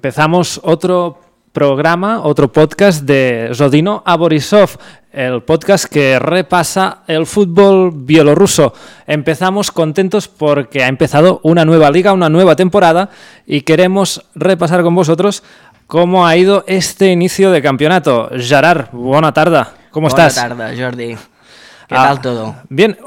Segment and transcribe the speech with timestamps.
[0.00, 1.18] Empezamos otro
[1.52, 4.76] programa, otro podcast de Zodino a Borisov,
[5.10, 8.74] el podcast que repasa el fútbol bielorruso.
[9.06, 13.08] Empezamos contentos porque ha empezado una nueva liga, una nueva temporada
[13.46, 15.42] y queremos repasar con vosotros
[15.86, 18.28] cómo ha ido este inicio de campeonato.
[18.36, 20.34] Gerard, buena tarde, ¿cómo estás?
[20.34, 21.14] tarda, Jordi.
[21.88, 22.54] Què Ah, tal todo?
[22.68, 22.98] Bien,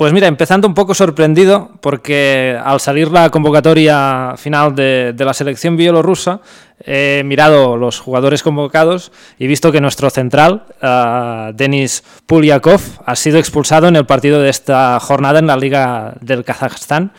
[0.00, 5.76] pues mira, empezando un poco sorprendido porque al salir la convocatoria final de, la selección
[5.76, 6.40] bielorrusa
[6.82, 13.38] he mirado los jugadores convocados y visto que nuestro central, ah, Denis Pulyakov, ha sido
[13.38, 17.12] expulsado en el partido de esta jornada en la Liga del Kazajstán,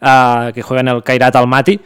[0.00, 1.80] ah, que juega en el Kairat Almaty.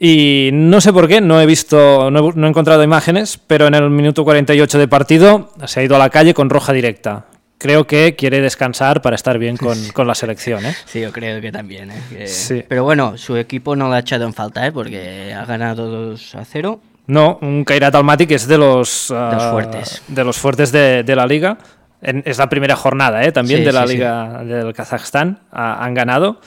[0.00, 3.68] Y no sé por qué, no he visto, no he, no he encontrado imágenes, pero
[3.68, 7.26] en el minuto 48 de partido se ha ido a la calle con roja directa.
[7.58, 10.64] Creo que quiere descansar para estar bien con, con la selección.
[10.66, 10.74] ¿eh?
[10.84, 11.90] Sí, yo creo que también.
[11.90, 12.02] ¿eh?
[12.10, 12.64] Que- Sí.
[12.68, 14.72] Pero bueno, su equipo no lo ha echado en falta, ¿eh?
[14.72, 16.80] porque ha ganado 2 a 0.
[17.08, 20.02] No, un Kairat Almaty que es de los, ah, los fuertes.
[20.08, 21.56] de los fuertes de, de la liga.
[22.02, 23.32] En- es la primera jornada ¿eh?
[23.32, 25.38] también Sí, de la sí, liga del Kazajstán.
[25.50, 26.40] Han ganado,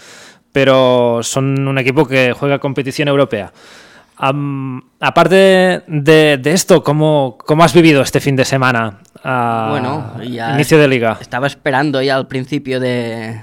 [0.52, 3.52] pero son un equipo que juega competición europea.
[4.20, 5.36] Aparte
[5.88, 9.00] de, de esto, ¿cómo, ¿cómo has vivido este fin de semana?
[9.23, 11.17] Ah, Bueno, ya Inicio de liga.
[11.22, 13.39] Estaba esperando ya al principio de,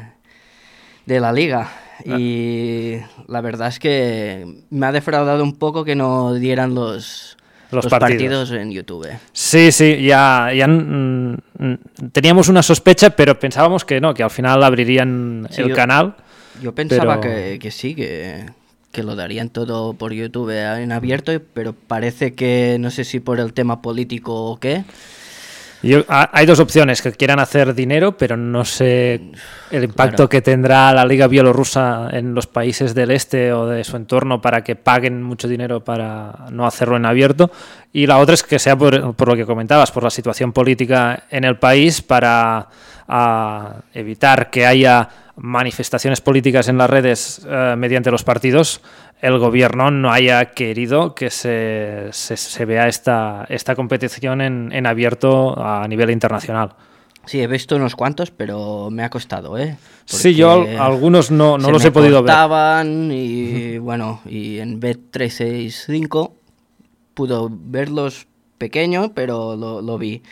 [1.06, 1.68] de la liga.
[2.04, 2.96] Y
[3.26, 7.38] la verdad es que me ha defraudado un poco que no dieran los,
[7.70, 8.48] Los partidos.
[8.48, 8.50] partidos.
[8.50, 9.08] en YouTube.
[9.32, 10.66] Sí, sí, ya, ya
[12.12, 16.14] teníamos una sospecha, pero pensábamos que no, que al final abrirían Sí, el yo- canal.
[16.62, 18.44] Yo pensaba Pero- que, que sí, que,
[18.96, 23.38] que lo darían todo por YouTube en abierto, pero parece que no sé si por
[23.40, 24.84] el tema político o qué.
[25.82, 29.20] Yo- ha- hay dos opciones, que quieran hacer dinero, pero no sé
[29.70, 30.28] el impacto Claro.
[30.30, 34.64] que tendrá la liga bielorrusa en los países del este o de su entorno para
[34.64, 37.50] que paguen mucho dinero para no hacerlo en abierto.
[37.92, 41.24] Y la otra es que sea por, por lo que comentabas, por la situación política
[41.30, 42.68] en el país, para
[43.92, 48.80] evitar que haya manifestaciones políticas en las redes eh, mediante los partidos,
[49.20, 54.86] el gobierno no haya querido que se, se- se vea esta, esta competición en, en
[54.86, 56.74] abierto a nivel internacional.
[57.26, 59.76] Sí, he visto unos cuantos, pero me ha costado, ¿eh?
[60.04, 62.32] Sí, yo al- Porque algunos no, no los he podido ver.
[62.32, 66.30] cortaban y bueno, y en Bet365
[67.14, 68.26] pudo verlos
[68.58, 70.22] pequeño, pero lo, lo vi.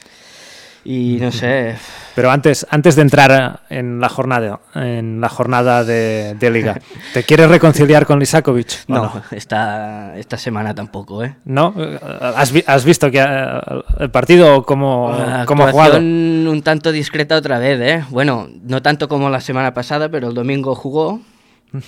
[0.86, 1.76] Y no sé,
[2.14, 6.78] Pero antes, antes de entrar en la jornada, en la jornada de, de liga,
[7.14, 8.84] ¿te quieres reconciliar con Lisakovic?
[8.88, 11.36] o no, esta, esta semana tampoco, ¿eh?
[11.46, 11.74] ¿No?
[12.36, 13.18] ¿Has, vi- has visto que
[13.98, 15.96] el partido cómo, cómo ha jugado?
[15.98, 18.04] un tanto discreta otra vez, ¿eh?
[18.10, 21.20] Bueno, no tanto como la semana pasada, pero el domingo jugó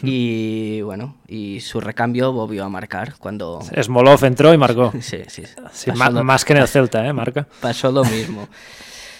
[0.03, 3.61] y bueno, y su recambio volvió a marcar cuando...
[3.83, 4.93] Smolov entró y marcó.
[5.01, 5.43] Sí, sí,
[5.73, 7.13] Sí, ma- lo- más que en el Celta, ¿eh?
[7.13, 7.47] Marca.
[7.61, 8.49] pasó lo mismo.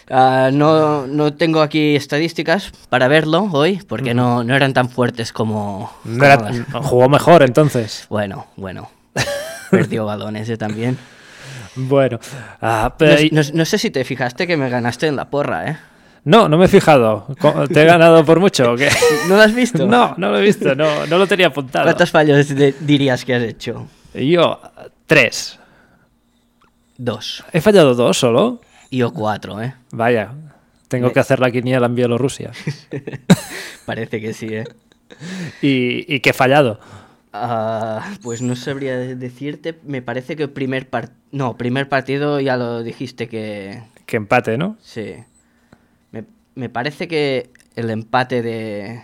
[0.09, 5.33] Ah, no, no tengo aquí estadísticas para verlo hoy, porque no, no eran tan fuertes
[5.33, 5.93] como...
[6.05, 8.07] No jugó mejor entonces.
[8.09, 8.89] Bueno, bueno.
[9.71, 10.57] Perdió balones ¿eh?
[10.57, 10.97] también.
[11.75, 12.21] Bueno.
[12.63, 15.69] ah, No, pe- no- no sé si te fijaste que me ganaste en la porra,
[15.71, 15.77] ¿eh?
[16.25, 17.27] no, no me he fijado.
[17.73, 18.89] ¿Te he ganado por mucho o qué?
[19.29, 19.87] ¿No lo has visto?
[19.87, 21.85] No, no lo he visto, no, no lo tenía apuntado.
[21.85, 23.87] ¿Cuántos fallos de- dirías que has hecho?
[24.15, 24.61] Yo,
[25.07, 25.59] tres.
[26.97, 27.45] Dos.
[27.53, 28.61] ¿He fallado dos solo?
[28.97, 29.75] Y yo cuatro, ¿eh?
[29.93, 30.33] Vaya,
[30.89, 32.51] tengo que hacer la quiniela en Bielorrusia.
[33.85, 34.65] Parece que sí, ¿eh?
[35.61, 36.81] ¿Y, y qué he fallado?
[37.35, 39.79] Ah, pues no sabría decirte.
[39.85, 43.83] Me parece que el primer par- No, primer partido ya lo dijiste que...
[44.07, 44.79] Que empate, ¿no?
[44.81, 45.13] Sí.
[46.13, 46.25] Me,
[46.55, 49.03] me parece que el empate de...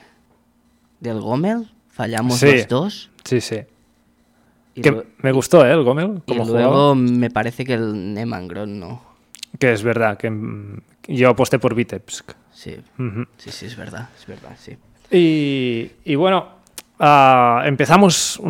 [1.01, 1.59] Del Gómez
[1.91, 2.47] fallamos Sí.
[2.51, 3.11] los dos.
[3.25, 3.59] Sí, sí.
[4.75, 5.73] Y, Que me gustó, ¿eh?
[5.73, 6.95] El Gómez, y como luego jugaba.
[6.95, 9.12] me parece que el Nemangron no.
[9.59, 12.33] Que es verdad, que mm, yo aposté por Vitebsk.
[12.53, 12.77] Sí,
[13.39, 14.77] sí, sí, es verdad, es verdad, sí.
[15.11, 16.49] Y, y bueno,
[17.01, 18.41] ah, empezamos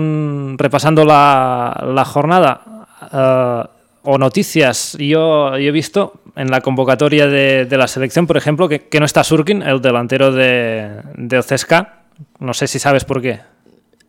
[0.57, 2.61] repasando la, la jornada
[3.01, 3.71] ah,
[4.03, 4.97] o noticias.
[4.99, 9.01] Yo, yo he visto en la convocatoria de, de la selección, por ejemplo, que, que
[9.01, 12.03] no está Surkin, el delantero de, del CSKA.
[12.39, 13.41] No sé si sabes por qué.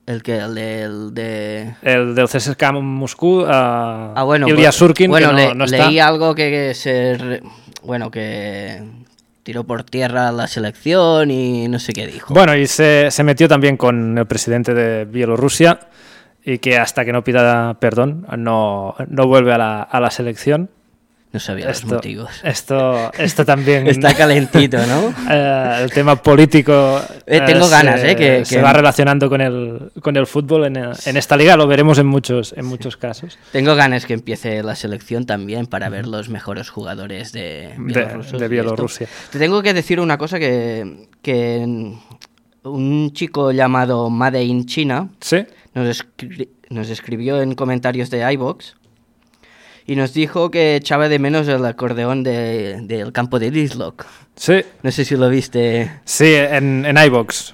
[0.05, 0.81] El que, el de...
[0.83, 5.39] el de- El del CSKA Moscú, ah, Ah, bueno, Ilya pues- Surkin, bueno, que no,
[5.39, 5.87] le- no está.
[5.87, 7.17] leí algo que, que se...
[7.17, 7.43] re-
[7.83, 8.81] Bueno, que
[9.43, 12.33] tiró por tierra la selección y no sé qué dijo.
[12.33, 15.79] Bueno, y se, se metió también con el presidente de Bielorrusia
[16.45, 20.69] y que hasta que no pida perdón no, no vuelve a la, a la selección.
[21.33, 22.29] No sabía los motivos.
[22.43, 23.87] esto, esto también.
[23.87, 25.13] Está calentito, ¿no?
[25.31, 29.41] Eh, el tema político Eh, tengo se- ganas, eh, que- se que- va relacionando con
[29.41, 33.39] el, con el fútbol en, en esta liga, lo veremos en muchos, en muchos casos.
[33.51, 38.47] Tengo ganas que empiece la selección también para ver los mejores jugadores de de.
[38.47, 39.07] Bielorrusia.
[39.31, 41.65] Te tengo que decir una cosa que, que
[42.63, 45.37] un chico llamado Made in China ¿Sí?
[45.73, 48.75] nos, escri- nos escribió en comentarios de iBox
[49.85, 54.05] y nos dijo que echaba de menos el acordeón de- del campo de Dislock.
[54.35, 55.91] Sí, No sé si lo viste.
[56.05, 57.53] sí, en, en iBox.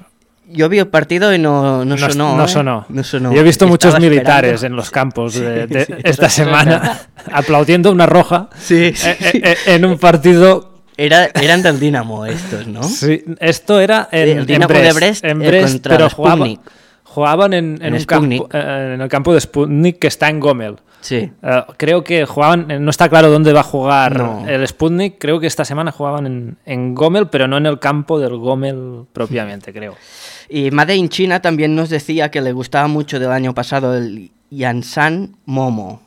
[0.51, 2.35] Yo vi el partido y no, no, No, sonó.
[2.35, 2.47] no ¿eh?
[2.47, 2.85] sonó.
[2.89, 3.31] No sonó.
[3.33, 4.65] Yo he visto muchos militares esperando.
[4.65, 9.57] en los campos de, Sí, de sí, esta semana aplaudiendo una roja Sí, eh, eh,
[9.67, 10.81] en un partido.
[10.97, 12.81] Era, eran del Dinamo estos, ¿no?
[12.83, 16.47] Sí, esto era en, El en Dinamo Brest, de Brest, en Brest, contra pero jugaba-.
[17.09, 18.41] Jugaban en, en En un Sputnik.
[18.47, 20.75] campo, eh, en el campo de Sputnik que está en Gomel.
[21.01, 21.31] Sí.
[21.41, 24.47] Eh, creo que jugaban, eh, no está claro dónde va a jugar No.
[24.47, 28.19] el Sputnik, creo que esta semana jugaban en, en Gomel, pero no en el campo
[28.19, 29.95] del Gomel propiamente, creo.
[30.49, 34.31] Y Made in China también nos decía que le gustaba mucho del año pasado el
[34.49, 36.01] Yansan Momo.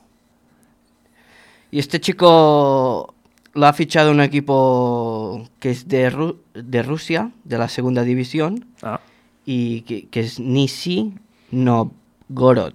[1.71, 3.15] Y este chico
[3.55, 8.67] lo ha fichado un equipo que es de, Ru- de Rusia, de la segunda división,
[8.83, 9.01] Ah.
[9.45, 11.13] Y que, que es Nisi
[11.51, 12.75] Novgorod.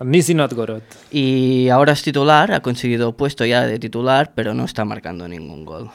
[0.00, 0.82] Nizhny Novgorod.
[1.12, 5.64] Y ahora es titular, ha conseguido puesto ya de titular, pero no está marcando ningún
[5.64, 5.90] gol.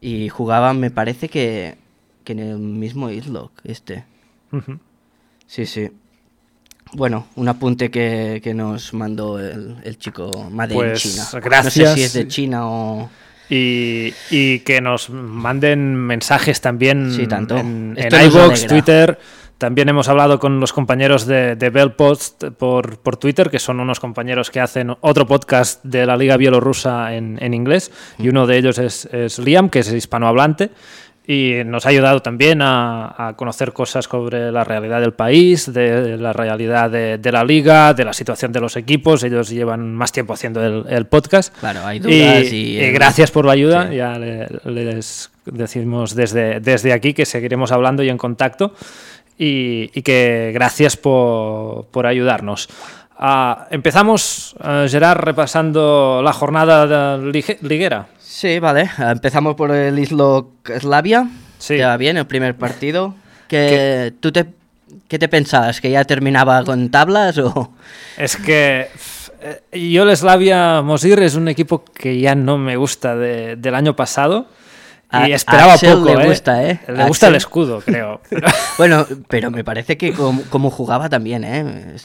[0.00, 1.78] Y jugaba, me parece que,
[2.24, 4.04] que en el mismo Islock, este.
[5.46, 5.90] Sí, sí.
[6.94, 11.24] Bueno, un apunte que, que nos mandó el, el chico Made Pues, China.
[11.34, 11.74] No gracias.
[11.90, 13.10] sé si es de China o...
[13.50, 17.56] Y, y que nos manden mensajes también Sí, tanto.
[17.56, 18.66] en, en iVoox.
[18.66, 19.18] Twitter.
[19.58, 23.80] También hemos hablado con los compañeros de, de Bell Post por, por Twitter, que son
[23.80, 27.90] unos compañeros que hacen otro podcast de la Liga Bielorrusa en, en inglés.
[28.18, 30.70] Y uno de ellos es, es Liam, que es hispanohablante.
[31.30, 36.16] Y nos ha ayudado también a, a conocer cosas sobre la realidad del país, de
[36.16, 39.22] la realidad de, de la liga, de la situación de los equipos.
[39.24, 41.54] Ellos llevan más tiempo haciendo el, el podcast.
[41.58, 42.78] Claro, hay dudas y...
[42.78, 43.90] y gracias por la ayuda.
[43.90, 43.96] Sí.
[43.96, 48.72] Ya le- les decimos desde, desde aquí que seguiremos hablando y en contacto.
[49.36, 52.70] Y, y que gracias por, por ayudarnos.
[53.18, 58.06] Ah, empezamos, eh, Gerard, repasando la jornada de lige- liguera.
[58.38, 58.88] Sí, vale.
[58.98, 61.28] Empezamos por el Islock Slavia.
[61.58, 61.76] Sí.
[61.76, 63.16] Ya bien, el primer partido.
[63.48, 64.46] Que, ¿Tú te,
[65.08, 65.80] qué te pensabas?
[65.80, 67.72] ¿Que ya terminaba con tablas o...?
[68.16, 68.86] Es que
[69.72, 73.74] eh, yo el Slavia Mosir es un equipo que ya no me gusta de- del
[73.74, 74.46] año pasado.
[75.10, 76.14] A- Y esperaba Axel poco.
[76.16, 76.28] le ¿eh?
[76.28, 76.80] gusta, ¿eh?
[76.86, 77.36] Le gusta el Axel.
[77.36, 78.20] escudo, creo.
[78.78, 81.96] Bueno, pero me parece que como, como jugaba también, ¿eh?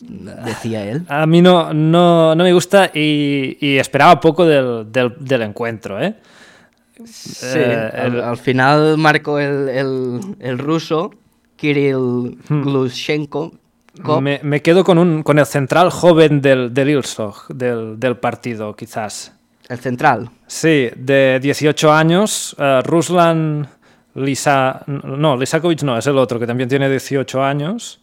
[0.46, 1.04] Decía él.
[1.10, 6.02] A mí no, no, no me gusta y, y esperaba poco del, del- del encuentro,
[6.02, 6.16] ¿eh?
[7.06, 11.12] Sí, Eh, al, el- al final marcó el, el- el ruso
[11.58, 12.62] Kirill Hmm.
[12.64, 13.52] Glushenko.
[14.02, 14.22] Kop.
[14.22, 18.76] Me, me quedo con, un, con el central joven del, del Ilsog, del, del partido,
[18.76, 19.34] quizás.
[19.70, 20.30] El central.
[20.48, 23.68] Sí, de 18 años, eh, Ruslan
[24.16, 24.84] Lisa...
[24.88, 28.02] No, Lisakovic no, es el otro, que también tiene 18 años.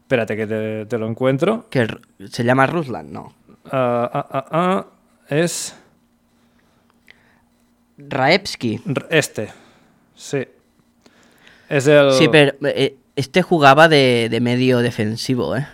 [0.00, 1.66] Espérate que te, te lo encuentro.
[1.70, 1.86] Que
[2.30, 3.34] se llama Ruslan, no.
[3.70, 4.86] Ah, ah,
[5.28, 5.74] es
[7.96, 8.80] Raevski.
[9.10, 9.50] este.
[10.14, 10.46] Sí.
[11.68, 15.66] Es el Sí, pero eh, este jugaba de, de medio defensivo, ¿eh?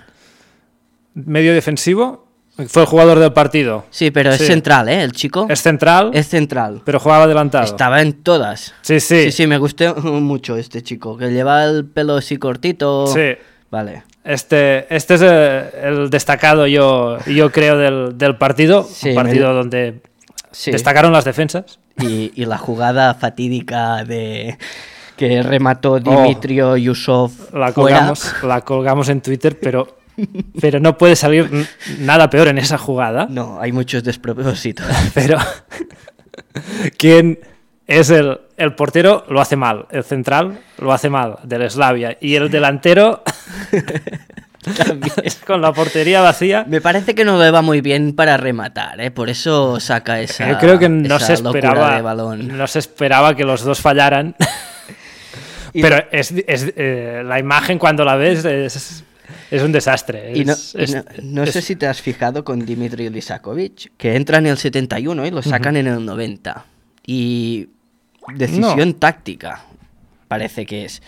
[1.14, 2.29] medio defensivo.
[2.68, 3.84] Fue el jugador del partido.
[3.90, 4.42] Sí, pero Sí.
[4.42, 5.02] es central, ¿eh?
[5.02, 5.46] El chico.
[5.48, 6.82] Es central, Es central.
[6.84, 7.64] pero jugaba adelantado.
[7.64, 8.74] Estaba en todas.
[8.82, 9.24] Sí, sí.
[9.24, 11.16] Sí, sí, me gustó mucho este chico.
[11.16, 13.06] Que lleva el pelo así cortito.
[13.06, 13.32] Sí.
[13.70, 14.02] Vale.
[14.24, 18.82] Este, este es el destacado, yo, yo creo, del, del partido.
[18.82, 20.02] Sí, un partido me- donde
[20.50, 20.72] Sí.
[20.72, 21.78] destacaron las defensas.
[22.00, 24.58] Y, y la jugada fatídica de
[25.16, 27.58] que remató Dimitrio Yusov Oh.
[27.58, 27.98] La fuera.
[27.98, 29.98] colgamos, la colgamos en Twitter, pero,
[30.60, 31.66] pero no puede salir
[31.98, 33.26] nada peor en esa jugada.
[33.28, 34.86] No, hay muchos despropósitos.
[35.14, 35.38] Pero
[36.96, 37.40] quien
[37.86, 42.16] es el, el portero lo hace mal, el central lo hace mal, del Slavia.
[42.20, 43.22] Y el delantero,
[45.46, 49.10] con la portería vacía, Me parece que no le va muy bien para rematar, ¿eh?
[49.10, 52.56] Por eso saca esa yo creo que no se esperaba, de balón.
[52.56, 54.36] no se esperaba que los dos fallaran.
[55.72, 59.04] Pero es, es, eh, la imagen cuando la ves es,
[59.50, 60.32] es un desastre.
[60.36, 63.92] Y no, Es- y es- no- sé es- si te has fijado con Dimitri Lisakovic,
[63.96, 66.64] que entra en el 71 y lo sacan en el 90.
[67.06, 67.68] Y
[68.34, 69.64] decisión táctica,
[70.28, 71.02] parece que es.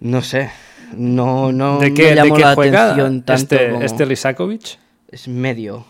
[0.00, 0.50] No sé,
[0.94, 2.52] no, no ¿De me qué la juega
[2.90, 4.78] atención tanto este, como- este Lisakovic?
[5.10, 5.84] Es medio.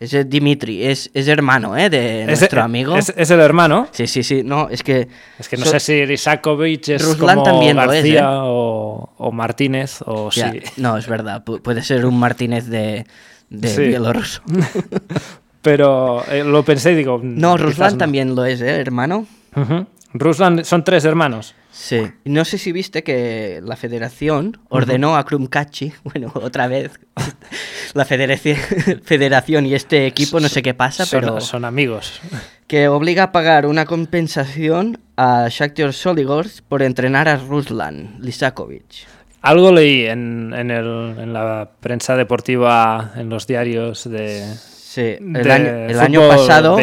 [0.00, 1.90] Es Dimitri, es, es hermano, ¿eh?
[1.90, 2.96] De Es- nuestro amigo.
[2.96, 3.88] Es, es el hermano.
[3.90, 4.42] Sí, sí, sí.
[4.44, 5.08] No, es que.
[5.40, 8.38] Es que no so- sé si Risakovic es Ruslan como también es, García ¿eh?
[8.42, 10.60] o, o Martínez o ya, sí.
[10.76, 11.44] No, es verdad.
[11.44, 13.06] pu- puede ser un Martínez de,
[13.50, 13.82] de Sí.
[13.88, 14.40] bielorruso.
[15.62, 17.20] Pero eh, lo pensé y digo...
[17.22, 17.98] No, quizás Ruslan no.
[17.98, 18.76] también lo es, ¿eh?
[18.80, 19.26] Hermano.
[19.56, 19.86] Ujú.
[20.14, 21.54] Ruslan son tres hermanos.
[21.80, 22.02] Sí.
[22.24, 26.98] No sé si viste que la federación ordenó a Krumkachi, bueno, otra vez,
[27.94, 28.56] la federación,
[29.04, 32.20] federación y este equipo, no sé qué pasa, son, pero son amigos.
[32.66, 39.06] que obliga a pagar una compensación a Shakhtar Soligorsk por entrenar a Ruslan Lisakovic.
[39.40, 44.44] Algo leí en, en, el- en la prensa deportiva, en los diarios de...
[44.56, 46.76] Sí, el, de año, el año pasado.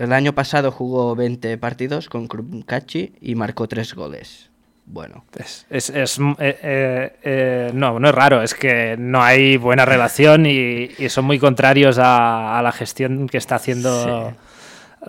[0.00, 4.50] El año pasado jugó 20 partidos con Krumkachi y marcó 3 goles.
[4.86, 9.56] Bueno, Es, es- es, eh, eh, eh, no, no es raro, es que no hay
[9.56, 14.34] buena relación y, y son muy contrarios a, a la gestión que está haciendo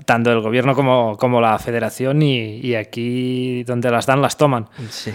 [0.05, 4.67] tanto el gobierno como, como la federación y, y aquí donde las dan las toman.
[4.91, 5.12] Sí.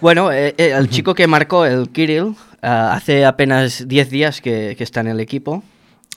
[0.00, 5.08] Bueno, el chico que marcó, el Kirill, hace apenas 10 días que, que está en
[5.08, 5.62] el equipo.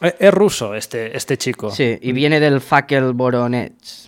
[0.01, 1.72] Eh, Es ruso este, este chico.
[1.72, 4.08] Sí, y viene del Fakel Voronezh,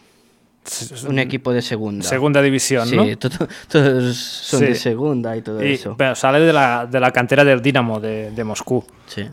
[0.65, 2.07] Es- es un equipo de segunda.
[2.07, 3.17] Segunda división, Sí, ¿no?
[3.17, 3.29] to-
[3.67, 4.65] todos son Sí.
[4.67, 5.95] de segunda y todo Y, eso.
[5.98, 8.83] pero sale de la, de la cantera del Dinamo de, de Moscú.
[9.07, 9.27] Sí.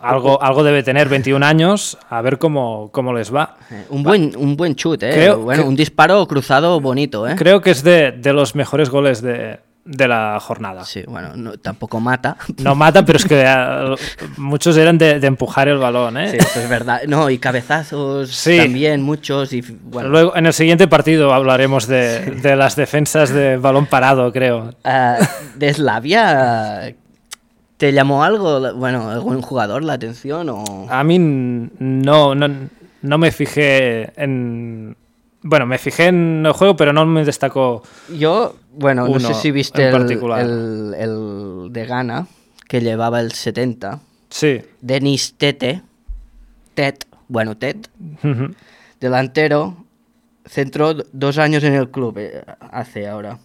[0.00, 3.56] Algo, algo debe tener, 21 años, a ver cómo, cómo les va.
[3.70, 5.12] Eh, Un buen, un buen chute, ¿eh?
[5.12, 7.34] Creo bueno, que- un disparo cruzado bonito, ¿eh?
[7.36, 10.84] Creo que es de, de los mejores goles de, de la jornada.
[10.84, 12.36] Sí, bueno, no- tampoco mata.
[12.62, 13.94] No mata, pero es que eh,
[14.36, 16.16] muchos eran de, de empujar el balón.
[16.18, 16.30] ¿eh?
[16.32, 17.00] Sí, eso es verdad.
[17.08, 18.58] No, y cabezazos Sí.
[18.58, 19.52] también, muchos.
[19.52, 24.32] Y bueno, Luego, en el siguiente partido hablaremos de, de las defensas de balón parado,
[24.32, 24.74] creo.
[24.84, 25.16] Ah,
[25.56, 26.94] de Eslavia,
[27.78, 30.86] ¿te llamó algo, bueno, algún jugador la atención o...?
[30.90, 32.48] A mí no, no,
[33.02, 34.96] no me fijé en...
[35.42, 37.82] Bueno, me fijé en el juego, pero no me destacó...
[38.14, 40.40] Yo, bueno, no sé si viste el, particular.
[40.40, 42.26] el- el de Ghana,
[42.68, 44.00] que llevaba el 70.
[44.28, 44.60] Sí.
[44.82, 45.80] Denis Tete,
[46.74, 47.88] Tet, bueno, Tet,
[49.00, 49.76] delantero,
[50.46, 53.38] centró dos años en el club, eh, hace ahora.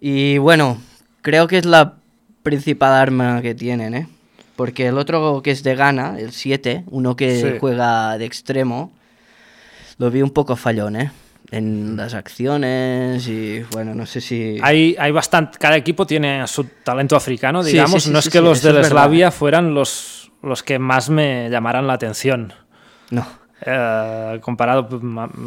[0.00, 0.78] Y bueno,
[1.22, 1.96] creo que es la
[2.42, 4.08] principal arma que tienen, ¿eh?
[4.56, 7.56] Porque el otro que es de Ghana, el 7, uno que Sí.
[7.60, 8.92] juega de extremo,
[10.00, 11.12] lo vi un poco fallón, ¿eh?
[11.52, 14.58] En las acciones y bueno, no sé si...
[14.62, 15.58] Hay, hay bastante...
[15.58, 18.02] Cada equipo tiene su talento africano, digamos.
[18.02, 18.80] sí, sí, no es que los de la.
[18.82, 22.52] Eslavia fueran los, los que más me llamaran la atención.
[23.10, 23.26] No,
[23.66, 24.88] Eh, comparado,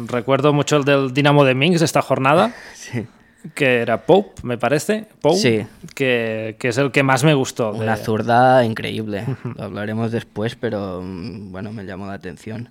[0.06, 3.06] recuerdo mucho el del Dinamo de Minsk esta jornada, sí.
[3.54, 5.66] que era Pope, me parece, Pope, Sí.
[5.96, 7.72] que, que es el que más me gustó.
[7.72, 9.24] de- Una zurda increíble.
[9.56, 12.68] Lo hablaremos después, pero mm, bueno, me llamó la atención.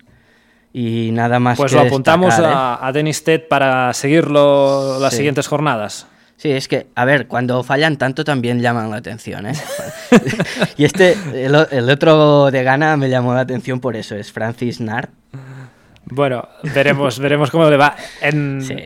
[0.76, 2.54] Y nada más Pues que lo apuntamos destacar, ¿eh?
[2.82, 5.18] a, a Denis Ted para seguirlo las Sí.
[5.18, 6.08] siguientes jornadas.
[6.36, 9.54] Sí, es que, a ver, cuando fallan tanto también llaman la atención, ¿eh?
[10.76, 11.16] y este,
[11.46, 15.10] el, otro de Ghana me llamó la atención por eso, es Francis Nart.
[16.06, 17.94] Bueno, veremos, veremos cómo le va.
[18.20, 18.76] En, Sí.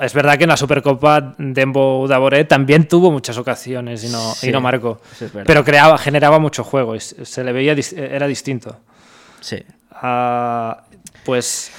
[0.00, 4.48] Es verdad que en la Supercopa Dembo Davore también tuvo muchas ocasiones y no, Sí,
[4.48, 5.00] y no marcó.
[5.20, 5.28] es.
[5.44, 8.78] Pero creaba, generaba mucho juego y se le veía, era distinto.
[9.40, 9.60] Sí.
[9.90, 10.84] Ah,
[11.24, 11.70] pues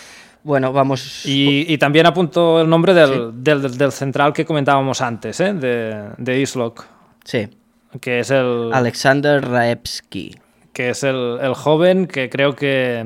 [0.43, 1.25] Bueno, vamos...
[1.25, 5.53] Y, y también apunto el nombre del, del- del- del central que comentábamos antes, ¿eh?
[5.53, 6.85] de, de Islok,
[7.25, 7.49] Sí,
[8.01, 10.37] que es el, Alexander Raevski.
[10.73, 13.05] que es el, el joven que creo que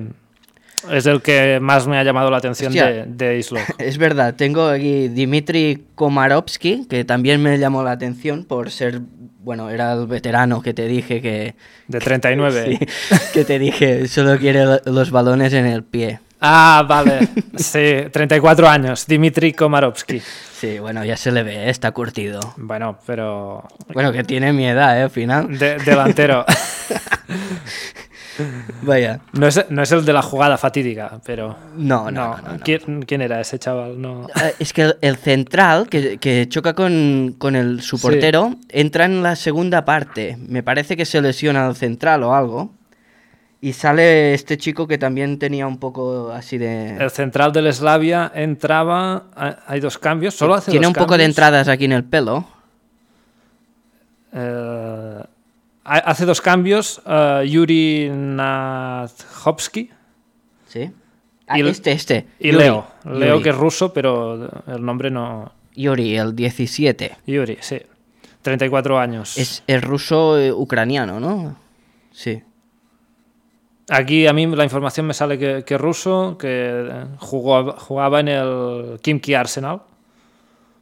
[0.91, 2.85] es el que más me ha llamado la atención Hostia.
[2.87, 3.45] de, de.
[3.79, 9.01] Es verdad, tengo aquí Dimitri Komarovsky, que también me llamó la atención por ser,
[9.39, 11.55] bueno, era el veterano que te dije que,
[11.87, 12.77] De 39.
[12.79, 16.19] sí, que te dije, solo quiere lo- los balones en el pie.
[16.45, 17.29] Ah, vale.
[17.55, 19.07] Sí, 34 años.
[19.07, 20.19] Dimitri Komarovsky.
[20.59, 22.41] Sí, bueno, ya se le ve, está curtido.
[22.57, 23.63] Bueno, pero
[23.93, 25.03] Bueno, que tiene mi edad, ¿eh?
[25.03, 25.57] Al final.
[25.57, 26.45] de- delantero.
[28.81, 29.19] Vaya.
[29.33, 31.55] No es, no es el de la jugada fatídica, pero...
[31.77, 32.59] No, no, no, no, no.
[32.63, 34.01] ¿Quién, quién era ese chaval?
[34.01, 34.27] No.
[34.41, 38.03] Eh, Es que el, el central, que, que choca con, con el, su Sí.
[38.03, 40.37] portero, entra en la segunda parte.
[40.47, 42.71] Me parece que se lesiona el central o algo.
[43.61, 46.97] Y sale este chico que también tenía un poco así de...
[46.97, 49.27] El central del Slavia entraba.
[49.35, 50.33] ha- Hay dos cambios.
[50.35, 52.45] Solo hace Tiene dos un poco de entradas aquí en el pelo.
[54.33, 55.23] Eh,
[55.83, 57.01] hace dos cambios.
[57.05, 59.89] eh, Yuri Nadhovsky
[60.67, 60.91] ¿Sí?
[61.47, 62.27] Ah, Y este, este.
[62.39, 62.57] y Yuri.
[62.63, 62.87] Leo.
[63.05, 63.43] Leo, Yuri.
[63.43, 65.51] que es ruso, pero el nombre no.
[65.75, 67.17] Yuri, el 17.
[67.27, 67.81] Yuri, sí.
[68.41, 69.37] 34 años.
[69.37, 71.55] Es, es ruso eh, ucraniano, ¿no?
[72.11, 72.41] Sí.
[73.89, 78.99] Aquí a mí la información me sale que, que ruso, que jugó, jugaba en el
[79.01, 79.81] Kimki Arsenal,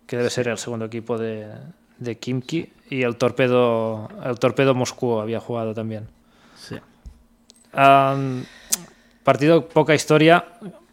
[0.06, 1.48] que debe ser el segundo equipo de,
[2.02, 6.08] de Kimki, y el Torpedo, el Torpedo Moscú había jugado también.
[6.58, 6.76] Sí.
[7.74, 8.44] Um,
[9.24, 10.46] partido poca historia.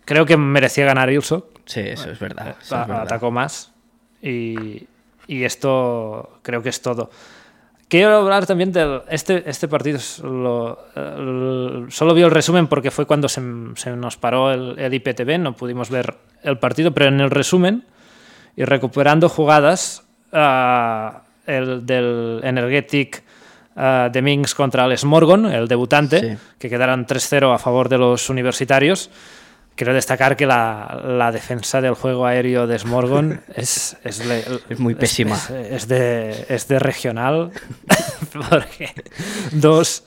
[0.04, 1.48] Creo que merecía ganar Ilso.
[1.64, 2.56] Sí, eso es verdad.
[2.60, 3.02] eso A- es verdad.
[3.02, 3.72] Atacó más.
[4.22, 4.86] Y,
[5.26, 7.10] y esto creo que es todo.
[7.88, 9.02] Quiero hablar también del.
[9.08, 13.40] Este, este partido lo- el- solo vi el resumen porque fue cuando se,
[13.76, 17.84] se nos paró el, el IPTV, no pudimos ver el partido, pero en el resumen
[18.56, 23.22] y recuperando jugadas el del Energetic
[23.76, 26.42] ah, de Minsk contra el Smorgon, el debutante, Sí.
[26.58, 29.10] que quedaron 3-0 a favor de los universitarios.
[29.74, 34.78] Quiero destacar que la, la defensa del juego aéreo de Smorgon es, es, le- Es
[34.80, 35.36] muy pésima.
[35.36, 37.52] Es, es de, es de regional,
[38.50, 38.90] porque
[39.52, 40.04] dos,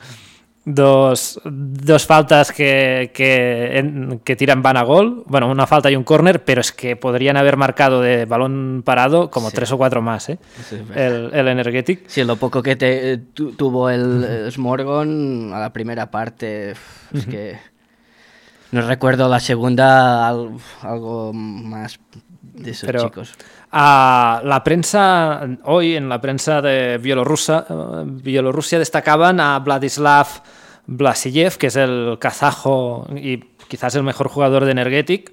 [0.64, 6.04] dos, dos faltas que, que, que tiran van a gol, bueno, una falta y un
[6.04, 9.56] córner, pero es que podrían haber marcado de balón parado como Sí.
[9.56, 10.38] tres o cuatro más, ¿eh?
[10.70, 10.96] Verdad.
[11.06, 12.04] el, el Energetic.
[12.06, 16.74] Sí, lo poco que te, tu- tuvo el, el Smorgon a la primera parte,
[17.12, 17.58] es que
[18.70, 21.98] no recuerdo la segunda al- algo más
[22.42, 23.32] de esos Pero- chicos.
[23.74, 30.26] A la prensa, hoy en la prensa de Bielorrusia, eh, Bielorrusia destacaban a Vladislav
[30.86, 33.38] Vlasiyev, que es el kazajo y
[33.68, 35.32] quizás el mejor jugador de Energetic,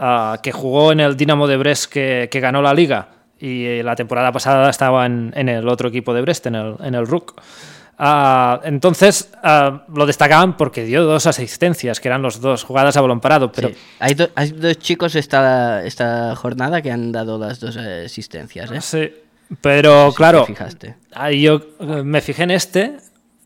[0.00, 3.94] ah, que jugó en el Dinamo de Brest que, que ganó la liga y la
[3.94, 7.40] temporada pasada estaba en, en el otro equipo de Brest, en el, en el RUC.
[7.98, 13.00] Ah, entonces ah, lo destacaban porque dio dos asistencias, que eran los dos jugadas a
[13.00, 13.74] balón parado, pero Sí.
[14.00, 18.80] Hay, do- hay dos chicos esta, esta jornada que han dado las dos asistencias, ¿eh?
[18.82, 19.10] sí,
[19.62, 20.94] pero Si te claro, fijaste.
[21.14, 22.96] Ahí yo eh, me fijé en este,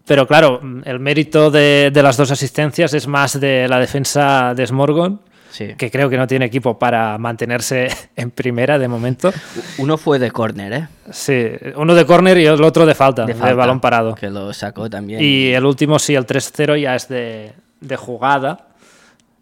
[0.05, 4.67] pero claro, el mérito de, de las dos asistencias es más de la defensa de
[4.67, 5.75] Smorgon, Sí.
[5.77, 9.33] que creo que no tiene equipo para mantenerse en primera de momento.
[9.79, 10.89] Uno fue de córner, ¿eh?
[11.11, 14.15] Sí, uno de córner y el otro de falta, de, falta, balón parado.
[14.15, 15.23] Que lo sacó también.
[15.23, 18.69] Y el último, sí, el 3-0 ya es de, de jugada.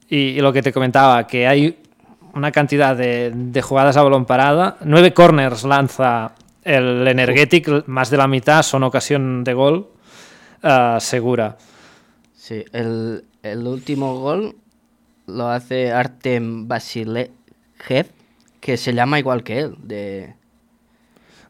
[0.08, 1.78] Y, y lo que te comentaba, que hay
[2.34, 4.76] una cantidad de, de jugadas a balón parada.
[4.82, 6.32] Nueve corners lanza
[6.64, 9.88] el Energetic, más de la mitad son ocasión de gol
[10.62, 11.56] ah, segura.
[12.36, 14.56] Sí, el, el último gol
[15.28, 17.30] lo hace Artem Basilev,
[18.60, 20.34] que se llama igual que él, de,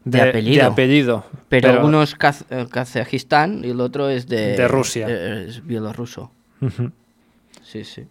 [0.03, 0.61] De apellido.
[0.65, 1.25] de apellido.
[1.49, 5.07] pero, uno es Kaz- eh, Kazajistán y el otro es de, De Rusia.
[5.09, 6.31] eh, es bielorruso.
[7.63, 8.03] Sí, sí.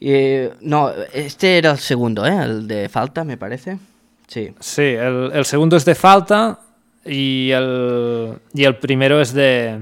[0.00, 2.36] Y, no, este era el segundo, ¿eh?
[2.42, 3.78] El de falta, me parece.
[4.26, 4.52] Sí.
[4.58, 6.58] Sí, el, el segundo es de falta
[7.04, 9.78] y el, y el primero es de,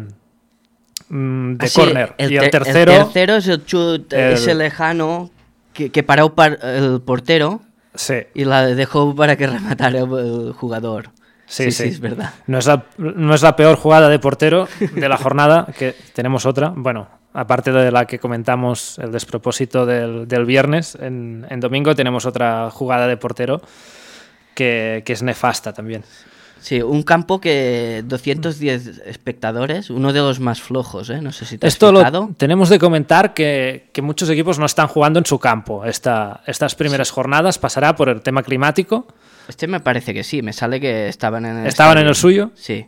[1.11, 2.15] mm, de Ah, sí, córner.
[2.19, 5.31] y el te- tercero, tercero es el chut, el- ese lejano
[5.75, 7.61] que, que paró par- el portero
[7.95, 11.11] sí, y la dejó para que rematara el jugador.
[11.47, 11.83] Sí, Sí, sí.
[11.83, 12.33] sí, es verdad.
[12.47, 16.47] No es, la, no es la peor jugada de portero de la jornada, que tenemos
[16.47, 16.73] otra.
[16.77, 22.25] Bueno, aparte de la que comentamos, el despropósito del, del viernes, en, en domingo tenemos
[22.25, 23.61] otra jugada de portero
[24.55, 26.05] que, que es nefasta también.
[26.61, 31.21] Sí, un campo que 210 espectadores, uno de los más flojos, ¿eh?
[31.23, 32.31] No sé si te has Esto lo fijado.
[32.37, 35.85] tenemos de comentar que, que muchos equipos no están jugando en su campo.
[35.85, 39.07] Esta, estas primeras jornadas pasará por el tema climático.
[39.49, 42.51] Este me parece que sí, me sale que estaban en el Estaban en el suyo.
[42.55, 42.87] Sí,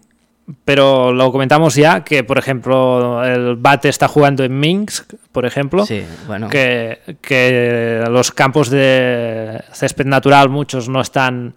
[0.64, 5.86] Pero lo comentamos ya que, por ejemplo, el Bate está jugando en Minsk, por ejemplo.
[5.86, 6.48] sí, bueno.
[6.48, 11.54] que, que los campos de césped natural muchos no están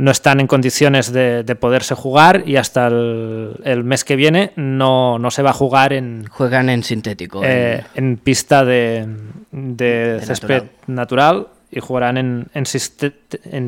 [0.00, 4.52] no están en condiciones de, de poderse jugar y hasta el, el mes que viene
[4.56, 7.42] no, no se va a jugar en, Juegan en sintético.
[7.44, 9.06] eh, en- en pista de,
[9.52, 11.48] de De césped natural.
[11.70, 12.46] y jugarán en,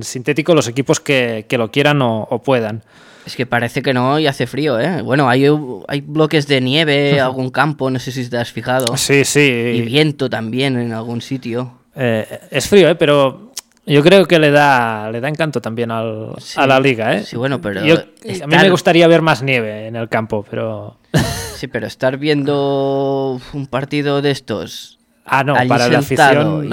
[0.03, 2.83] sintético los equipos que, que lo quieran o, o puedan.
[3.27, 5.01] Es que parece que no y hace frío, ¿eh?
[5.03, 5.47] Bueno, hay,
[5.87, 8.97] hay bloques de nieve, algún campo, no sé si te has fijado.
[8.97, 9.40] Sí, sí.
[9.77, 11.73] Y viento también en algún sitio.
[11.95, 12.95] Eh, es frío, ¿eh?
[12.97, 13.52] pero
[13.87, 17.14] yo creo que le da, le da encanto también al- Sí, a la liga.
[17.16, 17.25] ¿eh?
[17.25, 20.97] sí, bueno, pero Yo- a mí me gustaría ver más nieve en el campo, pero...
[21.57, 26.71] Sí, pero estar viendo un partido de estos Ah, no, para la afición...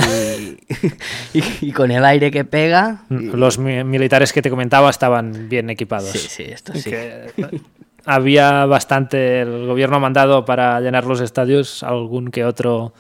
[1.34, 3.04] y, y- y con el aire que pega.
[3.10, 6.10] y- Los mi- militares que te comentaba estaban bien equipados.
[6.10, 6.90] Sí, sí, esto sí.
[6.90, 7.26] Que
[8.06, 9.42] había bastante...
[9.42, 12.94] El gobierno ha mandado para llenar los estadios algún que otro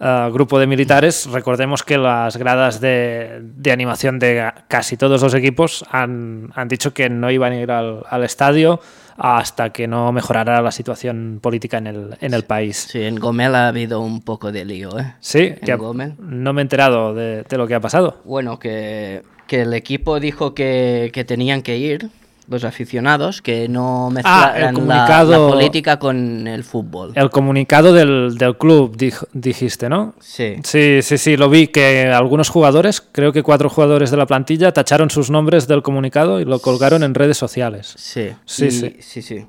[0.00, 5.34] eh, grupo de militares, recordemos que las gradas de, de animación de casi todos los
[5.34, 8.80] equipos han, han dicho que no iban a ir al, al estadio
[9.18, 12.88] hasta que no mejorara la situación política en el, en el país.
[12.90, 15.14] Sí, en Gomel ha habido un poco de lío, ¿eh?
[15.20, 16.14] Sí, En que Gomel.
[16.18, 18.20] no me he enterado de, de lo que ha pasado.
[18.24, 22.10] Bueno, que, que el equipo dijo que, que tenían que ir,
[22.48, 27.12] los aficionados, que no mezclaran la- Ah, comunicado- la, política con el fútbol.
[27.14, 30.14] El comunicado del, del club, dij- dijiste, ¿no?
[30.20, 30.54] Sí.
[30.62, 34.72] Sí, sí, sí, lo vi que algunos jugadores, creo que cuatro jugadores de la plantilla,
[34.72, 37.94] tacharon sus nombres del comunicado y lo colgaron en redes sociales.
[37.98, 38.96] Sí, Sí, y- sí.
[39.00, 39.46] sí, sí.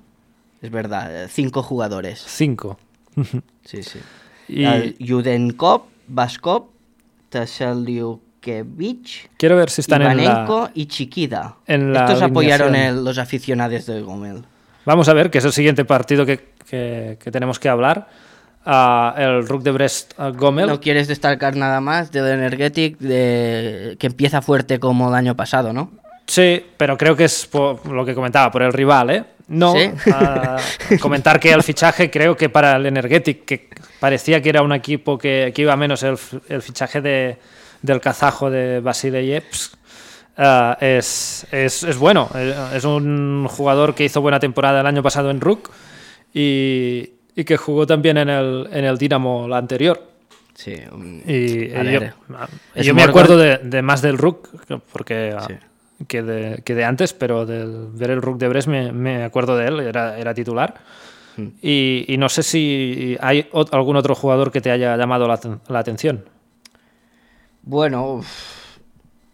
[0.61, 2.23] Es verdad, eh, cinco jugadores.
[2.25, 2.79] Cinco.
[3.63, 3.99] Sí, sí.
[4.49, 6.67] Y Judenkov, Vaskov,
[9.37, 10.71] Quiero ver si están en la...
[10.73, 11.55] y Chiquida.
[11.67, 14.43] en la Estos apoyaron el- los aficionados de Gomel.
[14.85, 16.37] Vamos a ver, que es el siguiente partido que,
[16.69, 18.07] que- que tenemos que hablar.
[18.65, 20.67] Ah, el Rook de Brest ah, Gomel.
[20.67, 23.95] ¿No quieres destacar nada más del Energetic de...
[23.99, 25.91] que empieza fuerte como el año pasado, no?
[26.25, 29.23] Sí, pero creo que es por lo que comentaba, por el rival, ¿eh?
[29.47, 29.89] No, Sí.
[30.11, 30.57] ah,
[30.99, 33.69] comentar que el fichaje creo que para el Energetic, que
[34.01, 36.17] parecía que era un equipo que, que iba menos el,
[36.49, 37.37] el fichaje de,
[37.81, 39.77] del kazajo de Vasile Jeps,
[40.37, 42.29] ah, es, es, es bueno.
[42.35, 45.69] Eh, Es un jugador que hizo buena temporada el año pasado en Rook
[46.33, 50.01] y, y que jugó también en el, en el Dinamo la anterior.
[50.53, 50.75] Sí.
[50.91, 51.99] un- Y A yo,
[52.35, 54.49] ah, yo me acuerdo de, de más del Rook,
[54.91, 55.53] porque ah, Sí.
[56.07, 59.55] que, de, que de antes, pero del ver el Rook de Brest me, me acuerdo
[59.55, 60.75] de él, era, era titular.
[61.35, 61.49] Hmm.
[61.61, 65.79] Y, y no sé si hay algún otro jugador que te haya llamado la, la
[65.79, 66.25] atención.
[67.67, 68.27] Bueno, uf,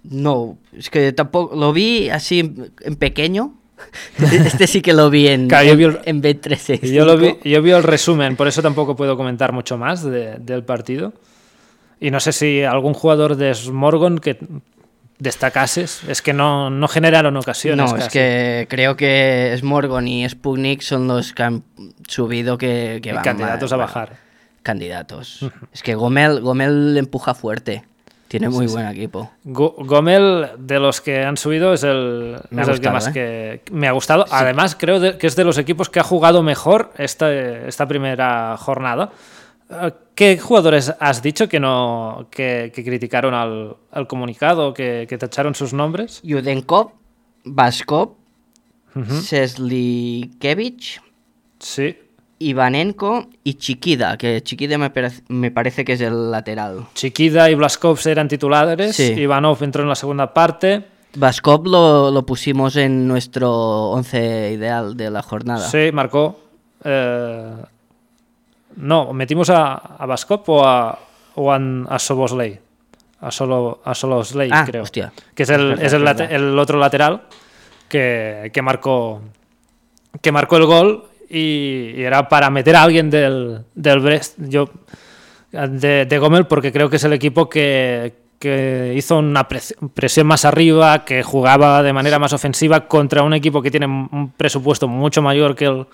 [0.03, 3.55] no, es que tampoco lo vi así en, en pequeño.
[4.19, 6.79] Este sí que lo vi en, Claro, yo vi el- en B365.
[6.83, 10.03] Y Yo, lo vi, yo vi el resumen, por eso tampoco puedo comentar mucho más
[10.03, 11.13] de- del partido.
[11.99, 14.37] Y no sé si algún jugador de Smorgon que
[15.19, 17.89] destacases, es que no, no generaron ocasiones.
[17.91, 18.17] No, es casi.
[18.17, 21.63] que creo que Smorgon y Sputnik son los que han
[22.07, 24.17] subido que, que van candidatos mal, a bueno, bajar.
[24.63, 25.45] Candidatos.
[25.73, 27.83] es que Gomel, Gomel empuja fuerte.
[28.39, 29.29] Tiene muy buen equipo.
[29.43, 33.11] Go- Gomel, de los que han subido, es el, Me es el que más ¿eh?
[33.13, 34.25] que me ha gustado.
[34.31, 38.57] Además, creo de- que es de los equipos que ha jugado mejor esta, esta primera
[38.57, 39.11] jornada.
[39.69, 45.17] Eh, ¿Qué jugadores has dicho que no que, que criticaron al, al comunicado, que, que
[45.17, 46.19] tacharon sus nombres?
[46.23, 46.91] Yudenkov,
[47.45, 48.15] Vaskov,
[49.21, 51.01] Seslikevich,
[51.59, 51.97] Sí.
[52.49, 56.85] Ivanenko y Chiquida, que Chiquida me, parece- me parece que es el lateral.
[56.93, 58.95] Chiquida y Blaskovs eran titulares.
[58.95, 59.13] Sí.
[59.17, 60.83] Ivanov entró en la segunda parte.
[61.15, 63.51] Vaskov lo, lo pusimos en nuestro
[63.91, 65.67] once ideal de la jornada.
[65.67, 66.39] Sí, marcó.
[66.83, 67.51] Eh,
[68.77, 70.97] no, ¿metimos a, a Baskop o a,
[71.35, 72.59] o a, a Sobosley?
[73.21, 74.83] A, solo, a Solosley, Ah, creo.
[74.83, 75.13] hostia.
[75.35, 77.21] Que es el, Es el, el otro lateral
[77.87, 79.21] que, que marcó
[80.21, 84.37] que marcó el gol y, y era para meter a alguien del, del Brest.
[84.37, 84.69] Yo,
[85.51, 90.27] de, de Gomel porque creo que es el equipo que, que hizo una pres- presión
[90.27, 94.87] más arriba, que jugaba de manera más ofensiva contra un equipo que tiene un presupuesto
[94.87, 95.85] mucho mayor que el,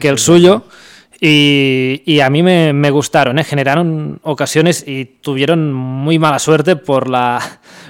[0.00, 0.64] que el suyo.
[1.20, 3.44] Y, y a mí me, me gustaron, ¿eh?
[3.44, 7.40] generaron ocasiones y tuvieron muy mala suerte por la,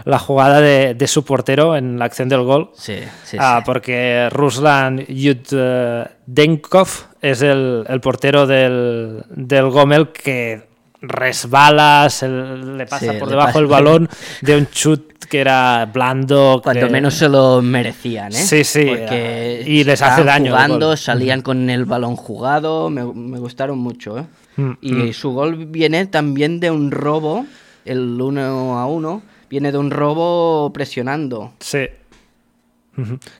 [0.04, 2.70] la jugada de, de su portero en la acción del gol.
[2.74, 3.62] Sí, sí, Ah, sí.
[3.64, 6.88] Porque Ruslan Yuddenkov
[7.22, 10.62] es el, el portero del, del Gomel que
[11.00, 13.58] resbala, se le pasa Sí, por debajo pasa.
[13.58, 14.08] el balón
[14.40, 16.60] de un chut que era blando.
[16.62, 18.36] Cuando que- menos se lo merecían, ¿eh?
[18.36, 23.38] Sí, sí, Porque y les hace daño jugando, salían con el balón jugado, me, me
[23.38, 24.24] gustaron mucho, ¿eh?
[24.56, 27.44] Mm, Y su gol viene también de un robo,
[27.84, 29.22] el uno a uno,
[29.54, 31.52] viene de un robo presionando.
[31.60, 31.86] Sí.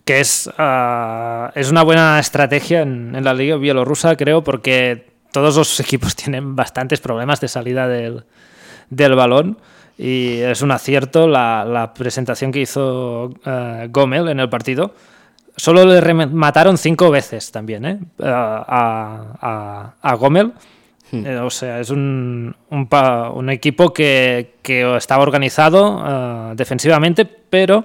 [0.04, 5.80] Que es, ah, es una buena estrategia en, la liga bielorrusa, creo, porque todos los
[5.84, 8.22] equipos tienen bastantes problemas de salida del,
[8.90, 9.58] del balón.
[9.98, 14.94] Y es un acierto la, presentación que hizo eh, Gomel en el partido.
[15.56, 17.98] Solo le remataron cinco veces también ¿eh?
[18.22, 20.52] a, a, a Gomel.
[21.12, 22.88] Eh, o sea, es un, un,
[23.34, 27.84] un equipo que, que estaba organizado eh, defensivamente, pero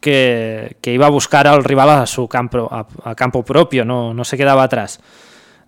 [0.00, 4.12] que, que iba a buscar al rival a su campo, a, a campo propio, no,
[4.12, 4.98] no se quedaba atrás.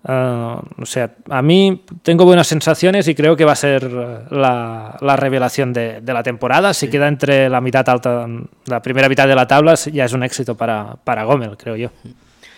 [0.07, 3.83] Eh, o sea, a mí tengo buenas sensaciones y creo que va a ser
[4.31, 6.73] la, la revelación de, de la temporada.
[6.73, 8.27] Si queda entre la mitad alta,
[8.65, 11.89] la primera mitad de la tabla, ya es un éxito para, para Gomel, creo yo.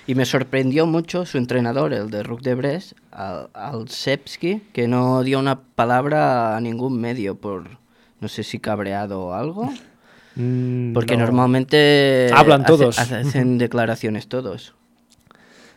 [0.09, 5.21] Y me sorprendió mucho su entrenador, el de Rook de Brest, Al Alsepski, que no
[5.21, 7.77] dio una palabra a ningún medio por,
[8.19, 9.71] no sé si cabreado o algo.
[10.35, 11.25] Mm, Porque no.
[11.25, 12.97] normalmente Hablan hace- todos.
[12.97, 14.73] hace- hacen declaraciones todos.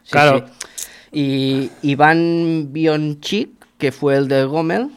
[0.03, 0.47] Sí, Claro.
[0.47, 0.71] sí.
[1.13, 4.89] Y Iván Bionchik, que fue el de Gomel,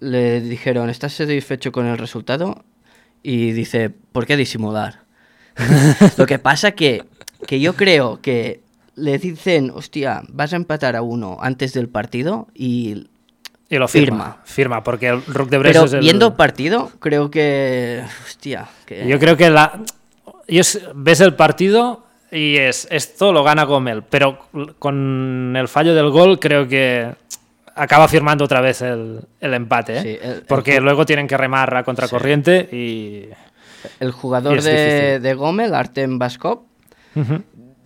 [0.00, 2.64] le dijeron, ¿estás satisfecho con el resultado?
[3.22, 5.04] Y dice, ¿por qué disimular?
[6.18, 7.04] Lo que pasa que,
[7.46, 8.60] que yo creo que
[8.96, 13.06] le dicen, hostia, vas a empatar a uno antes del partido y...
[13.70, 14.16] Y lo firma.
[14.24, 14.42] Firma.
[14.44, 16.00] Firma, porque el Rook de Pero es el...
[16.00, 18.02] viendo partido, creo que...
[18.26, 19.06] Hostia, que...
[19.06, 19.80] Yo creo que la...
[20.94, 24.38] ves el partido y es esto lo gana Gomel, pero
[24.78, 27.14] con el fallo del gol creo que
[27.74, 30.02] acaba firmando otra vez el, el empate, ¿eh?
[30.02, 33.28] Sí, el- el porque ju- luego tienen que remar a contracorriente y...
[34.00, 36.62] El Y jugador es de, de Gomel, Artem Baskov,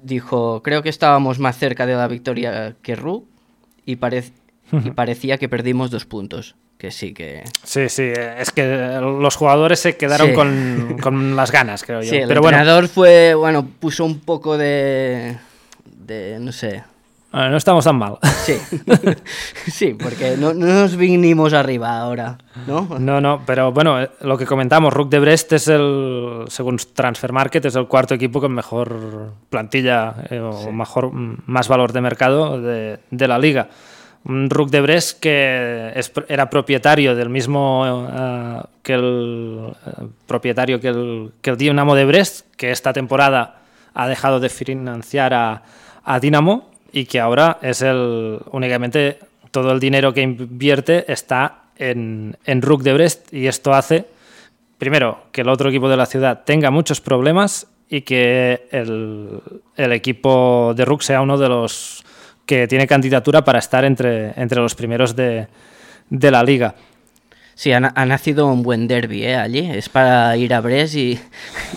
[0.02, 3.26] Dijo, creo que estábamos más cerca de la victoria que Ru
[3.87, 4.32] y, parec-
[4.72, 6.56] y parecía que perdimos dos puntos.
[6.78, 7.44] Que sí, que...
[7.62, 10.35] Sí, sí, es que los jugadores se quedaron Sí.
[10.35, 12.11] con, con las ganas, creo yo.
[12.11, 15.37] Sí, el pero bueno, fue, bueno, puso un poco de...
[15.85, 16.82] de no sé.
[17.32, 18.18] Eh, no estamos tan mal.
[18.42, 18.58] Sí,
[19.70, 22.88] sí, porque no, no nos vinimos arriba ahora, ¿no?
[22.98, 27.32] No, no, pero bueno, eh, lo que comentamos, Rook de Brest es el, según Transfer
[27.32, 32.00] Market, es el cuarto equipo con mejor plantilla eh, o mejor, mm, más valor de
[32.00, 33.68] mercado de, de la liga.
[34.24, 40.88] Rook de Brest que es era propietario del mismo eh, que el eh, propietario que
[40.88, 43.62] el, que el Dinamo de Brest, que esta temporada
[43.94, 45.62] ha dejado de financiar a,
[46.04, 49.18] a Dinamo y que ahora es el únicamente
[49.50, 54.07] todo el dinero que invierte está en, en Rook de Brest y esto hace
[54.78, 59.40] primero que el otro equipo de la ciudad tenga muchos problemas y que el,
[59.76, 62.05] el equipo de Rook sea uno de los
[62.46, 65.46] que tiene candidatura para estar entre, entre los primeros de,
[66.11, 66.74] de la liga.
[67.62, 69.37] Sí, ha, na- ha nacido un buen derby, ¿eh?
[69.37, 71.16] Allí, es para ir a Bres y,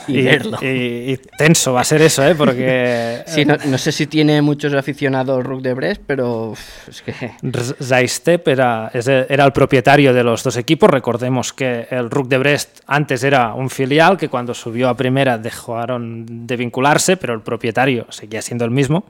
[0.08, 0.58] y verlo.
[0.60, 2.34] y- y tenso va a ser eso, ¿eh?
[2.34, 6.56] porque Sí, no, no sé si tiene muchos aficionados Rook de Brest, pero
[6.89, 7.13] es que...
[7.84, 10.89] Zaistep era, era el propietario de los dos equipos.
[10.89, 15.38] Recordemos que el Rook de Brest antes era un filial que cuando subió a primera
[15.38, 19.06] dejaron de vincularse, pero el propietario seguía siendo el mismo.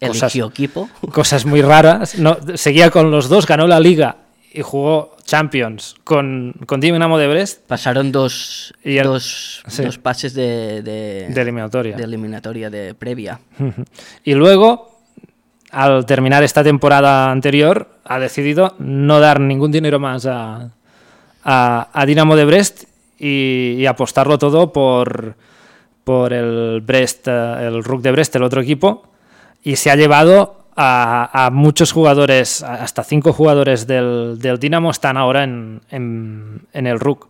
[0.00, 0.88] Cosas, Eligió equipo.
[1.12, 2.16] cosas muy raras.
[2.16, 4.18] No, seguía con los dos, ganó la liga
[4.52, 9.82] y jugó Champions con, con Dinamo de Brest Pasaron dos, Y el- dos, sí.
[9.82, 11.96] dos pases de, de, de eliminatoria.
[11.96, 13.40] de eliminatoria de previa.
[14.24, 14.98] Y luego,
[15.70, 20.68] al terminar esta temporada anterior, ha decidido no dar ningún dinero más a,
[21.44, 22.84] a, a Dinamo de Brest
[23.18, 25.34] y, y apostarlo todo por,
[26.04, 29.08] por el Brest, eh, el Rook de Brest, el otro equipo,
[29.62, 35.16] y se ha llevado a, a muchos jugadores, hasta cinco jugadores del, del Dinamo están
[35.16, 37.28] ahora en, en, en el Rook.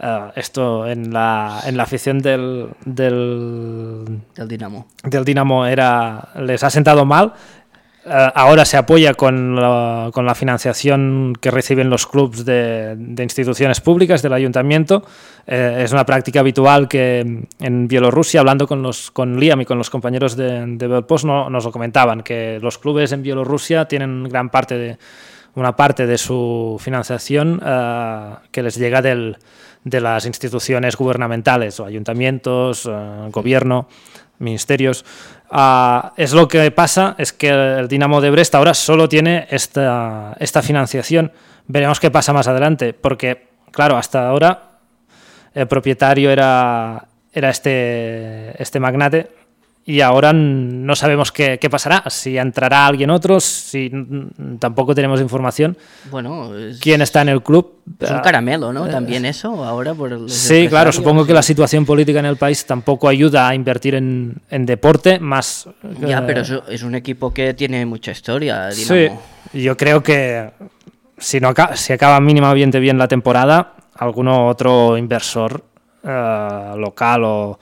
[0.00, 4.88] Eh, esto en la, en la afición del, del, Del Dinamo.
[5.04, 7.32] del Dinamo era, les ha sentado mal.
[8.06, 13.22] Eh, ahora se apoya con la, con la financiación que reciben los clubes de, de
[13.22, 15.02] instituciones públicas del ayuntamiento.
[15.46, 19.78] Eh, es una práctica habitual que en Bielorrusia, hablando con, los, con Liam y con
[19.78, 24.24] los compañeros de, de Belpost, no, nos lo comentaban, que los clubes en Bielorrusia tienen
[24.24, 24.98] gran parte de,
[25.54, 29.38] una parte de su financiación eh, que les llega del,
[29.82, 32.90] de las instituciones gubernamentales o ayuntamientos,
[33.30, 33.88] gobierno,
[34.38, 35.04] ministerios.
[35.50, 40.36] Ah, es lo que pasa, es que el Dinamo de Brest ahora solo tiene esta,
[40.40, 41.32] esta financiación.
[41.66, 44.80] Veremos qué pasa más adelante, porque, claro, hasta ahora
[45.54, 49.43] el propietario era, era este, este magnate
[49.86, 53.92] y ahora no sabemos qué, qué pasará, si entrará alguien otro, si
[54.58, 55.76] tampoco tenemos información.
[56.10, 57.80] Bueno, es, ¿Quién está en el club?
[58.00, 58.88] es un caramelo, ¿no?
[58.88, 62.64] También eso, ahora por los Sí, claro, supongo que la situación política en el país
[62.64, 65.68] tampoco ayuda a invertir en, en deporte, más...
[66.00, 69.22] Ya, eh, pero eso es un equipo que tiene mucha historia, Sí, Dinamo.
[69.52, 70.50] yo creo que
[71.18, 75.62] si, no si acaba mínimamente bien la temporada, alguno otro inversor
[76.02, 77.58] eh, local o,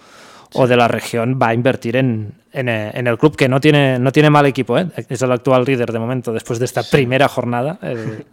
[0.54, 3.60] o de la región va a invertir en, en, eh, en el club, que no
[3.60, 4.88] tiene, no tiene mal equipo, ¿eh?
[5.08, 8.24] es el actual líder de momento, después de esta primera jornada, el,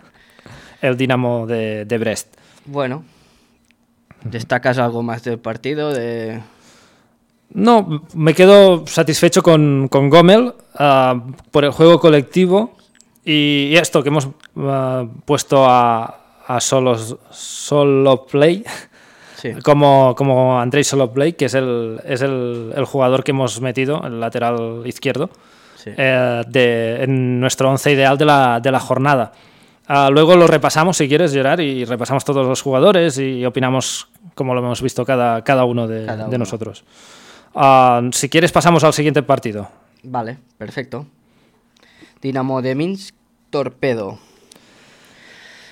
[0.82, 2.36] el Dinamo de, de Brest.
[2.66, 3.04] Bueno,
[4.24, 5.94] ¿destacas algo más del partido?
[5.94, 6.40] De...
[7.54, 12.78] No, me quedo satisfecho con, con Gomel ah, por el juego colectivo
[13.26, 14.28] y, y esto que hemos
[14.58, 18.64] ah, puesto a, a solos, solo play.
[19.42, 19.54] Sí.
[19.64, 24.20] como, como Andrei Solov-Blake, que es, el, es el, el jugador que hemos metido, el
[24.20, 25.30] lateral izquierdo,
[25.76, 25.92] Sí.
[25.96, 29.32] eh, de, en nuestro once ideal de la, de la jornada.
[29.88, 34.54] Ah, luego lo repasamos, si quieres, Gerard, y repasamos todos los jugadores y opinamos como
[34.54, 36.38] lo hemos visto cada, cada uno de, Cada de uno.
[36.40, 36.84] nosotros.
[37.56, 39.70] Ah, si quieres, pasamos al siguiente partido.
[40.04, 41.06] Vale, perfecto.
[42.22, 43.16] Dinamo de Minsk,
[43.50, 44.20] Torpedo.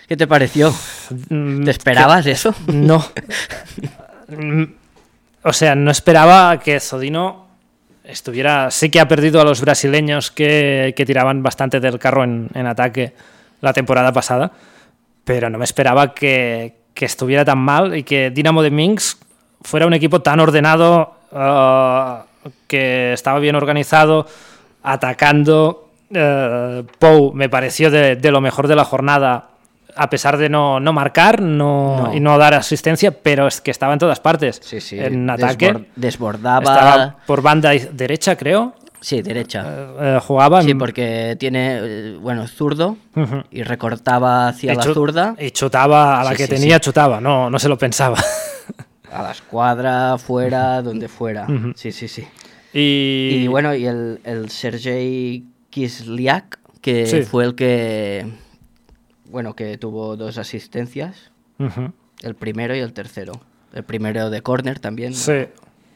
[0.08, 0.74] ¿Qué te pareció?
[1.30, 2.54] Mm, ¿Te esperabas eso?
[2.68, 3.04] No.
[4.30, 4.66] Mm,
[5.44, 7.48] o sea, no esperaba que Zodino
[8.04, 8.70] estuviera.
[8.72, 12.68] Sí que ha perdido a los brasileños que, que tiraban bastante del carro en, en
[12.68, 13.14] ataque
[13.62, 14.52] la temporada pasada,
[15.24, 19.20] pero no me esperaba que, que estuviera tan mal y que Dinamo de Minsk
[19.62, 22.26] fuera un equipo tan ordenado, ah,
[22.68, 24.28] que estaba bien organizado,
[24.84, 25.90] atacando.
[26.14, 29.50] Eh, Pou me pareció de, de lo mejor de la jornada,
[29.98, 32.14] a pesar de no, no marcar no, No.
[32.14, 34.60] y no dar asistencia, pero es que estaba en todas partes.
[34.64, 35.00] Sí, sí.
[35.00, 35.74] En ataque.
[35.74, 36.64] desbor- desbordaba.
[36.64, 38.74] Estaba por banda derecha, creo.
[39.00, 39.64] Sí, derecha.
[40.00, 40.64] eh, jugaba.
[40.64, 42.98] Sí, porque tiene, eh, bueno, zurdo
[43.52, 46.82] y recortaba hacia y, la zurda, y chutaba a la Sí, que sí, tenía, sí.
[46.82, 48.18] chutaba, no, no se lo pensaba.
[49.14, 51.46] a la escuadra, fuera, donde fuera.
[51.76, 52.28] Sí, sí, sí.
[52.74, 58.26] y, Y, bueno, y el, el Sergei Kisliak, que fue el que,
[59.30, 61.32] bueno, que tuvo dos asistencias,
[62.22, 63.34] el primero y el tercero.
[63.74, 65.14] El primero de córner también.
[65.14, 65.48] Sí.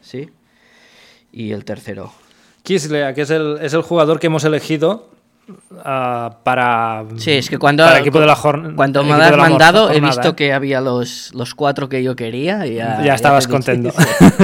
[0.01, 0.29] Sí.
[1.31, 2.11] Y el tercero.
[2.63, 5.09] Kislea, que es el, es el jugador que hemos elegido
[5.83, 8.35] ah, para, Sí, es que cuando, para equipo de la
[8.75, 12.65] cuando me lo has mandado he visto que había los, los cuatro que yo quería
[12.65, 13.93] y ya, Ya estabas te contento.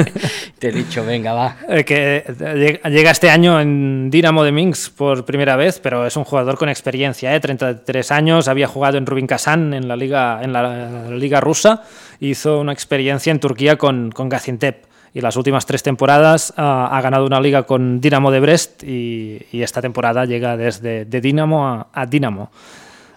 [0.59, 1.57] te he dicho, venga, va.
[1.69, 6.15] Eh, que lleg- llega este año en Dinamo de Minsk por primera vez, pero es
[6.17, 7.39] un jugador con experiencia, ¿eh?
[7.39, 11.83] 33 años, había jugado en Rubin Kazan en la liga, en la, liga rusa,
[12.19, 14.85] hizo una experiencia en Turquía con, con Gaziantep
[15.17, 19.41] y las últimas tres temporadas ah, ha ganado una liga con Dinamo de Brest y,
[19.51, 22.51] y esta temporada llega desde de Dinamo a, a Dinamo.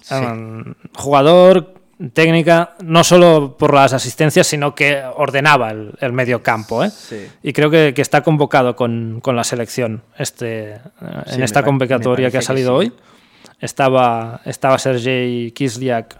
[0.01, 0.15] Sí.
[0.15, 1.75] Um, jugador,
[2.15, 6.83] técnica, no solo por las asistencias, sino que ordenaba el, el medio campo.
[6.83, 6.89] ¿eh?
[6.91, 7.29] Sí.
[7.43, 10.81] Y creo que, que está convocado con, con la selección este, eh,
[11.27, 12.95] Sí, en esta convocatoria que ha que salido hoy.
[13.61, 16.17] Estaba, estaba Sergei Kisliak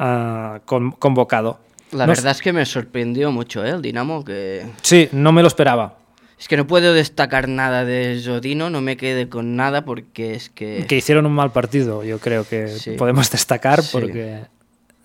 [0.00, 1.60] ah, con- convocado.
[1.92, 3.70] La verdad es que me sorprendió mucho ¿eh?
[3.70, 5.94] el Dinamo, que Sí, no me lo esperaba.
[6.38, 10.50] es que no puedo destacar nada de Jodino, no me quedé con nada porque es
[10.50, 10.84] que...
[10.88, 12.92] Que hicieron un mal partido, yo creo que Sí.
[12.92, 13.88] podemos destacar Sí.
[13.92, 14.40] porque...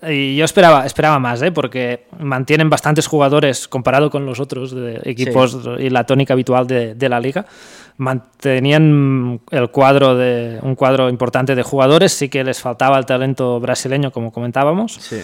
[0.08, 1.52] Y yo esperaba, esperaba más, ¿eh?
[1.52, 6.96] porque mantienen bastantes jugadores comparado con los otros de equipos y la tónica habitual de,
[6.96, 7.46] de la liga.
[7.98, 13.60] Mantenían el cuadro de un cuadro importante de jugadores, sí que les faltaba el talento
[13.60, 15.20] brasileño, como comentábamos, Sí.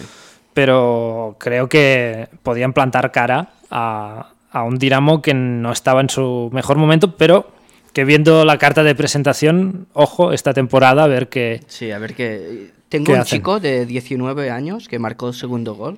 [0.59, 6.49] Pero creo que podían plantar cara a, a un Dinamo que no estaba en su
[6.51, 7.49] mejor momento, pero
[7.93, 11.61] que viendo la carta de presentación, ojo, esta temporada, a ver que...
[11.67, 12.71] Sí, a ver qué...
[12.89, 13.39] Tengo ¿Qué un hacen?
[13.39, 15.97] chico de 19 años que marcó el segundo gol,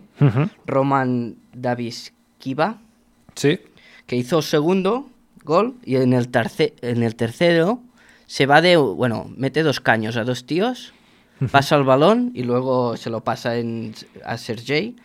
[0.67, 2.78] Roman Davis Kiva,
[3.34, 3.60] Sí.
[4.06, 5.10] que hizo el segundo
[5.43, 7.80] gol y en el, terce- en el tercero
[8.28, 10.93] se va de, bueno, mete dos caños a dos tíos,
[11.52, 13.94] pasa el balón y luego se lo pasa en-
[14.26, 14.96] a Sergei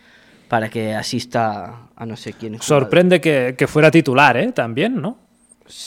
[0.47, 2.61] para que asista a no sé quién.
[2.61, 4.51] Sorprende que, que fuera titular, ¿eh?
[4.51, 5.17] También, ¿no?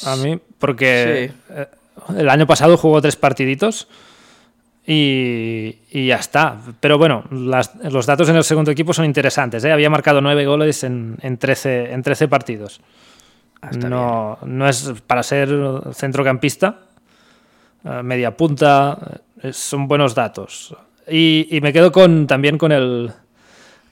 [0.06, 1.66] A mí, porque eh,
[2.16, 3.88] el año pasado jugó tres partiditos
[4.86, 6.56] y, y ya está.
[6.80, 9.72] Pero bueno, las- los datos en el segundo equipo son interesantes, ¿eh?
[9.72, 12.80] Había marcado nueve goles en, en, 13, en 13 partidos.
[13.62, 15.50] Ah, no, no es para ser
[15.92, 16.78] centrocampista,
[17.84, 19.20] eh, media punta,
[19.52, 20.74] son buenos datos.
[21.08, 23.10] Y, y me quedo con, también con el,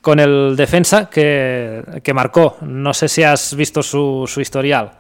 [0.00, 2.56] con el defensa que, que marcó.
[2.62, 4.92] No sé si has visto su, su historial.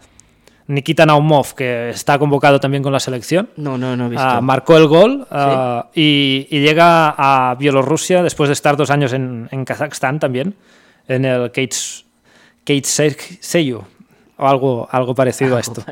[0.68, 3.48] Nikita Naumov, que está convocado también con la selección.
[3.56, 4.24] No, no, no he visto.
[4.24, 9.14] Ah, marcó el gol ah, y, y llega a Bielorrusia después de estar dos años
[9.14, 10.54] en, en Kazajstán también,
[11.08, 11.50] en el
[13.40, 13.82] Seiyu,
[14.36, 15.82] o algo, algo parecido a esto,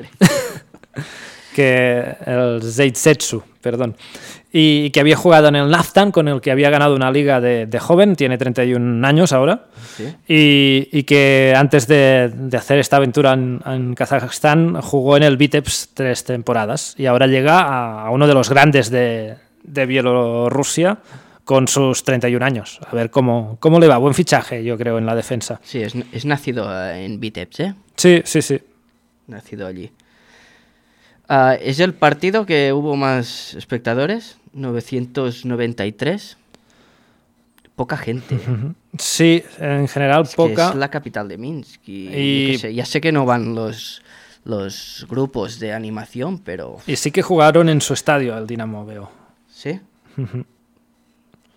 [1.54, 3.96] que el Zeitsetsu, perdón,
[4.58, 7.66] y que había jugado en el Naftan, con el que había ganado una liga de,
[7.66, 9.66] de joven, tiene 31 años ahora,
[9.96, 10.04] Sí.
[10.26, 15.36] y, y que antes de, de hacer esta aventura en, en Kazajstán jugó en el
[15.36, 20.98] Vitebsk tres temporadas y ahora llega a, a uno de los grandes de, de Bielorrusia
[21.44, 22.80] con sus 31 años.
[22.90, 23.98] A ver cómo, cómo le va.
[23.98, 25.60] Buen fichaje, yo creo, en la defensa.
[25.62, 27.74] Sí, es, es nacido eh, en Vitebsk, ¿eh?
[27.94, 28.58] Sí, sí, sí.
[29.28, 29.90] Nacido allí.
[31.28, 36.36] Ah, es el partido que hubo más espectadores, 993.
[37.74, 38.36] poca gente.
[38.36, 38.72] ¿eh?
[38.98, 40.70] Sí, en general Es poca.
[40.70, 41.86] es la capital de Minsk.
[41.88, 44.02] Y, sé, ya sé que no van los,
[44.44, 49.10] los grupos de animación, pero Y sí que jugaron en su estadio el Dinamo, veo.
[49.50, 49.80] sí.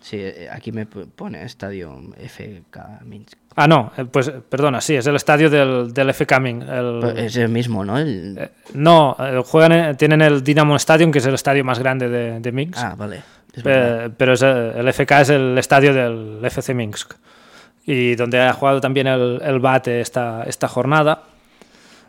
[0.02, 3.36] Sí, eh, aquí me pone estadio FK Minsk.
[3.62, 7.08] Ah, no, eh, pues eh, perdona, sí, es el estadio del, del FK el- Pero
[7.10, 7.98] Es el mismo, ¿no?
[7.98, 12.08] El- eh, no, juegan, en- tienen el Dinamo Stadium, que es el estadio más grande
[12.08, 12.78] de, de Minsk.
[12.78, 13.22] Ah, vale.
[13.52, 13.62] es
[14.16, 17.12] pero es, eh, el FK es el estadio del FC Minsk.
[17.84, 21.24] Y donde ha jugado también el, el Bate esta, esta jornada.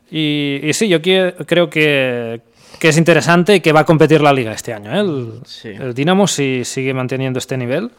[0.09, 2.41] Y, y sí, yo creo que,
[2.79, 4.93] que es interesante y que va a competir la liga este año.
[4.93, 4.99] ¿eh?
[4.99, 5.69] El, Sí.
[5.69, 7.91] el Dinamo si sigue manteniendo este nivel.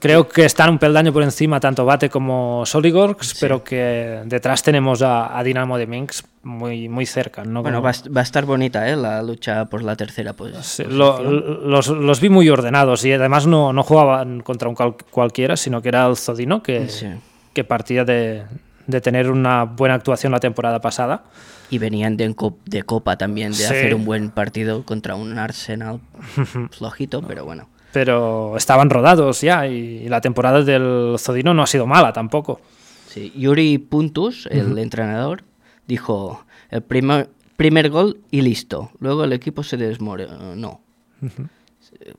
[0.00, 5.02] Creo que están un peldaño por encima tanto Bate como Soligorsk, pero que detrás tenemos
[5.02, 7.44] a, a Dinamo de Minsk muy, muy cerca.
[7.44, 7.62] ¿no?
[7.62, 8.96] Bueno, Como- va, a va a estar bonita, ¿eh?
[8.96, 13.46] La lucha por la tercera pues, Sí, lo- los, los vi muy ordenados y además
[13.46, 17.08] no, no jugaban contra un cual- cualquiera, sino que era el Zodino que, Sí.
[17.52, 18.44] que partía de,
[18.86, 21.24] de tener una buena actuación la temporada pasada.
[21.70, 22.34] Y venían de,
[22.66, 23.64] de Copa también, de Sí.
[23.64, 26.00] hacer un buen partido contra un Arsenal
[26.70, 27.68] flojito, pero bueno.
[27.92, 32.60] Pero estaban rodados ya y, la temporada del Zodino no ha sido mala tampoco.
[33.08, 35.44] Sí, Yuri Puntus, el entrenador,
[35.86, 38.90] dijo el primer, primer gol y listo.
[39.00, 40.80] Luego el equipo se desmoronó.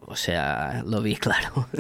[0.06, 1.68] O sea, lo vi claro.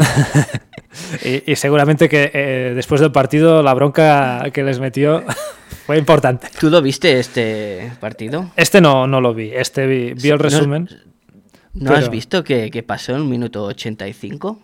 [1.26, 5.24] Y, y seguramente que eh, después del partido la bronca que les metió
[5.88, 6.50] fue importante.
[6.60, 8.52] ¿Tú lo viste este partido?
[8.56, 10.88] Este no, no lo vi, este vi, vi el resumen.
[10.92, 11.13] ¿No
[11.76, 14.60] has Pero- visto que, que pasó en el minuto 85?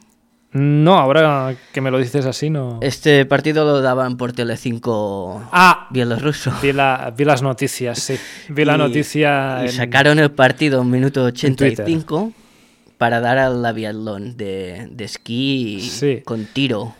[0.51, 2.79] No, ahora que me lo dices así, no.
[2.81, 6.51] Este partido lo daban por Telecinco Ah, bielorruso.
[6.61, 8.15] Vi, la- vi las noticias, sí.
[8.49, 9.59] Vi la Y- noticia.
[9.61, 11.51] Y en- sacaron el partido en minuto Twitter.
[11.53, 12.31] 85
[12.97, 16.21] para dar al aviatlón de, de esquí Sí.
[16.25, 16.95] con tiro.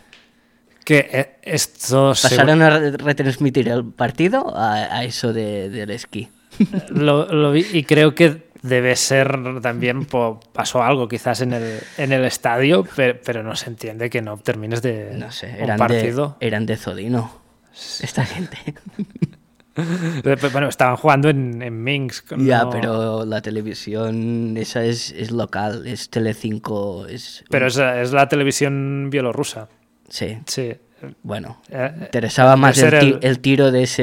[0.84, 5.90] Que eh, esto se- Pasaron a re- retransmitir el partido a, a eso de, del
[5.90, 6.28] esquí.
[6.90, 11.80] lo, lo vi y creo que debe ser también po- pasó algo quizás en el,
[11.98, 15.54] en el estadio, pero, pero no se entiende que no termines de No sé, un
[15.64, 16.36] eran, de, partido.
[16.40, 17.40] eran de Zodino.
[18.00, 18.58] Esta gente.
[20.52, 22.34] Bueno, estaban jugando en, en Minsk.
[22.38, 27.44] Ya, pero la televisión esa es, es local, es Telecinco, es...
[27.48, 29.68] Pero es, es la televisión bielorrusa.
[30.08, 30.74] Sí, Sí.
[31.22, 31.60] Bueno.
[31.70, 34.02] Eh, Interesaba más el, el- el tiro de ese...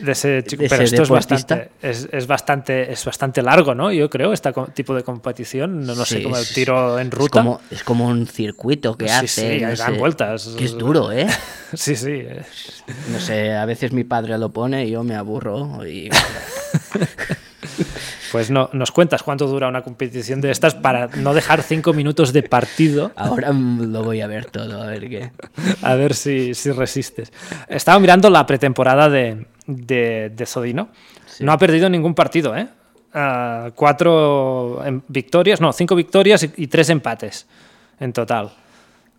[0.00, 0.62] de ese chico.
[0.62, 3.92] de Pero ese esto es bastante, es, es bastante, es bastante largo, ¿no?
[3.92, 5.84] Yo creo, este tipo de competición.
[5.86, 7.40] No, no sé, Sí, como el es- tiro en Es ruta.
[7.40, 9.58] como, es como un circuito que Sí, hace.
[9.58, 10.54] sí, no dan sé, vueltas.
[10.56, 11.26] Que es duro, ¿eh?
[11.74, 12.10] Sí, sí.
[12.12, 12.42] eh.
[13.12, 15.86] No sé, a veces mi padre lo pone y yo me aburro.
[15.86, 16.08] Y
[18.32, 22.32] Pues no, nos cuentas cuánto dura una competición de estas para no dejar cinco minutos
[22.32, 23.12] de partido.
[23.16, 25.30] ahora lo voy a ver todo, a ver qué.
[25.82, 27.32] A ver si, si resistes.
[27.68, 30.88] Estaba mirando la pretemporada de, de, de Zodino.
[31.40, 32.68] No ha perdido ningún partido, ¿eh?
[33.12, 37.46] Ah, cuatro em- victorias, no, cinco victorias y, y tres empates
[37.98, 38.50] en total.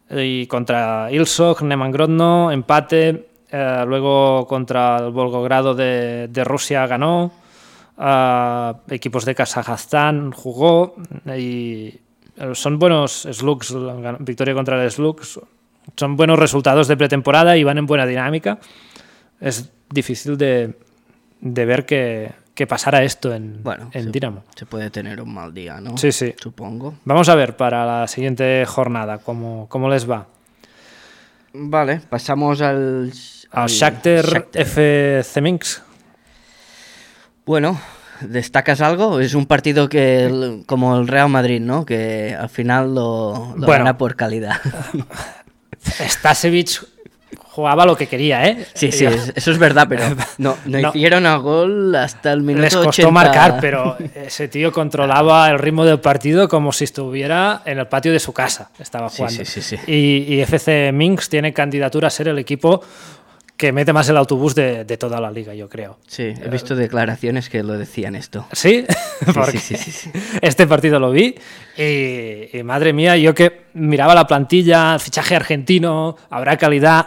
[0.10, 3.28] Y contra Ilsok, Neman Grodno, empate.
[3.52, 7.32] eh, luego contra el Volgogrado de, de Rusia ganó.
[7.98, 10.96] Ah, equipos de Kazajstán jugó.
[11.38, 12.00] Y
[12.38, 13.76] eh, son buenos slugs,
[14.20, 15.40] victoria contra el Slugs.
[15.96, 18.60] Son buenos resultados de pretemporada y van en buena dinámica.
[19.40, 20.76] Es difícil de,
[21.42, 24.44] de ver que, que pasara esto en, Bueno, en se, Dinamo.
[24.56, 25.98] se puede tener un mal día, ¿no?
[25.98, 26.34] Sí, sí.
[26.40, 26.96] Supongo.
[27.06, 30.28] Vamos a ver para la siguiente jornada cómo, cómo les va.
[31.54, 33.12] Vale, pasamos al.
[33.52, 34.62] Al Shakhtar, Shakhtar.
[34.62, 35.82] FC Minsk.
[37.46, 37.80] Bueno,
[38.22, 39.20] ¿destacas algo?
[39.20, 41.86] Es un partido que, el- como el Real Madrid, ¿no?
[41.86, 43.84] Que al final lo, lo Bueno.
[43.84, 44.58] gana por calidad.
[45.84, 46.82] Stasevich
[47.54, 48.66] jugaba lo que quería, ¿eh?
[48.74, 50.04] Sí, sí, eso es verdad, pero
[50.38, 50.90] no, no, No.
[50.90, 53.12] hicieron a gol hasta el minuto Les costó 80.
[53.12, 58.12] marcar, pero ese tío controlaba el ritmo del partido como si estuviera en el patio
[58.14, 58.70] de su casa.
[58.80, 59.44] Estaba jugando.
[59.44, 59.92] sí, sí, sí.
[59.92, 62.82] Y, y FC Minsk tiene candidatura a ser el equipo
[63.62, 66.00] que mete más el autobús de, de toda la liga, yo creo.
[66.08, 68.48] Sí, he visto declaraciones que lo decían esto.
[68.52, 68.84] ¿Sí?
[68.90, 70.12] Sí, Porque sí, sí.
[70.42, 71.36] Este partido lo vi
[71.78, 77.06] y, y madre mía, yo que miraba la plantilla, fichaje argentino, habrá calidad.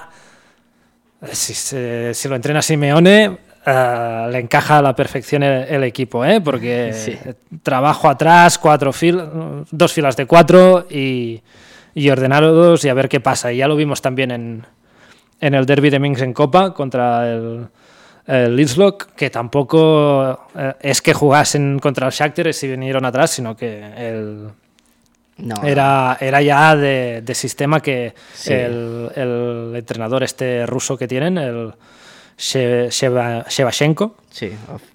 [1.32, 6.24] Si, se- si lo entrena Simeone, eh, le encaja a la perfección el, el equipo,
[6.24, 6.40] ¿eh?
[6.40, 9.20] porque trabajo atrás, cuatro fil
[9.70, 11.40] dos filas de cuatro y,
[11.94, 13.52] y ordenados y a ver qué pasa.
[13.52, 14.66] Y ya lo vimos también en,
[15.46, 17.66] en el derby de Minsk en Copa contra el,
[18.26, 18.66] el
[19.16, 24.48] que tampoco eh, es que jugasen contra el Shakhtar si vinieron atrás, sino que el,
[25.38, 28.52] No, Era, era ya de, de sistema que Sí.
[28.52, 31.72] el, el entrenador este ruso que tienen, el
[32.38, 33.44] She- Sheva-
[34.30, 34.50] Sí,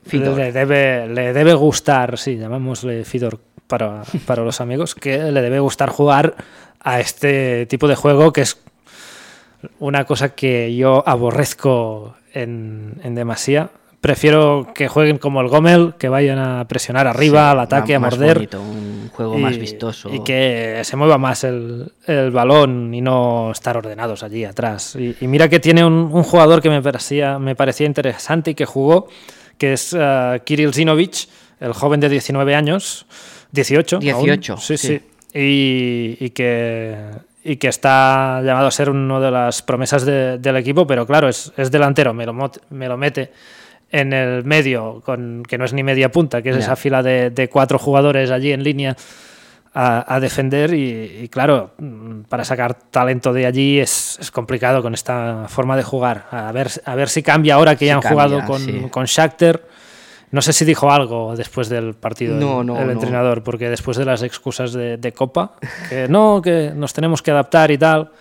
[0.08, 0.38] Fidor.
[0.38, 5.60] le debe, le debe gustar, sí, llamémosle Fidor para, para los amigos, que le debe
[5.60, 6.36] gustar jugar
[6.82, 8.58] a este tipo de juego que es
[9.80, 13.70] una cosa que yo aborrezco en, en demasía.
[14.02, 18.00] Prefiero que jueguen como el Gomel, que vayan a presionar arriba, Sí, al ataque, a
[18.00, 18.36] morder.
[18.36, 20.10] bonito, un juego más vistoso.
[20.14, 24.96] Y que se mueva más el, el balón y no estar ordenados allí atrás.
[24.96, 28.56] Y, y mira que tiene un, un jugador que me parecía, me parecía interesante y
[28.56, 29.10] que jugó,
[29.58, 31.28] que es eh, Kirill Zinovich,
[31.60, 33.06] el joven de 19 años,
[33.52, 33.98] 18.
[33.98, 34.02] aún.
[34.04, 34.88] 18, sí, sí.
[34.88, 35.02] sí.
[35.38, 36.96] Y, y que,
[37.44, 41.28] y que está llamado a ser uno de las promesas de- del equipo, pero claro,
[41.30, 42.34] es, es delantero, me lo,
[42.70, 43.32] me lo mete
[43.92, 47.30] en el medio, con, que no es ni media punta, que es esa fila de,
[47.32, 48.96] de cuatro jugadores allí en línea
[49.74, 51.72] a, a defender y, y claro,
[52.28, 56.26] para sacar talento de allí es, es complicado con esta forma de jugar.
[56.32, 58.86] A ver, a ver si cambia ahora que ya han cambia, jugado con, sí.
[58.92, 59.62] con Shakhtar.
[60.32, 62.92] No sé si dijo algo después del partido No, el, no, el no.
[62.94, 65.54] entrenador, porque después de las excusas de, de Copa,
[65.90, 68.12] que no, que nos tenemos que adaptar y tal,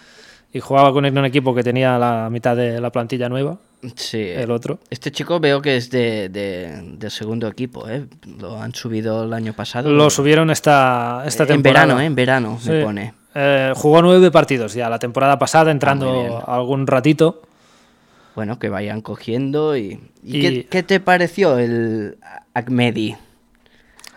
[0.52, 3.58] y jugaba con un equipo que tenía la mitad de la plantilla nueva,
[3.94, 4.18] Sí.
[4.20, 4.78] el otro.
[4.90, 8.06] Este chico veo que es de, segundo equipo, ¿eh?
[8.40, 9.90] Lo han subido el año pasado.
[9.90, 11.86] Lo subieron esta, esta en temporada.
[11.86, 12.06] verano, ¿eh?
[12.06, 12.84] En verano me Sí.
[12.84, 13.14] pone.
[13.34, 16.32] Eh, jugó nueve partidos ya la temporada pasada, Ah, entrando bien.
[16.46, 17.42] algún ratito.
[18.38, 19.98] Bueno, que vayan cogiendo y...
[20.22, 22.18] ¿Y, Y- Qué, qué te pareció el
[22.54, 23.16] Ahmedi?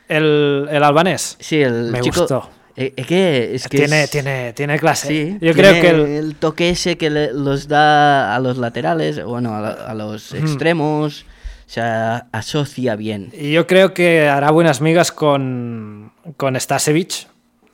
[0.07, 2.19] El, el albanés Sí, el Me chico...
[2.19, 2.47] gustó.
[2.75, 5.07] Eh, es que, es que tiene, es- tiene, tiene clase.
[5.07, 8.59] Sí, Yo tiene creo que el- el toque ese que le- los da a los
[8.59, 11.25] laterales, bueno, a, la- a los extremos,
[11.65, 13.31] se asocia bien.
[13.35, 17.27] y yo creo que hará buenas migas con, con Stasevich.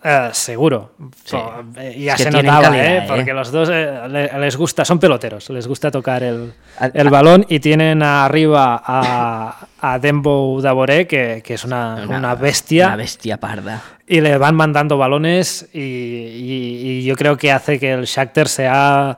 [0.09, 0.91] Eh, seguro.
[1.25, 1.35] Sí.
[1.77, 2.97] Eh, ya Es que se notaba, calidad, ¿eh?
[2.99, 3.03] ¿eh?
[3.07, 6.53] porque los dos eh, le- les gusta, son peloteros, les gusta tocar el,
[6.93, 12.87] el balón y tienen arriba a, a Dembo Daboré, que, que es una, una bestia.
[12.87, 13.81] Una bestia parda.
[14.07, 18.47] y le van mandando balones y, y- y yo creo que hace que el Shakhtar
[18.47, 19.17] sea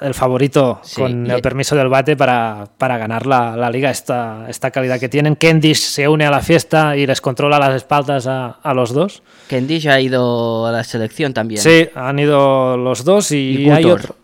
[0.00, 4.46] el favorito Sí, con el permiso del bate para, para ganar la, la liga, esta,
[4.48, 5.36] esta calidad que tienen.
[5.36, 9.22] Kendish se une a la fiesta y les controla las espaldas a, a los dos.
[9.48, 11.60] Kendish ha ido a la selección también.
[11.60, 14.00] Sí, han ido los dos y, Y hay Gutor.
[14.00, 14.14] otro.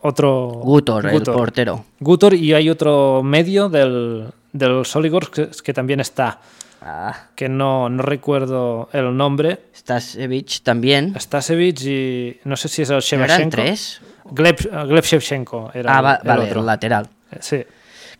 [0.00, 1.84] otro Gutor, el portero.
[2.00, 6.40] Gutor y hay otro medio del, del Soligorsk que, que también está,
[6.84, 9.60] Ah, que no, no recuerdo el nombre.
[9.72, 11.14] Stasevich también.
[11.16, 13.34] Stasevich y no sé si es el ¿No Shevchenko.
[13.36, 14.00] eran tres?
[14.30, 14.56] Gleb,
[14.88, 16.60] Gleb Shevchenko era Ah, el- va- el vale, otro.
[16.60, 17.08] el lateral.
[17.40, 17.64] Sí.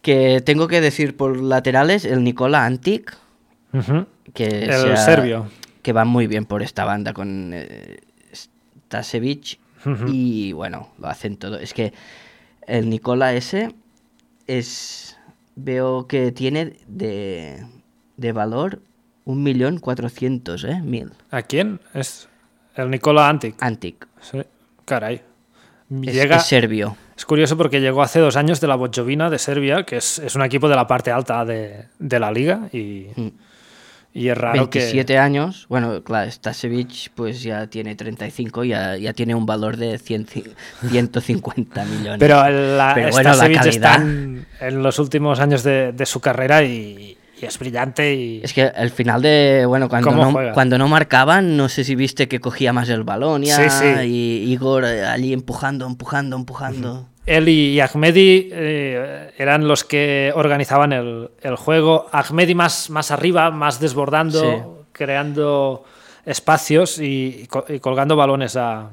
[0.00, 3.16] Que tengo que decir por laterales, el Nikola Antic,
[4.34, 5.46] que, El serbio.
[5.82, 7.98] que va muy bien por esta banda con eh,
[8.34, 9.58] Stasevich
[10.08, 11.58] y bueno, lo hacen todo.
[11.58, 11.92] Es que
[12.66, 13.72] el Nikola ese
[14.46, 15.18] es
[15.54, 17.64] veo que tiene de,
[18.16, 18.80] de valor
[19.24, 20.80] un millón cuatrocientos, ¿eh?
[20.82, 21.12] Mil.
[21.30, 21.80] ¿A quién?
[21.94, 22.28] Es
[22.74, 23.54] el Nikola Antic.
[23.62, 24.06] Antic.
[24.20, 24.42] Sí.
[24.84, 25.22] Caray.
[26.06, 26.96] Es, Llega, es serbio.
[27.16, 30.34] es curioso porque llegó hace dos años de la Bojovina de Serbia, que es, es
[30.34, 33.28] un equipo de la parte alta de, de la liga y, Mm.
[34.14, 35.66] y es raro 27 años.
[35.68, 40.54] Bueno, claro, Stasevich pues ya tiene 35, ya, ya tiene un valor de 100 ci-
[40.88, 42.12] 150 millones.
[42.12, 42.18] que...
[42.18, 43.74] Pero, la, Pero bueno, la Stasevich calidad.
[43.74, 48.40] está en, en los últimos años de, de su carrera y, y es brillante y...
[48.42, 50.52] Es que al final de, bueno, cuando ¿Cómo no, juega?
[50.52, 54.06] cuando no marcaban, no sé si viste que cogía más el balón ya, Sí, sí.
[54.08, 57.08] y Igor eh, allí empujando, empujando, empujando.
[57.26, 62.08] Él y, Ahmedi eh, eran los que organizaban el, el juego.
[62.12, 65.84] Ahmedi más, más arriba, más desbordando, creando
[66.26, 68.90] espacios y, co- y colgando balones a,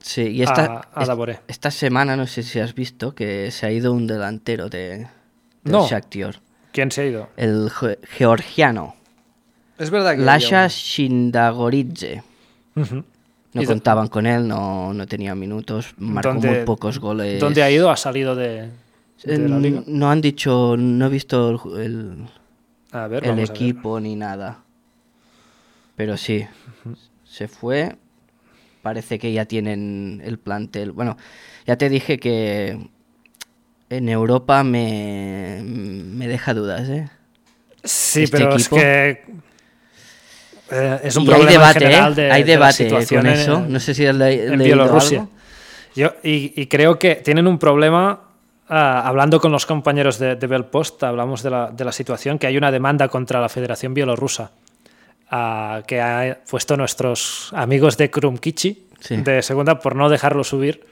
[0.00, 3.70] Sí, y esta, a, a esta semana, no sé si has visto, que se ha
[3.70, 5.86] ido un delantero de, del No.
[5.88, 6.36] Shakhtar,
[6.72, 7.28] ¿Quién se ha ido?
[7.36, 8.94] el ge- georgiano,
[9.78, 12.22] Es verdad Lasha Shindagoridze.
[12.74, 17.38] No ¿Y dó- contaban con él, no, no tenía minutos, marcó ¿Dónde- muy pocos goles.
[17.40, 17.90] ¿Dónde ha ido?
[17.90, 18.70] ¿Ha salido de,
[19.24, 19.82] de la liga?
[19.86, 22.26] No han dicho, no he visto el, el-
[22.92, 23.62] A ver, el vamos a ver.
[23.62, 24.58] equipo ni nada.
[25.96, 26.46] Pero sí,
[27.24, 27.96] se fue.
[28.80, 30.92] Parece que ya tienen el plantel.
[30.92, 31.16] Bueno,
[31.66, 32.88] ya te dije que
[33.96, 37.08] en Europa me, me deja dudas, ¿eh?
[37.84, 38.76] Sí, este pero equipo.
[38.76, 39.24] es que
[40.70, 42.14] eh, es un Y problema hay debate, en general ¿eh?
[42.22, 43.60] de, hay de la debate situación con en- eso.
[43.68, 45.18] No sé si has en Bielorrusia.
[45.20, 45.32] algo.
[45.94, 48.20] Yo, y, y creo que tienen un problema,
[48.68, 52.46] ah, hablando con los compañeros de, de Belpost, hablamos de la, de la situación, que
[52.46, 54.52] hay una demanda contra la Federación Bielorrusa
[55.30, 59.16] a- que ha puesto nuestros amigos de Krumkichi Sí.
[59.16, 60.86] de segunda por no dejarlo subir,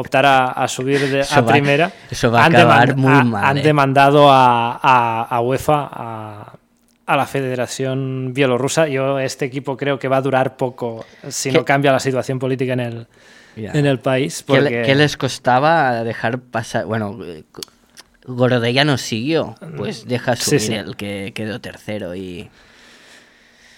[0.00, 1.90] optar a, a subir de- a va- primera.
[2.10, 3.62] eso va a Han acabar deman- muy mal, Han eh.
[3.62, 8.86] demandado a, UEFA, a, la Federación Bielorrusa.
[8.88, 12.74] Yo este equipo creo que va a durar poco si no cambia la situación política
[12.74, 13.06] en el,
[13.56, 13.72] Ya.
[13.72, 14.44] en el país.
[14.46, 16.84] ¿Qué, le- porque- qué les costaba dejar pasar?
[16.84, 17.18] Bueno,
[18.26, 20.74] Gorodella no siguió, pues deja Sí, subir sí.
[20.74, 22.50] el que quedó tercero y...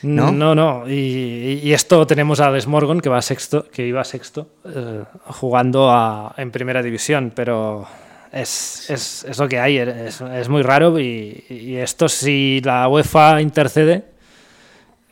[0.03, 0.33] ¿no?
[0.33, 4.49] No, no, Y, y esto tenemos a Alex Morgan, que, va sexto, que iba sexto,
[4.65, 7.87] eh, jugando a- en primera división, pero
[8.33, 12.89] es, es, es lo que hay, es, es muy raro y, y esto si la
[12.89, 14.05] UEFA intercede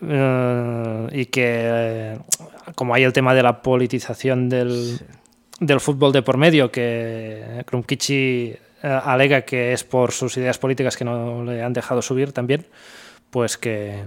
[0.03, 2.19] eh, y que eh,
[2.75, 4.99] como hay el tema de la politización del,
[5.61, 11.05] del fútbol de por medio, que Krumkichi alega que es por sus ideas políticas que
[11.05, 12.67] no le han dejado subir también,
[13.31, 14.05] pues que,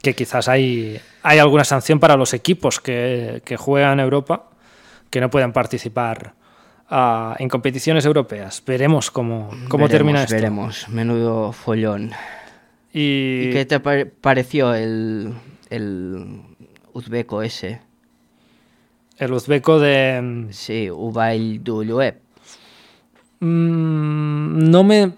[0.00, 4.48] que quizás hay, hay alguna sanción para los equipos que, que juegan Europa
[5.10, 6.34] que no puedan participar
[6.88, 8.62] ah, en competiciones europeas.
[8.66, 10.34] Veremos cómo, cómo Veremos, termina esto.
[10.34, 12.12] Veremos, menudo follón.
[12.94, 15.34] Y, ¿Y qué te pa- pareció el,
[15.68, 16.40] el
[16.94, 17.80] uzbeco ese?
[19.18, 20.46] el uzbeco de...
[20.50, 22.16] Sí, Ubail Duluev.
[23.40, 25.12] mm, no me...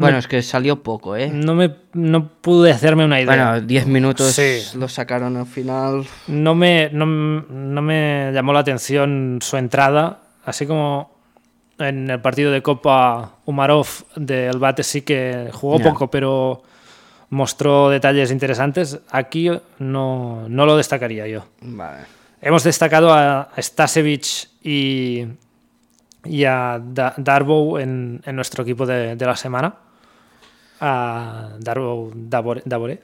[0.00, 1.30] Bueno, es que salió poco, ¿eh?
[1.32, 3.52] No me no pude hacerme una idea.
[3.52, 4.62] Bueno, 10 minutos Sí.
[4.78, 6.04] lo sacaron al final.
[6.28, 11.10] no me, no, no me llamó la atención su entrada, así como
[11.78, 13.86] en el partido de Copa Umarov
[14.16, 16.62] del Bate sí que jugó poco, pero
[17.30, 18.98] mostró detalles interesantes.
[19.10, 21.44] Aquí no, no lo destacaría yo.
[21.62, 22.04] Vale.
[22.42, 25.26] Hemos destacado a Stasevich y,
[26.24, 29.74] y a Da- Darbow en, en nuestro equipo de, de la semana.
[30.80, 33.00] A Darbow Davore, Davore.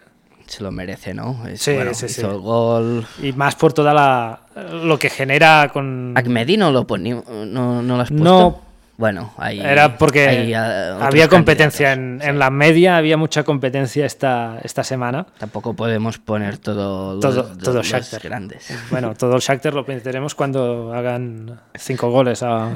[0.46, 1.46] Se lo merece, ¿no?
[1.48, 2.20] Es- Sí, bueno, sí, sí.
[2.20, 3.06] hizo el gol.
[3.22, 4.40] Y más por toda la
[4.84, 8.24] lo que genera con Akmedi no lo ponía, no, no lo has puesto.
[8.24, 8.66] No.
[8.98, 9.60] Bueno, ahí.
[9.60, 15.26] era porque ahí, había competencia en, en la media había mucha competencia esta, esta semana
[15.36, 18.68] Tampoco podemos poner todo, Todo- los, todo los grandes.
[18.90, 22.70] bueno todo el Shakhtar lo meteremos cuando hagan cinco goles a,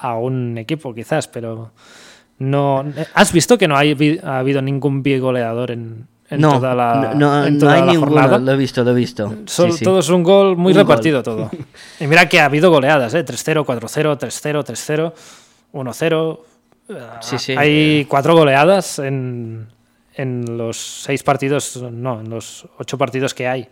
[0.00, 1.70] a un equipo quizás pero
[2.38, 6.94] no has visto que no hay, ha habido ningún goleador en, en no, toda la,
[6.94, 8.38] no, no, en no toda hay la ninguno, jornada?
[8.38, 9.34] lo he visto, lo he visto.
[9.46, 9.84] Sí, sí.
[9.84, 11.50] Todo es un gol muy Un repartido todo.
[12.00, 13.24] Y mira que ha habido goleadas, ¿eh?
[13.24, 15.12] 3-0, 4-0, 3-0, 3-0,
[15.72, 16.40] 1-0.
[17.20, 17.54] Sí, sí.
[17.56, 19.68] Hay cuatro goleadas en,
[20.14, 23.68] en los seis partidos, no, en los ocho partidos que hay.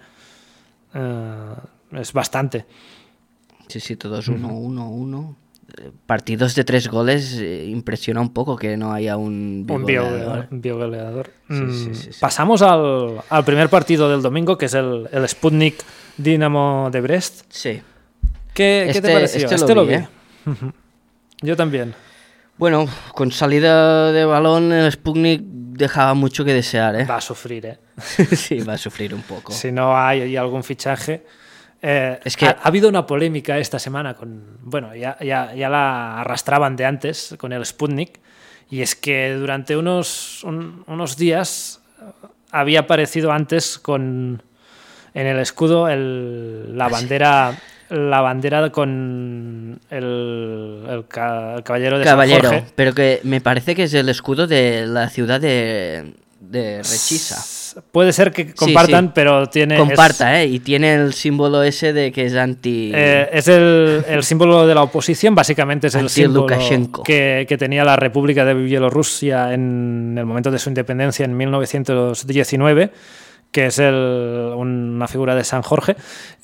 [0.94, 1.54] Eh,
[1.92, 2.66] es bastante.
[3.68, 3.96] Sí, sí,
[4.28, 5.36] uno, uno.
[5.49, 5.49] Eh,
[6.06, 9.86] Partidos de tres goles eh, impresiona un poco que no haya un Un
[10.50, 11.26] un biogoleador.
[11.48, 12.10] Sí, Mm, sí, sí.
[12.20, 15.76] Pasamos al, al primer partido del domingo, que es el, el Sputnik
[16.16, 17.42] Dinamo de Brest.
[17.48, 17.80] Sí.
[18.54, 19.48] ¿Qué, qué Este- te pareció?
[19.50, 20.08] este lo vi, ¿eh?
[21.42, 21.94] Yo también.
[22.58, 27.04] Bueno, con salida de balón, el Sputnik dejaba mucho que desear, ¿eh?
[27.04, 27.78] Va a sufrir, ¿eh?
[28.36, 29.52] sí, va a sufrir un poco.
[29.52, 31.24] si no hay, hay algún fichaje.
[31.83, 34.59] Eh, Es que- ha, ha habido una polémica esta semana con.
[34.62, 38.20] Bueno, ya, ya, ya la arrastraban de antes con el Sputnik.
[38.68, 42.05] Y es que durante unos, un- unos días eh,
[42.51, 44.43] había aparecido antes con.
[45.14, 47.55] En el escudo el- la bandera.
[47.89, 52.64] La bandera con el, el ca- el caballero de San Caballero, Jorge.
[52.76, 57.45] pero que me parece que es el escudo de la ciudad de, de Rechisa.
[57.92, 59.12] Puede ser que compartan, sí.
[59.14, 59.74] pero tiene.
[59.74, 60.46] es- Comparta, ¿eh?
[60.46, 62.90] Y tiene el símbolo ese de que es anti...
[62.94, 67.02] Eh, es el, el símbolo de la oposición, básicamente es el símbolo Anti-Lukashenko.
[67.02, 72.90] que, que tenía la República de Bielorrusia en el momento de su independencia en 1919,
[73.52, 75.96] que es el- una figura de San Jorge,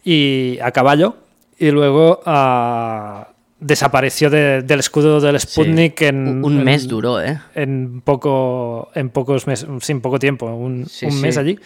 [0.04, 1.16] y a caballo,
[1.58, 3.28] y luego ah,
[3.61, 5.46] desapareció de- del escudo del Sí.
[5.48, 7.40] Sputnik en Un- Un en- mes duró, ¿eh?
[7.54, 11.18] en poco en pocos meses, sin poco tiempo, un, Sí, un sí.
[11.20, 11.59] mes allí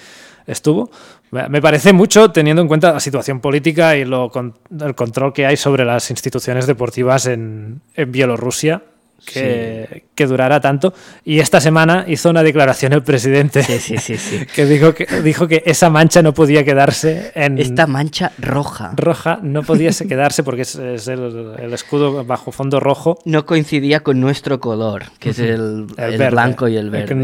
[0.47, 0.91] estuvo.
[1.33, 5.33] Me me parece mucho teniendo en cuenta la situación política y lo, con- el control
[5.33, 8.83] que hay sobre las instituciones deportivas en, en Bielorrusia,
[9.25, 10.93] que, que durará tanto.
[11.25, 14.47] Y esta semana hizo una declaración el presidente Sí, sí, sí, sí.
[14.55, 19.39] que, dijo que dijo que esa mancha no podía quedarse en Esta mancha roja roja,
[19.43, 24.01] no podía se- quedarse porque es, es el, el escudo bajo fondo rojo no coincidía
[24.01, 26.31] con nuestro color, que es el, El el verde.
[26.31, 27.15] blanco y el verde.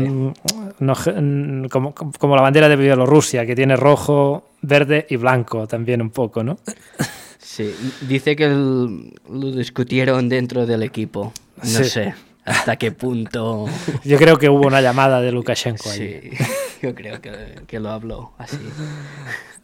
[0.79, 0.95] no
[1.71, 6.43] como, como la bandera de Bielorrusia, que tiene rojo, verde y blanco también un poco,
[6.43, 6.59] ¿no?
[7.39, 11.33] Sí, dice que lo discutieron dentro del equipo.
[11.59, 11.85] No Sí.
[11.85, 13.67] sé hasta qué punto.
[14.05, 16.31] Yo creo que hubo una llamada de Lukashenko ahí.
[16.31, 16.45] Sí.
[16.83, 17.33] Yo creo que,
[17.67, 18.59] que lo habló así.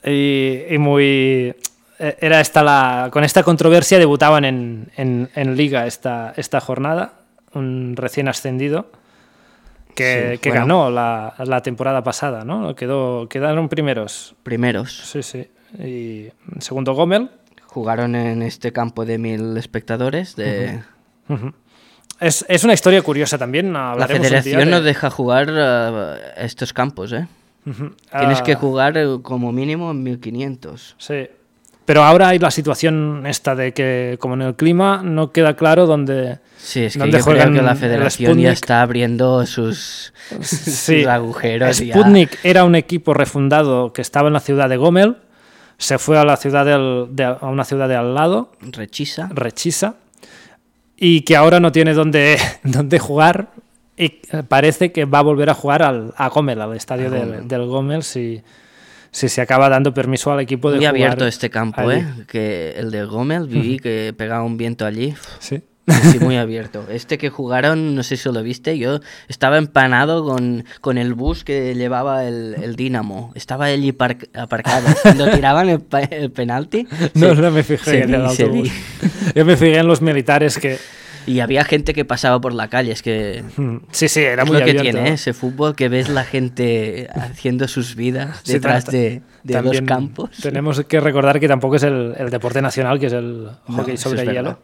[0.05, 1.55] Y, y muy...
[1.99, 3.09] eh, Era esta la...
[3.13, 7.21] Con esta controversia debutaban en, en, en Liga esta, esta jornada,
[7.55, 8.91] un recién ascendido,
[9.95, 10.63] que, Sí, que bueno.
[10.63, 12.75] ganó la, la temporada pasada, ¿no?
[12.75, 14.35] Quedó, quedaron primeros.
[14.43, 14.93] Primeros.
[15.05, 15.49] Sí, sí.
[15.79, 16.31] Y
[16.61, 17.31] segundo Gomel.
[17.67, 20.83] Jugaron en este campo de mil espectodores de...
[22.23, 23.73] Es, es una historia curiosa también.
[23.73, 27.27] La federación de- no deja jugar eh, estos campos, ¿eh?
[27.65, 30.97] Tienes Ah, que jugar eh, como mínimo en 1500.
[30.99, 31.29] Sí.
[31.85, 35.87] Pero ahora hay la situación esta de que, como en el clima, no queda claro
[35.87, 36.39] dónde.
[36.57, 41.01] Sí, es que ¿Dónde yo creo que la federación ya está abriendo sus, Sí.
[41.03, 41.79] sus agujeros.
[41.81, 41.95] ya.
[41.95, 45.17] Sputnik era un equipo refundado que estaba en la ciudad de Gomel,
[45.77, 49.29] se fue a la ciudad del- de, a una ciudad de al lado, Rechisa.
[49.35, 49.95] Rechisa,
[51.05, 53.49] y que ahora no tiene dónde, dónde jugar
[53.97, 57.49] y eh, parece que va a volver a jugar al, a Gomel, al estadio del,
[57.49, 58.41] del Gomel, si,
[59.11, 60.95] si se acaba dando permiso al equipo de Muy jugar.
[60.95, 62.03] abierto este campo, allí.
[62.03, 62.07] ¿eh?
[62.29, 65.13] Que el de Gómez vi que pegaba un viento allí.
[65.41, 65.61] Sí.
[65.89, 66.85] Sí, muy abierto.
[66.91, 71.43] Este que jugaron, no sé si lo viste, yo estaba empanado con, con el bus
[71.45, 73.33] que llevaba el, el Dinamo.
[73.35, 74.87] Estaba allí par- aparcado.
[75.03, 76.87] Cuando tiraban el, el penalti.
[77.15, 78.71] No, se- no me fijé en el vi, se autobús.
[79.35, 80.79] Yo me fijé en los militares que...
[81.25, 82.91] Y había gente que pasaba por la calle.
[82.93, 84.91] Es que Mm, Sí, sí, era es muy lo que abierto.
[84.93, 85.13] tiene ¿eh?
[85.15, 89.87] ese fútbol, que ves la gente haciendo sus vidas Sí, detrás ta- de, de también
[89.87, 90.31] campos.
[90.43, 93.95] Tenemos que recordar que tampoco es el, el deporte nacional, que es el No, hockey
[93.95, 94.35] eso sobre hielo.
[94.43, 94.59] verdad.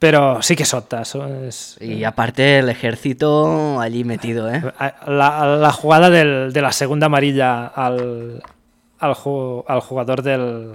[0.00, 1.02] Pero sí que sota.
[1.02, 4.62] eso es- Y aparte el ejército allí metido, ¿eh?
[5.06, 8.42] la, la jugada del- de la segunda amarilla al,
[8.98, 10.72] al, ju- al jugador del,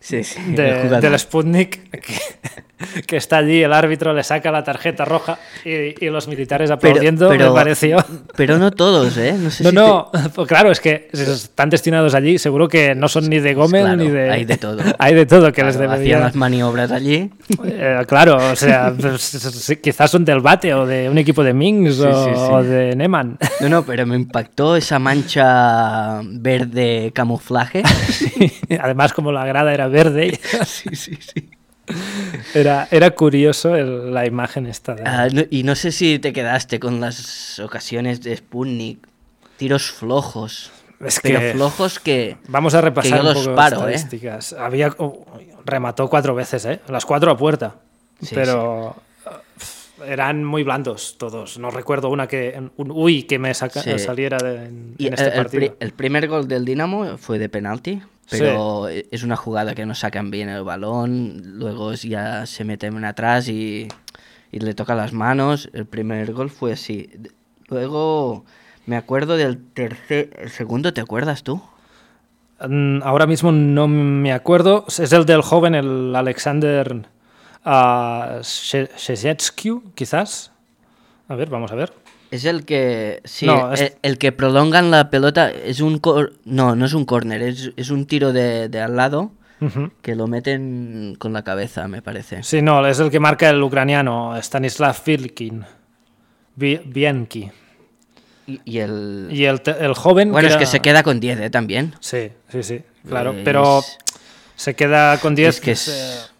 [0.00, 0.40] Sí, sí.
[0.54, 6.02] de- del Sputnik, que, que está allí, el árbitro le saca la tarjeta roja y,
[6.04, 7.98] y los militares aplaudiendo, me pareció...
[8.34, 9.34] pero no todos, ¿eh?
[9.38, 12.94] No sé No, si no, pues claro, es que si están destinados allí, seguro que
[12.94, 14.30] no son ni de Gómez Claro, ni de.
[14.30, 14.82] hay de todo.
[14.98, 16.00] hay de todo que les debería.
[16.02, 17.30] hacían las maniobras allí.
[17.64, 21.96] Eh, claro, o sea, pues, quizás son del Bate o de un equipo de Mings
[21.96, 22.30] Sí, o, sí.
[22.34, 23.36] o de Neman.
[23.60, 27.82] No, no, pero me impactó esa mancha verde camuflaje.
[28.80, 31.48] Además, como la grada era verde, sí, sí, sí.
[32.54, 34.94] era, era curioso el- la imagen esta.
[34.94, 39.06] de- Ah, no- y no sé si te quedaste con las ocasiones de Sputnik.
[39.56, 40.70] Tiros flojos.
[41.00, 42.36] Es pero que- flojos que...
[42.48, 43.50] Vamos a repasar yo un los ¿eh?
[43.50, 44.52] estadísticas.
[44.54, 45.26] Había, oh,
[45.64, 46.80] remató cuatro veces, ¿eh?
[46.88, 47.76] Las cuatro a puerta.
[48.22, 51.58] Sí, pero uh, eran muy blandos todos.
[51.58, 53.98] No recuerdo una que un uy que me saca- Sí.
[53.98, 55.60] saliera de- en, Y en este el, el partido.
[55.60, 59.94] pri- el primer gol del Dinamo fue de penalti, pero es una jugada que no
[59.94, 63.88] sacan bien el balón, luego ya se meten atrás y,
[64.52, 65.68] y le toca las manos.
[65.72, 67.10] El primer gol fue así.
[67.68, 68.44] Luego
[68.86, 71.62] me acuerdo del tercer, el segundo, ¿te acuerdas tú?
[72.66, 74.84] Mm, Ahora mismo no me acuerdo.
[74.88, 77.06] Es el del joven, el Alexander
[77.64, 78.40] uh,
[79.94, 80.52] quizás.
[81.28, 81.92] A ver, vamos a ver.
[82.30, 86.34] Es el que sí, No, es- el, el que prolongan la pelota es un cor-
[86.44, 89.32] no, no es un córner, es, es un tiro de, de al lado
[90.00, 92.42] que lo meten con la cabeza, me parece.
[92.42, 95.64] Sí, no, es el que marca el ucraniano, Stanislav Vilkin.
[96.56, 97.50] Vi- Bianchi.
[98.46, 100.32] Y, y el Y el, el joven.
[100.32, 101.50] Bueno, es era- que se queda con 10, ¿eh?
[101.50, 101.94] También.
[102.00, 103.32] Sí, sí, sí, claro.
[103.32, 103.82] Es- Pero
[104.56, 105.56] se queda con 10.
[105.56, 106.30] Es que es- eh,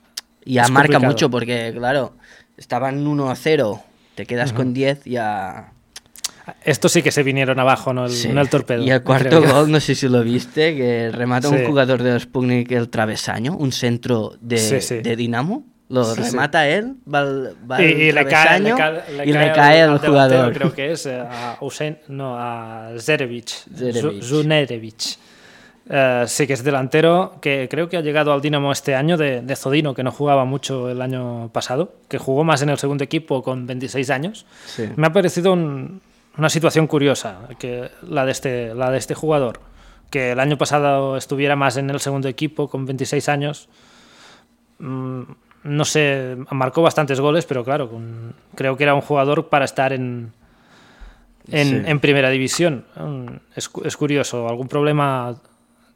[0.46, 1.12] ya marca complicado.
[1.12, 2.14] mucho porque, claro,
[2.56, 3.82] estaban 1 a 0,
[4.14, 5.72] te quedas con 10 ya...
[6.64, 8.28] Estos sí que se vinieron abajo, no el, Sí.
[8.28, 8.82] no el torpedo.
[8.82, 9.52] Y el cuarto yo.
[9.52, 11.54] gol, no sé si lo viste, que remata Sí.
[11.54, 15.64] un jugador de Sputnik el travesaño, un centro de, Sí, de Dinamo.
[15.88, 18.70] Lo remata él, va al, va Y, le cae, le
[19.26, 20.52] y le cae al jugador.
[20.52, 21.58] Creo que es eh, a
[22.06, 23.48] no, a Zerevic.
[23.76, 24.00] Zerevic.
[24.00, 25.18] Zu- Zunerevic.
[25.92, 29.40] Eh, sí que es delantero que creo que ha llegado al Dinamo este año de,
[29.40, 33.02] de Zodino, que no jugaba mucho el año pasado, que jugó más en el segundo
[33.02, 34.46] equipo con 26 años.
[34.66, 34.84] Sí.
[34.94, 36.00] Me ha parecido un-
[36.40, 39.60] una situación curiosa que la de, este, la de este jugador,
[40.10, 43.68] que el año pasado estuviera más en el segundo equipo con 26 años.
[44.78, 45.22] Mm,
[45.64, 49.92] no sé, marcó bastantes goles, pero claro, con- creo que era un jugador para estar
[49.92, 50.32] en,
[51.48, 51.82] en, Sí.
[51.90, 52.86] en primera división.
[53.54, 55.36] Es, es curioso, algún problema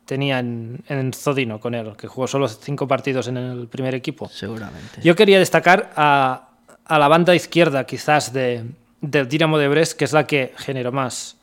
[0.05, 4.29] tenía en, en Zodino con él, que jugó solo cinco partidos en el primer equipo.
[4.29, 5.01] Seguramente.
[5.03, 6.51] Yo quería destacar a,
[6.85, 8.65] a la banda izquierda, quizás, de,
[9.11, 11.37] del Dinamo de Brest, que es la que generó más,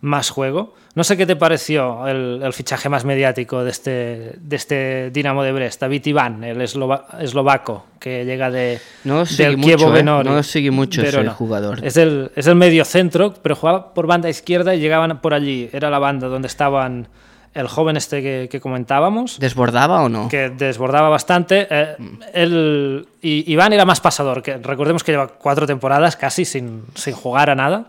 [0.00, 0.74] más juego.
[0.94, 3.90] No sé qué te pareció el, el fichaje más mediático de este,
[4.38, 9.56] de este Dinamo de Brest, David Iván, el eslova- eslovaco que llega de, No del
[9.60, 9.92] Kievo ¿eh?
[9.92, 11.32] Venori, No seguí mucho ese Verona.
[11.32, 11.84] jugador.
[11.84, 15.68] Es el, es el medio centro, pero jugaba por banda izquierda y llegaban por allí.
[15.72, 17.08] Era la banda donde estaban
[17.54, 20.28] el joven este que, que comentábamos ¿Desbordaba o no?
[20.28, 21.66] que desbordaba bastante.
[21.70, 21.96] Eh,
[22.34, 27.14] él- y Iván era más pasador, que recordemos que lleva cuatro temporadas casi sin, sin
[27.14, 27.86] jugar a nada,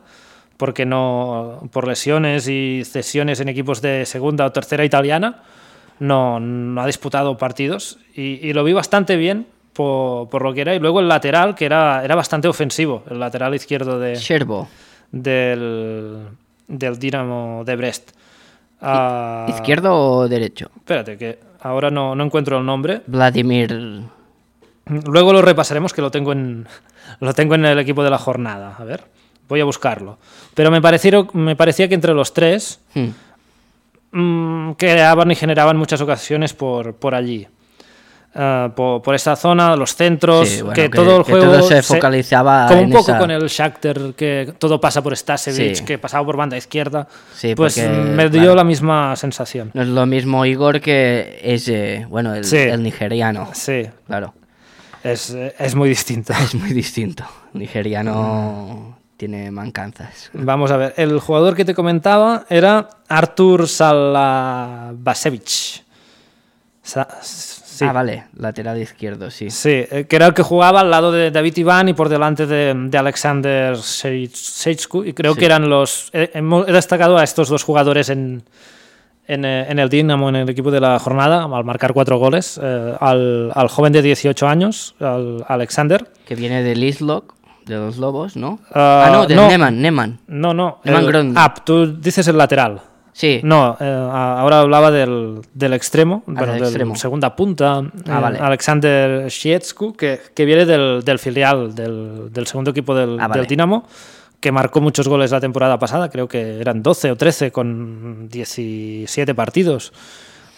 [0.57, 5.43] porque no por lesiones y cesiones en equipos de segunda o tercera italiana
[5.99, 10.61] no, no ha disputado partidos y, y lo vi bastante bien por, por lo que
[10.61, 10.75] era.
[10.75, 14.67] Y luego el lateral, que era, era bastante ofensivo, el lateral izquierdo de, Sherbo.
[15.11, 16.19] del,
[16.67, 18.11] del Dinamo de Brest.
[18.87, 20.69] Ah, ¿Izquierdo o derecho?
[20.75, 23.01] Espérate, que ahora no, no encuentro el nombre.
[23.07, 24.03] Vladimir.
[25.07, 26.67] Luego lo repasaremos, que lo tengo en
[27.19, 28.75] lo tengo en el equipo de la jornada.
[28.77, 29.03] A ver,
[29.47, 30.17] voy a buscarlo.
[30.53, 33.09] Pero me, parecieron, me parecía que entre los tres Hmm.
[34.11, 37.47] mm, creaban y generaban muchas ocasiones por, por allí.
[38.37, 41.53] Ah, por, por esa zona, los centros, Sí, bueno, que, que- todo el que juego
[41.53, 45.15] todo se focalizaba como en un poco esa- con el Shakhtar que todo pasa por
[45.15, 45.85] Stasevich, Sí.
[45.85, 47.07] que pasaba por banda izquierda.
[47.33, 48.55] Sí, pues porque, me dio claro.
[48.55, 49.71] la misma sensación.
[49.73, 53.47] No es lo mismo Igor que es, eh, bueno, el, nigeriano.
[53.53, 54.33] Sí, Claro,
[55.01, 56.33] es, es muy distinto.
[56.43, 57.23] es muy distinto.
[57.53, 60.29] El nigeriano tiene mancanzas.
[60.33, 65.85] Vamos a ver, el jugador que te comentaba era Artur Salavasevich.
[66.83, 67.07] Sa-
[67.77, 67.85] sí.
[67.85, 69.49] Ah, vale, lateral izquierdo, sí.
[69.49, 72.45] Sí, eh, que era el que jugaba al lado de David Iván y por delante
[72.47, 75.03] de, de Alexander Seichku.
[75.03, 75.39] Y creo Sí.
[75.39, 76.09] que eran los.
[76.13, 78.43] He, hemos- he destacado a estos dos jugadores en,
[79.27, 82.59] en, eh, en el Dinamo, en el equipo de la jornada, al marcar cuatro goles.
[82.61, 86.07] eh, al, al joven de 18 años, al Alexander.
[86.25, 87.33] Que viene del Islock,
[87.65, 88.59] de los Lobos, ¿no?
[88.73, 89.47] Ah, ah, no, del no.
[89.47, 90.19] Neman, Neman.
[90.27, 90.79] No, no.
[90.83, 92.81] Evan el- ah, tú dices el lateral.
[93.17, 96.97] Sí, No, eh, ahora hablaba del, del extremo, bueno, del extremo.
[96.97, 97.83] segunda punta, Ah,
[98.17, 98.39] eh, vale.
[98.39, 103.39] Alexander Shietsku, que, que viene del, del filial, del, del segundo equipo del, Ah, vale.
[103.39, 103.87] del Dinamo,
[104.41, 109.33] que marcó muchos goles la temporada pasada, creo que eran 12 o 13 con 17
[109.33, 109.93] partidos.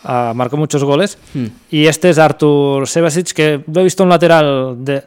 [0.03, 1.19] Ah, marcó muchos goles.
[1.35, 1.45] Hmm.
[1.69, 5.03] Y este es Artur Sebasic, que lo he visto un lateral de...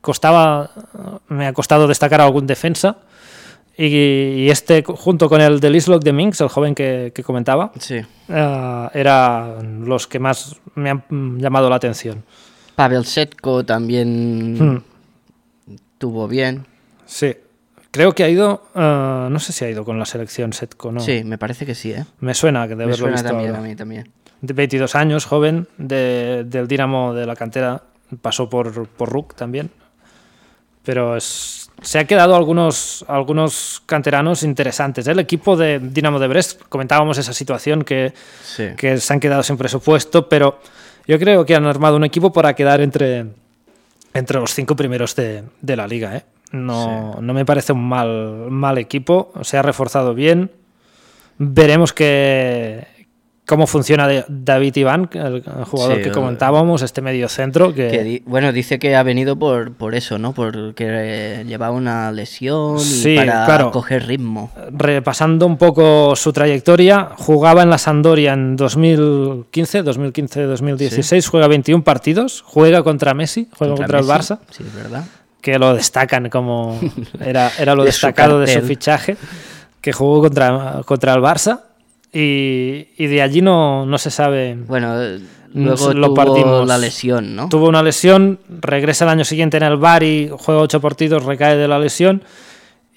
[0.00, 0.70] Costaba,
[1.28, 2.98] me ha costado destacar algún defensa.
[3.80, 7.70] Y, y este, junto con el del Islock de Minx, el joven que, que comentaba,
[7.78, 8.00] sí.
[8.28, 11.04] eh, eran los que más me han
[11.38, 12.24] llamado la atención.
[12.74, 14.82] Pavel Setko también Hmm,
[15.98, 16.66] tuvo bien.
[17.06, 17.36] sí,
[17.92, 20.98] creo que ha ido, eh, no sé si ha ido con la selección Setco, ¿no?
[21.00, 22.04] Sí, me parece que sí, ¿eh?
[22.18, 23.28] Me suena que de Me haberlo suena visto.
[23.28, 24.10] también a mí también.
[24.40, 27.82] De 22 años, joven, de- del Dinamo de la cantera,
[28.22, 29.70] pasó por, por RUC también.
[30.84, 35.06] Pero es- se ha quedado algunos, algunos canteranos interesantes.
[35.06, 35.12] ¿eh?
[35.12, 38.12] El equipo de Dinamo de Brest, comentábamos esa situación que,
[38.42, 38.68] Sí.
[38.76, 40.58] que se han quedado sin presupuesto, pero
[41.06, 43.26] yo creo que han armado un equipo para quedar entre,
[44.14, 46.16] entre los cinco primeros de, de la liga.
[46.16, 46.24] ¿eh?
[46.52, 50.50] No, no me parece un mal, mal equipo, se ha reforzado bien.
[51.38, 52.86] Veremos que,
[53.48, 57.74] cómo funciona David Iván, el, jugador Sí, que comentábamos, este medio centro.
[57.74, 60.34] Que, bueno, dice que ha venido por, por eso, ¿no?
[60.34, 63.70] Porque eh, llevaba una lesión y Sí, para claro.
[63.70, 64.52] coger ritmo.
[64.70, 72.44] repasando un poco su trayectoria, jugaba en la Sampdoria en 2015, 2015-2016, juega 21 partidos,
[72.46, 74.12] juega contra Messi, juega contra, el Messi.
[74.34, 75.04] Barça, Sí, es verdad.
[75.40, 76.78] que lo destacan como
[77.24, 79.16] era, era lo De su destacado de su fichaje,
[79.80, 81.60] que jugó contra, contra el Barça
[82.18, 84.54] y, y de allí no, no se sabe.
[84.66, 84.94] Bueno,
[85.50, 86.68] Mm, luego lo tuvo partimos.
[86.68, 87.48] la lesión, ¿no?
[87.48, 91.66] Tuvo una lesión, regresa el año siguiente en el Bari, juega ocho partidos, recae de
[91.66, 92.22] la lesión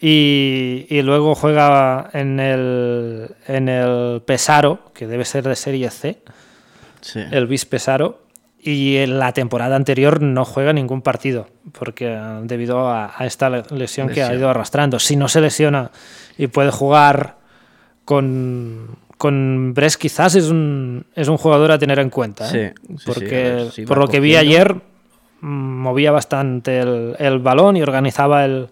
[0.01, 6.22] y, y luego juega en el, en el Pesaro, que debe ser de Serie C,
[6.99, 7.22] Sí.
[7.32, 8.24] el Bis Pesaro,
[8.61, 13.49] y en la temporada anterior no juega ningún partido, porque eh, debido a, a esta
[13.49, 14.99] le- lesión que ha ido arrastrando.
[14.99, 15.89] Si no se lesiona
[16.38, 17.38] y puede jugar
[18.03, 22.47] con, con Brest, quizás es un, es un jugador a tener en cuenta.
[22.57, 22.74] ¿eh?
[22.89, 24.74] Sí, sí, porque por lo que vi ayer,
[25.41, 28.69] mm, movía bastante el, el balón y organizaba el,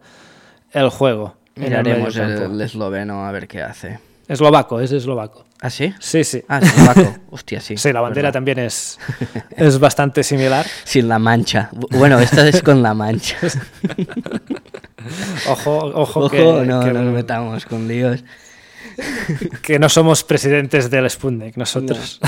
[0.72, 1.36] el juego.
[1.56, 4.00] Miraremos el, esloveno a ver qué hace.
[4.28, 5.46] Eslovaco, es eslovaco.
[5.62, 5.94] ¿Ah, sí?
[6.00, 6.44] Sí, sí.
[6.48, 7.16] Ah, eslovaco.
[7.30, 7.78] Hostia, sí.
[7.78, 8.34] Sí, la bandera verdad.
[8.34, 8.98] también es,
[9.56, 10.66] es bastante similar.
[10.84, 11.70] Sin la mancha.
[11.74, 13.38] Bu- Bueno, esta es con la mancha.
[15.50, 18.24] Ojo, ojo, Ojo, que, no que- nos metamos con líos.
[19.62, 22.20] que no somos presidentes del Sputnik, nosotros.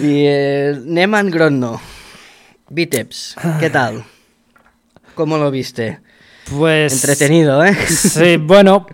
[0.00, 1.80] Y eh, Neman Grodno.
[2.68, 4.04] Vitebs, ¿qué tal?
[5.14, 6.00] ¿Cómo lo viste?
[6.50, 6.92] Pues.
[6.92, 7.74] Entretenido, ¿eh?
[7.86, 8.86] Sí, bueno,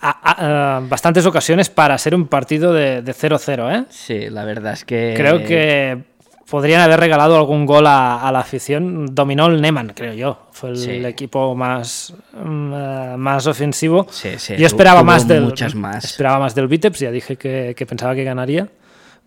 [0.00, 3.84] a- a- bastantes ocasiones para ser un partido de 0-0, ¿eh?
[3.90, 5.14] Sí, la verdad es que...
[5.16, 6.04] Creo que
[6.50, 9.06] podrían haber regalado algún gol a, a la afición.
[9.14, 10.48] Dominó el Neman, creo yo.
[10.52, 10.90] Fue el Sí.
[11.06, 14.06] equipo más, mm, eh, más ofensivo.
[14.10, 16.04] Sí, sí, yo esperaba más del muchas más.
[16.04, 18.68] Esperaba más del Vitebs, ya dije que, que pensaba que ganaría.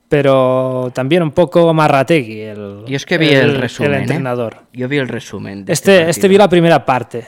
[0.10, 4.02] Pero también un poco Marrategui, el, Yo es que vi el, resumen, el ¿eh?
[4.02, 4.58] entrenador.
[4.72, 5.66] Yo vi el resumen.
[5.66, 6.44] de Este, este vi partido.
[6.46, 7.26] la primera parte.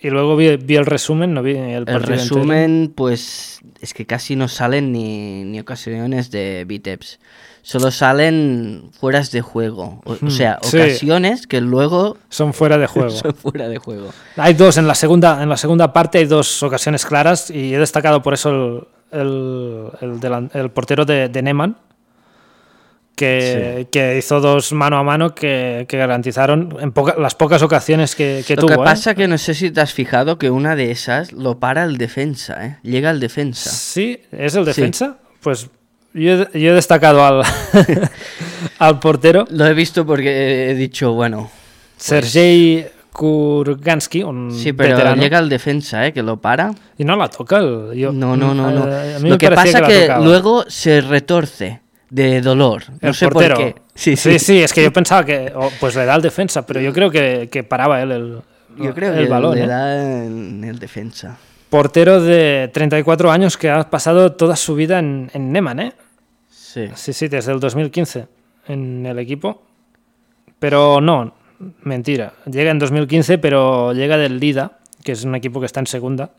[0.00, 2.16] Y luego vi, vi el resumen, no vi el El partido entero.
[2.36, 7.18] resumen, pues es que casi no salen ni, ni ocasiones de Vitebs.
[7.62, 10.00] Solo salen fueras de juego.
[10.04, 10.76] O, o sea, sí.
[10.78, 13.10] ocasiones que luego Son fuera de juego.
[13.10, 14.08] son fuera de juego.
[14.36, 17.78] Hay dos, en la segunda, en la segunda parte hay dos ocasiones claras y he
[17.78, 21.76] destacado por eso el, el, el delan- el portero de, de Neman,
[23.16, 28.14] que, que hizo dos mano a mano que, que garantizaron en poca- las pocas ocasiones
[28.14, 28.68] que, que Lo tuvo.
[28.68, 28.84] que ¿eh?
[28.84, 31.98] pasa que no sé si te has fijado que una de esas lo para el
[31.98, 32.78] defensa, ¿eh?
[32.82, 33.70] Llega el defensa.
[33.70, 35.18] Sí, es el defensa.
[35.40, 35.68] Pues
[36.18, 37.42] yo, he- yo he destacado al,
[38.78, 41.50] al portero, Lo he visto porque he dicho, bueno,
[41.96, 45.20] Sergei Kurgansky, un sí, pero veterano.
[45.22, 46.12] llega el defensa, ¿eh?
[46.12, 46.72] Que lo para.
[46.96, 47.58] Y no la toca.
[47.58, 48.88] el- yo- No, no, no, no.
[48.88, 50.24] eh, a mí Lo me que pasa que, tocaba.
[50.24, 52.84] luego se retorce de dolor.
[53.00, 53.56] No El sé portero.
[53.56, 53.74] por qué.
[53.94, 54.62] Sí, sí, sí.
[54.62, 57.48] es que yo pensaba que oh, pues le da al defensa, pero yo creo que,
[57.50, 58.38] que paraba él el,
[58.78, 59.56] Yo creo el que balón.
[59.56, 59.66] le ¿eh?
[59.66, 61.36] da en el defensa.
[61.68, 65.92] Portero de 34 años que ha pasado toda su vida en, en Neman, ¿eh?
[66.68, 66.88] Sí.
[66.94, 68.26] Sí, sí, desde el 2015
[68.68, 69.62] en el equipo.
[70.58, 71.32] Pero no,
[71.82, 72.34] mentira.
[72.44, 76.30] Llega en 2015, pero llega del Lida, que es un equipo que está en segunda,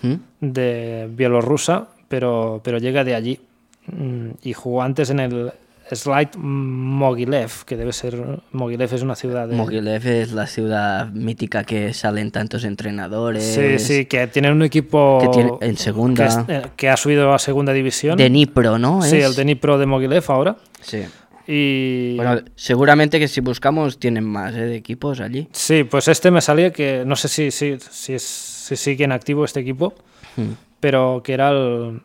[0.00, 0.14] ¿Mm?
[0.40, 3.40] de Bielorrusia, pero, pero llega de allí.
[3.88, 5.52] Mm, Y jugó antes en el
[5.92, 8.40] Slide Mogilev, que debe ser.
[8.52, 9.54] Mogilev es una ciudad de.
[9.56, 13.44] Mogilev es la ciudad mítica que salen tantos entrenadores.
[13.44, 15.18] Sí, sí, que tiene un equipo.
[15.22, 16.24] Que tiene- en segunda.
[16.46, 18.16] Que, es- eh, que ha subido a segunda división.
[18.18, 19.02] De Nipro, ¿no?
[19.02, 20.56] Sí, Es- el Dnipro de Mogilev ahora.
[20.80, 21.02] Sí.
[21.46, 22.16] Y.
[22.16, 24.62] Bueno, seguramente que si buscamos tienen más ¿eh?
[24.62, 25.46] de equipos allí.
[25.52, 29.12] Sí, pues este me salía que no sé si, si, si, es- si sigue en
[29.12, 29.94] activo este equipo,
[30.36, 30.54] Hmm.
[30.80, 32.02] pero que era el.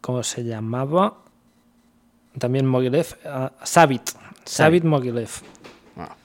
[0.00, 1.18] ¿Cómo se llamaba?
[2.38, 3.06] También Mogilev.
[3.26, 4.10] ah, Savit.
[4.44, 5.30] Savit Mogilev.
[5.96, 6.16] Ah.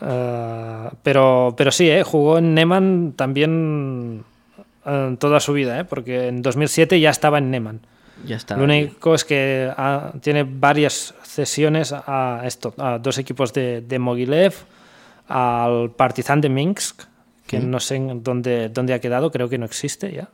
[0.00, 2.02] Ah, pero, pero sí, ¿eh?
[2.02, 4.24] jugó en Neman también
[5.18, 5.84] toda su vida, ¿eh?
[5.84, 7.80] porque en 2007 ya estaba en Neman.
[8.24, 8.56] Ya está.
[8.56, 9.70] Lo único es que
[10.20, 14.54] tiene varias cesiones a esto, a dos equipos de, de Mogilev,
[15.28, 17.02] al Partizan de Minsk,
[17.46, 20.28] que no sé dónde, dónde ha quedado, creo que no existe ya.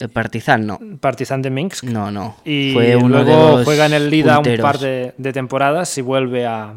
[0.00, 0.78] El Partizan no.
[0.98, 1.84] Partizan de Minsk.
[1.84, 2.36] No, no.
[2.44, 5.96] Y Fue uno de luego los juega en el Lida un par de, de temporadas
[5.98, 6.72] y vuelve a,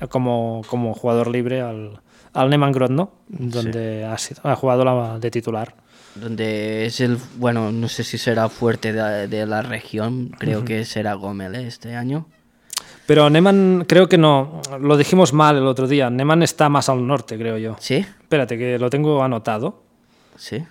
[0.00, 2.00] a como, como jugador libre al,
[2.32, 5.74] al Neman Grodno, donde ha, sido- ha jugado la, de titular.
[6.14, 10.84] Donde es el, bueno, no sé si será fuerte de, de la región, creo que
[10.84, 11.66] será Gómez ¿eh?
[11.66, 12.26] este año.
[13.06, 17.06] Pero Neman creo que no, lo dijimos mal el otro día, Neman está más al
[17.06, 17.76] norte, creo yo.
[17.80, 17.96] ¿Sí?
[17.96, 19.82] Espérate, que lo tengo anotado.
[20.36, 20.62] Sí.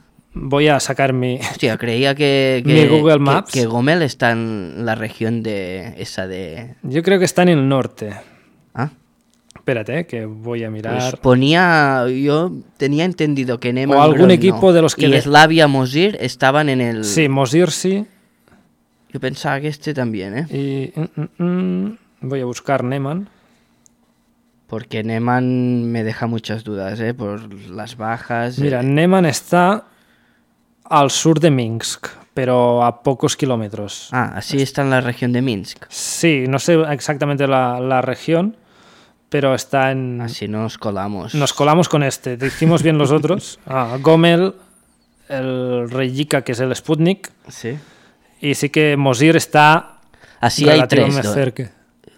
[0.41, 1.39] Voy a sacar mi...
[1.51, 3.51] Hostia, creía que, Mi que, Google que- Maps.
[3.51, 6.75] que Gómez está en la región de esa de...
[6.83, 8.13] Yo creo que está en el norte.
[8.73, 8.89] Ah,
[9.55, 11.19] Espérate, eh, que voy a pues mirar.
[11.19, 16.17] ponía, yo tenía entendido que Neman O algún equipo de los que y Slavia Mosir
[16.21, 17.03] estaban en el...
[17.03, 18.05] Sí, Mosir sí.
[19.11, 20.47] Yo pensaba que este también, ¿eh?
[20.95, 20.99] Y...
[20.99, 21.43] mm, mm,
[21.83, 23.29] mm, voy a buscar Neman.
[24.67, 27.13] Porque Neman me deja muchas dudas, ¿eh?
[27.13, 28.59] Por las bajas.
[28.59, 29.85] Mira, eh, Neman está
[30.89, 34.09] al sur de Minsk, pero a pocos kilómetros.
[34.11, 35.85] Ah, así está en la región de Minsk.
[35.89, 38.55] Sí, no sé exactamente la, la región,
[39.29, 40.21] pero está en...
[40.21, 41.33] Así nos colamos.
[41.35, 42.37] Nos colamos con este.
[42.37, 43.59] Dijimos bien los otros.
[43.67, 44.55] Ah, Gomel,
[45.29, 47.77] el Reyika, que es el Sputnik, Sí.
[48.39, 49.97] y sí que Mosir está
[50.39, 51.15] Así hay tres.
[51.33, 51.71] cerca.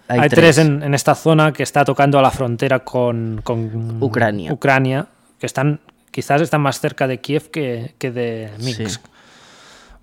[0.06, 0.56] Hay Hay, tres.
[0.56, 4.52] tres, en, en esta zona que está tocando a la frontera con, con Ucrania.
[4.52, 5.06] Ucrania,
[5.38, 5.80] que están
[6.10, 9.02] quizás están más cerca de Kiev que, que de Minsk.
[9.02, 9.10] Sí.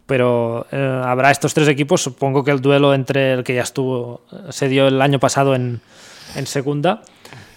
[0.06, 2.02] Pero eh, habrá estos tres equipos.
[2.02, 5.54] Supongo que el duelo entre el que ya estuvo eh, se dio el año pasado
[5.54, 5.82] en,
[6.36, 7.02] en segunda.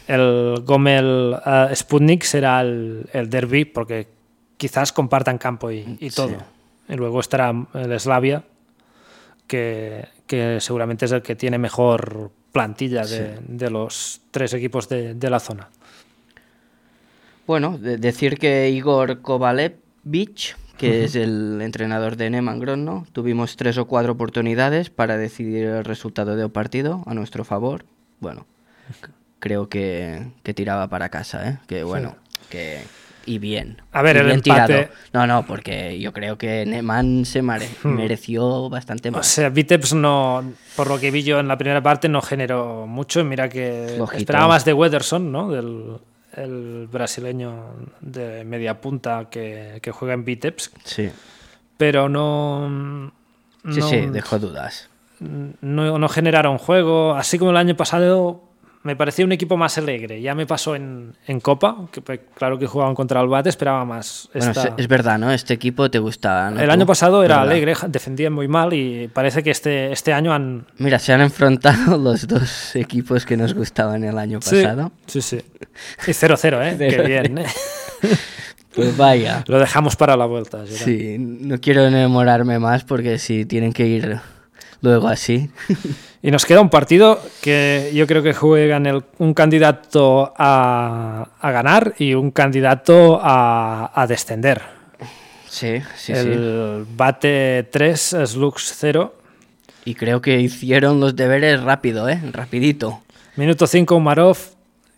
[0.09, 4.09] El Gomel eh, Sputnik será el, el derby porque
[4.57, 6.31] quizás compartan campo y, y todo.
[6.31, 6.35] Sí.
[6.89, 8.43] Y luego estará el Slavia,
[9.47, 15.15] que, que seguramente es el que tiene mejor plantilla de, de los tres equipos de,
[15.15, 15.69] de la zona.
[17.51, 23.77] Bueno, de- decir que Igor Kovalevich, que es el entrenador de Neman Grodno, tuvimos tres
[23.77, 27.85] o cuatro oportunidades para decidir el resultado del partido a nuestro favor.
[28.21, 28.47] Bueno,
[29.41, 31.59] creo que, que tiraba para casa, ¿eh?
[31.67, 32.15] Que bueno,
[32.51, 32.83] que
[33.27, 33.83] y bien.
[33.91, 34.89] A ver, el bien empate- tirado.
[35.13, 39.27] No, no, porque yo creo que Neman se mare- mereció bastante O más.
[39.27, 43.25] sea, Vitebs no, por lo que vi yo en la primera parte, no generó mucho.
[43.25, 45.51] Mira que esperaba más de Wederson, ¿no?
[45.51, 45.97] Del
[46.35, 51.11] el brasileño de media punta que, que juega en Vitebs, Sí,
[51.77, 53.13] pero no,
[53.71, 54.89] sí, no, sí, dejó dudas.
[55.21, 57.15] no, no generaron juego.
[57.15, 58.43] Así como el año pasado
[58.83, 60.23] me parecía un equipo más alegre.
[60.23, 62.01] Ya me pasó en, en Copa, que
[62.35, 64.29] claro que jugaban contra el Bate, esperaba más.
[64.33, 65.31] Bueno, es, es verdad, ¿no?
[65.33, 66.61] Este equipo te gustaba, ¿no?
[66.61, 67.53] el año pasado era ¿Verdad?
[67.53, 71.99] alegre, defendían muy mal y parece que este, este año han, Mira, se han enfrentado
[72.03, 74.93] los dos equipos que nos gustaban el año Sí, pasado.
[75.07, 75.41] Sí, sí.
[76.07, 76.77] Y 0-0, ¿eh?
[76.91, 77.07] Qué 0-0.
[77.07, 77.39] bien.
[77.39, 77.47] ¿eh?
[78.73, 79.43] Pues vaya.
[79.49, 80.59] Lo dejamos para la vuelta.
[80.59, 80.85] Gerard.
[80.85, 84.21] Sí, no quiero enamorarme más porque si tienen que ir
[84.83, 85.51] luego así.
[86.23, 91.51] Y nos queda un partido que yo creo que juegan el- un candidato a, a
[91.51, 94.61] ganar y un candidato a, a descender.
[95.49, 96.13] Sí, sí, sí.
[96.13, 99.15] el Bate 3, Slux 0.
[99.87, 102.21] Y creo que hicieron los deberes rápido, ¿eh?
[102.33, 103.01] Rapidito.
[103.37, 104.37] Minuto 5, Umarov.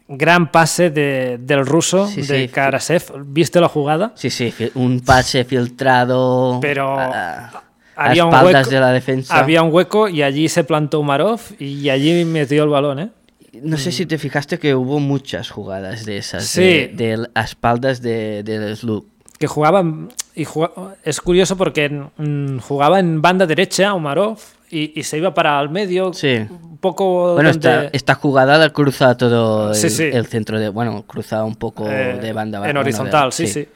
[0.08, 2.48] Gran pase de- del ruso, Sí, de sí.
[2.48, 3.04] Karasev.
[3.26, 4.10] ¿Viste la jugada?
[4.16, 6.58] Sí, sí, un pase filtrado.
[6.60, 7.04] Pero a,
[7.46, 7.62] a
[8.10, 9.38] había un hueco- de la defensa.
[9.38, 13.08] Había un hueco y allí se plantó Umarov y allí metió el balón, ¿eh?
[13.62, 16.44] No sé si te fijaste que hubo muchas jugadas de esas.
[16.44, 16.60] Sí.
[16.62, 19.04] De, de a espaldas de, del Slug.
[19.38, 19.84] que jugaba
[20.34, 24.38] y jugaba- es curioso porque mm, jugaba en banda derecha Umarov
[24.70, 26.46] y, y se iba para el medio Sí.
[26.48, 30.04] un poco Bueno, donde- esta, esta jugada la cruza todo el, Sí, sí.
[30.04, 30.70] el centro de.
[30.70, 32.56] Bueno, cruza un poco eh, de banda.
[32.58, 33.68] en bueno, de- horizontal sí, sí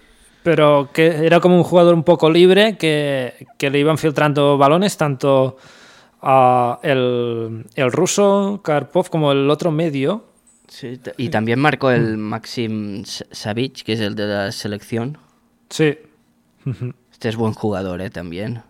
[0.46, 4.96] pero que era como un jugador un poco libre que, que le iban filtrando balones
[4.96, 5.56] tanto
[6.22, 10.24] a el, el ruso Karpov como el otro medio
[10.68, 15.18] Sí, y también marcó el Maxim Savic, que es el de la selección.
[15.68, 15.98] sí
[17.12, 18.10] Este es buen jugador, ¿eh?
[18.10, 18.62] También.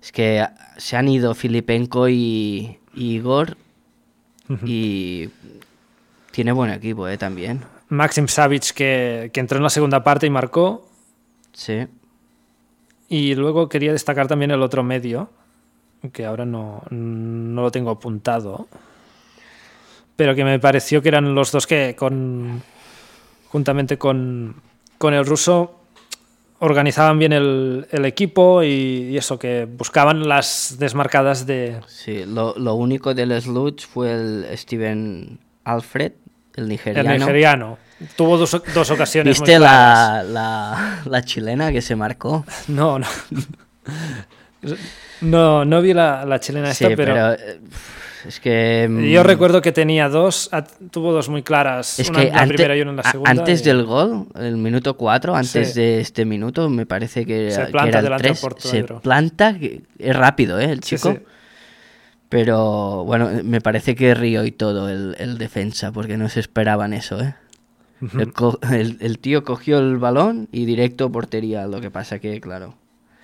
[0.00, 3.56] Es que se han ido Filipenko y, y Igor.
[4.64, 5.28] Y
[6.30, 7.18] tiene buen equipo, ¿eh?
[7.18, 7.62] También.
[7.88, 10.88] Maxim Savic que, que entró en la segunda parte y marcó
[11.54, 11.86] Sí.
[13.08, 15.30] Y luego quería destacar también el otro medio,
[16.12, 18.66] que ahora no, no lo tengo apuntado,
[20.16, 22.62] pero que me pareció que eran los dos que con
[23.48, 24.56] juntamente con,
[24.98, 25.80] con el ruso
[26.58, 31.80] organizaban bien el, el equipo y, y eso, que buscaban las desmarcadas de...
[31.86, 36.12] Sí, lo, lo único del Sluts fue el Steven Alfred,
[36.56, 37.78] el El nigeriano.
[38.16, 42.44] Tuvo dos, dos ocasiones ¿Viste la, la, la chilena que se marcó?
[42.68, 43.06] No, no.
[45.20, 47.14] No, no vi la, la chilena esta, sí, pero...
[47.14, 47.60] pero, eh,
[48.26, 48.86] es que...
[48.90, 50.50] mm, Yo recuerdo que tenía dos,
[50.90, 53.02] tuvo dos muy claras, Es una que en la ante- primera y una en la
[53.04, 53.30] segunda.
[53.30, 55.80] antes y- del gol, el minuto 4, antes Sí.
[55.80, 58.54] de este minuto, me parece que, Se era- que planta era el delante del 3,
[58.70, 59.56] se planta,
[59.98, 60.64] es rápido, ¿eh?
[60.72, 61.12] El Sí, chico.
[61.12, 61.18] sí.
[62.34, 66.92] Pero bueno, me parece que río y todo el, el defensa, porque no se esperaban
[66.92, 67.36] eso, ¿eh?
[68.18, 72.18] el, co- el- el tío cogió el balón y directo a portería, lo que pasa
[72.18, 72.74] que, claro.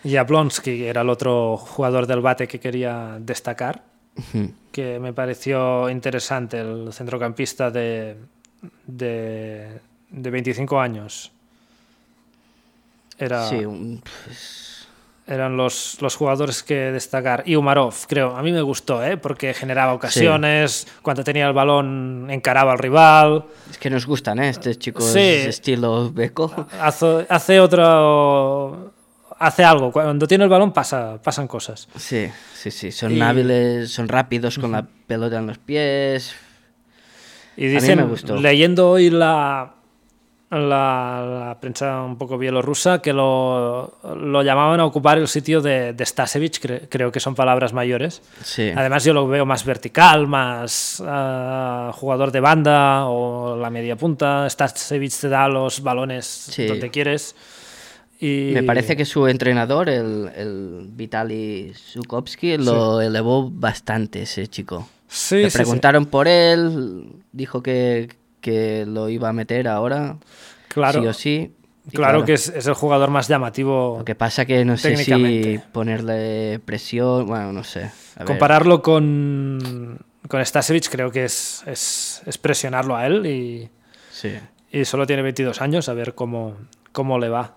[0.05, 3.83] Y Jablonski, que era el otro jugador del bate que quería destacar,
[4.71, 8.17] que me pareció interesante, el centrocampista de,
[8.87, 9.81] de,
[10.11, 11.33] de 25 años.
[13.19, 14.01] Era, Sí, un-
[15.27, 17.45] Eran los, los jugadores que destacar.
[17.47, 19.17] Y Umarov, creo, a mí me gustó, ¿eh?
[19.17, 23.45] porque generaba ocasiones, cuando tenía el balón encaraba al rival.
[23.71, 24.49] es que nos gustan, ¿eh?
[24.49, 25.19] Estos chicos Sí.
[25.21, 26.67] estilo Beco.
[26.81, 28.93] hace, hace otro
[29.39, 32.93] hace algo cuando tiene el balón pasa pasan cosas Sí, sí, sí.
[32.93, 36.35] Son Y- hábiles, son rápidos con la pelota en los pies.
[37.57, 38.37] y mí dicen me gustó.
[38.37, 39.75] leyendo hoy la,
[40.51, 45.93] la la prensa un poco bielorrusa que lo, lo llamaban a ocupar el sitio de,
[45.93, 48.73] de Stasevich cre- creo que son palabras mayores Sí.
[48.75, 54.49] además yo lo veo más vertical más ah, jugador de banda o la media punta
[54.51, 56.67] Stasevich te da los balones Sí.
[56.67, 57.37] donde quieres
[58.23, 64.87] y Me parece que su entrenador, el, el Vitaly Sukovsky, lo elevó bastante ese chico.
[65.09, 65.57] sí, Le sí, sí.
[65.57, 68.11] preguntaron por él, dijo que,
[68.43, 70.17] que lo iba a meter ahora,
[70.73, 71.01] Claro.
[71.03, 71.55] sí o sí.
[71.87, 73.97] y Claro, que es, es el jugador más llamativo.
[73.99, 77.91] Lo que pasa que no sé si ponerle presión, bueno, no sé.
[78.17, 78.27] A ver.
[78.27, 79.99] Compararlo con,
[80.29, 83.69] con Stasevich creo que es, es, es presionarlo a él y,
[84.13, 84.33] Sí.
[84.71, 86.55] y solo tiene 22 años, a ver cómo,
[86.93, 87.55] cómo le va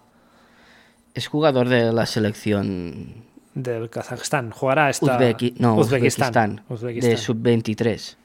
[1.13, 3.23] Es jugador de la selección
[3.53, 4.49] del Kazajstán.
[4.51, 5.19] Jugará esta...
[5.19, 6.29] Uzbeki- no, Uzbekistán.
[6.29, 7.11] Uzbekistán, Uzbekistán.
[7.11, 8.15] de sub-23.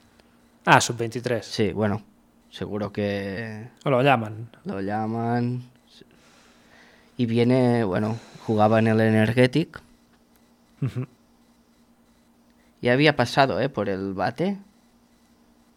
[0.65, 1.43] Ah, sub-23.
[1.43, 2.03] Sí, bueno,
[2.51, 4.49] seguro que O lo llaman.
[4.65, 5.63] lo llaman.
[7.17, 8.17] Y viene, bueno,
[8.47, 9.81] jugaba en el Energetic.
[12.81, 13.69] Ya había pasado, ¿eh?
[13.69, 14.57] Por el bate.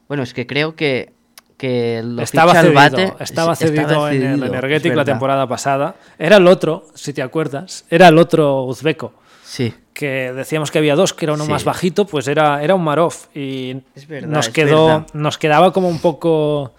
[0.08, 1.14] Bueno, es que creo que,
[1.58, 2.82] que lo Estaba ficha el cedido,
[3.14, 3.24] bate.
[3.24, 5.96] estaba cedido en el cedido, Energetic la temporada pasada.
[6.20, 9.14] Era el otro, si te acuerdas, era el otro uzbeco.
[9.44, 11.52] Sí, que decíamos que había dos, que era uno Sí.
[11.52, 13.14] más bajito, pues era, era un Marov.
[13.36, 13.76] Y
[14.08, 16.74] verdad, nos, quedó, nos quedaba como un poco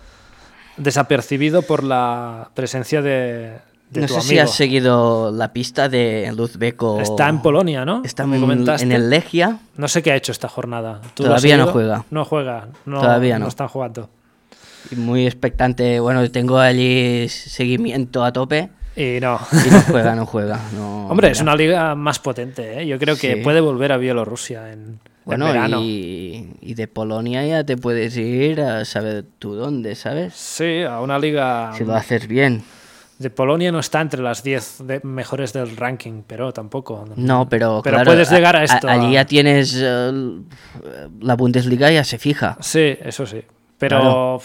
[0.77, 3.59] desapercibido por la presencia de,
[3.91, 4.23] de no tu sé amigo.
[4.31, 7.01] si has seguido la pista de Luzbeko.
[7.01, 8.03] Está en Polonia, ¿no?
[8.05, 8.85] Está Me en, comentaste.
[8.85, 9.59] en el Legia.
[9.77, 11.01] No sé qué ha hecho esta jornada.
[11.15, 12.05] ¿Tú lo has Todavía no juega.
[12.11, 12.69] No juega.
[12.87, 13.49] No, Todavía no.
[13.49, 14.09] están jugando.
[14.97, 16.01] Muy expectante.
[16.01, 18.71] Bueno, tengo allí seguimiento a tope.
[18.97, 19.41] Y no.
[19.67, 20.61] Y no juega, no juega.
[20.75, 22.87] no- Hombre, es una liga más potente, ¿eh?
[22.87, 23.41] Yo creo que Sí.
[23.43, 25.81] puede volver a Bielorrusia en, en Bueno, verano.
[25.83, 30.35] y, y de Polonia ya te puedes ir a saber tú dónde, ¿sabes?
[30.35, 32.63] Sí, a una liga Si lo haces bien.
[33.19, 37.05] de Polonia no está entre las 10 de- mejores del ranking, pero tampoco.
[37.17, 40.13] No, pero, Pero claro, puedes llegar a esto, allí ya tienes eh,
[41.21, 42.57] la Bundesliga ya se fija.
[42.61, 43.43] Sí, eso sí.
[43.79, 44.43] Pero Claro.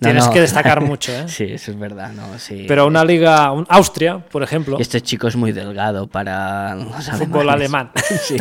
[0.00, 0.32] No, tienes no.
[0.32, 1.24] que destacar mucho, ¿eh?
[1.28, 2.64] Sí, eso es verdad, no, sí.
[2.68, 7.10] Pero una liga, un Austria, por ejemplo, Y este chico es muy delgado para los
[7.10, 7.50] fútbol alemanes.
[7.50, 7.90] alemán.
[8.22, 8.36] Sí.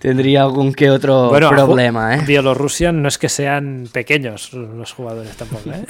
[0.00, 2.20] Tendría algún que otro Bueno, problema, ¿eh?
[2.26, 5.84] Bielorrusia no es que sean pequeños los jugadores tampoco, ¿eh?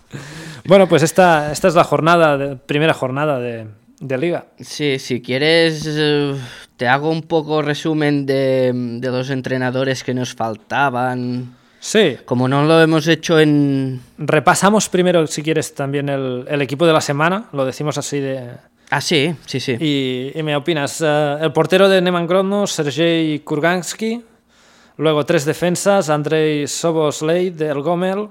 [0.66, 3.66] bueno, pues esta, esta es la jornada, de- primera jornada de,
[4.00, 4.46] de liga.
[4.60, 6.34] Sí, si quieres, eh,
[6.76, 11.54] te hago un poco resumen de, de los entrenadores que nos faltaban.
[11.82, 14.02] Sí, Como no lo hemos hecho en...
[14.18, 18.50] repasamos primero, si quieres, también el, el equipo de la semana, lo decimos así de...
[18.90, 19.76] Ah, sí, sí, sí.
[19.80, 24.22] Y, y me opinas, eh, el portero de Neman Grodno, Sergei Kurgansky,
[24.98, 28.28] luego tres defensas, Andrei Soboslay del Gomel,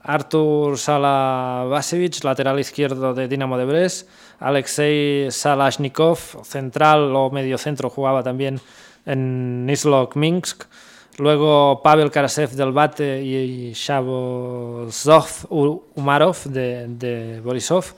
[0.00, 4.08] Artur Salavasevich, lateral izquierdo de Dinamo de Brest,
[4.40, 8.60] Alexei Salashnikov, central o mediocentro, jugaba también
[9.04, 10.64] en Nislok Minsk,
[11.18, 15.46] luego Pavel Karasev del Bate y Shabozov
[15.94, 17.94] Umarov de, de Borisov,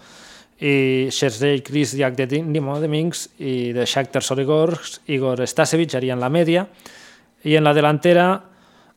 [0.61, 6.69] y Sergei de Minsk y de Shakhtar Soligorsk, Igor Stasevich harían la media,
[7.43, 8.45] y en la delantera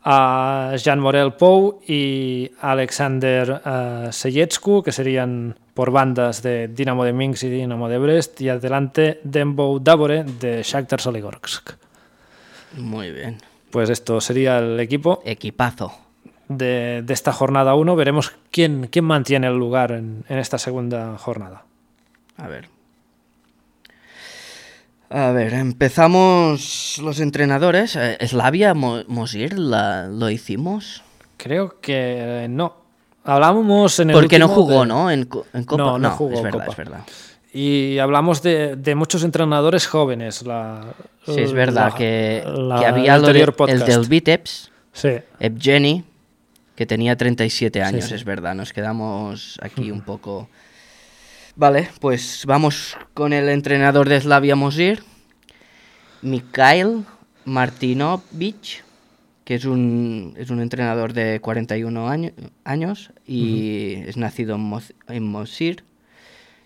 [0.03, 7.13] a Jean Morel Pou y Alexander uh, Seyetsku, que serían por bandas de Dinamo de
[7.13, 11.71] Minsk y Dinamo de Brest, y adelante Dembo Davore de Shakhtar Soligorsk.
[12.77, 13.52] Muy bien.
[13.73, 15.93] Pues esto sería el equipo Equipazo.
[16.47, 17.95] de, de esta jornada 1.
[17.95, 21.63] Veremos quién, quién mantiene el lugar en, en esta segunda jornada.
[22.37, 22.69] A ver.
[25.09, 27.95] A ver, empezamos los entrenadores.
[27.95, 31.03] Eh, Slavia Mo- Mosir la- lo hicimos.
[31.37, 32.75] Creo que no.
[33.23, 35.09] Hablábamos en el Porque no jugó, de- ¿no?
[35.09, 35.83] En, co- en Copa.
[35.83, 36.71] No, no jugó es verdad, Copa.
[36.71, 36.99] es verdad.
[37.53, 40.41] Y hablamos de, de muchos entrenadores jóvenes.
[40.43, 40.93] La,
[41.25, 45.09] Sí, es verdad la- que, la- que había de- el del Vitebs, Sí,
[45.39, 46.03] Evgeny,
[46.75, 48.15] que tenía 37 años, sí.
[48.15, 48.55] es verdad.
[48.55, 50.49] Nos quedamos aquí un poco...
[51.55, 55.03] Vale, pues vamos con el entrenador de Slavia Mosir,
[56.21, 57.05] Mikhail
[57.45, 58.83] Martinovich,
[59.45, 62.31] que es un, es un entrenador de 41 año-
[62.63, 65.83] años y es nacido en, Mos- en Mosir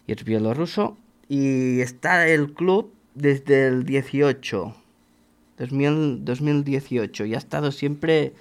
[0.07, 0.97] y es bielorruso.
[1.29, 4.73] Y está el club desde el 18,
[5.59, 8.33] 2000 2018, y ha estado siempre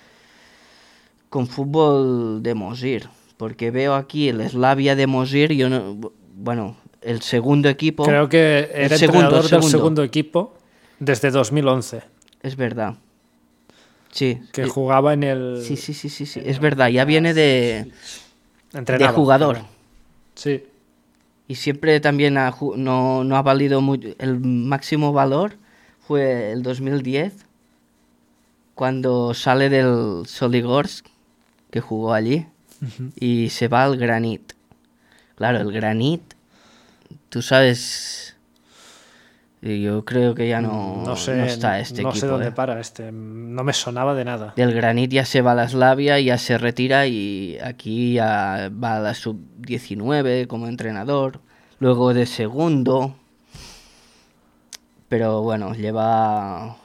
[1.28, 7.20] con fútbol de Mosir, porque veo aquí el Slavia de Mosir, yo no, bueno, el
[7.22, 9.68] segundo equipo, creo que era segundo, entrenador del segundo.
[9.68, 10.54] segundo equipo
[11.00, 12.02] desde 2011,
[12.42, 12.94] es verdad.
[14.12, 15.62] Sí, que jugaba en el...
[15.62, 17.90] sí, sí, sí, sí, sí, es verdad, ya viene de,
[18.72, 19.12] de entrenaba.
[19.12, 19.58] jugador.
[20.34, 20.62] Sí,
[21.48, 24.08] Y siempre también ha no, no ha valido mucho.
[24.18, 25.56] El máximo valor
[26.06, 27.34] fue el 2010,
[28.74, 31.06] cuando sale del Soligorsk,
[31.70, 32.46] que jugó allí,
[33.18, 34.52] y se va al Granit.
[35.34, 36.22] Claro, el Granit,
[37.28, 38.35] tú sabes.
[39.66, 42.20] Yo creo que ya no, no sé, no está este no equipo.
[42.20, 42.52] sé dónde ¿eh?
[42.52, 43.10] para este.
[43.12, 44.52] No me sonaba de nada.
[44.56, 48.96] Del Granit ya se va a la Slavia, ya se retira y aquí ya va
[48.96, 51.40] a la sub-19 como entrenador.
[51.80, 53.16] Luego de segundo.
[55.08, 56.76] Pero bueno, lleva...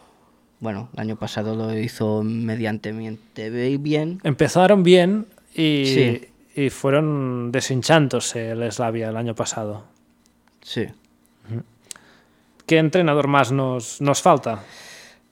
[0.59, 4.19] Bueno, el año pasado lo hizo mediantemente bien.
[4.23, 5.25] Empezaron bien
[5.55, 6.27] y, Sí.
[6.55, 9.85] y fueron deshinchándose el Slavia el año pasado.
[10.61, 10.85] Sí.
[12.65, 14.63] ¿Qué entrenador más nos, nos falta?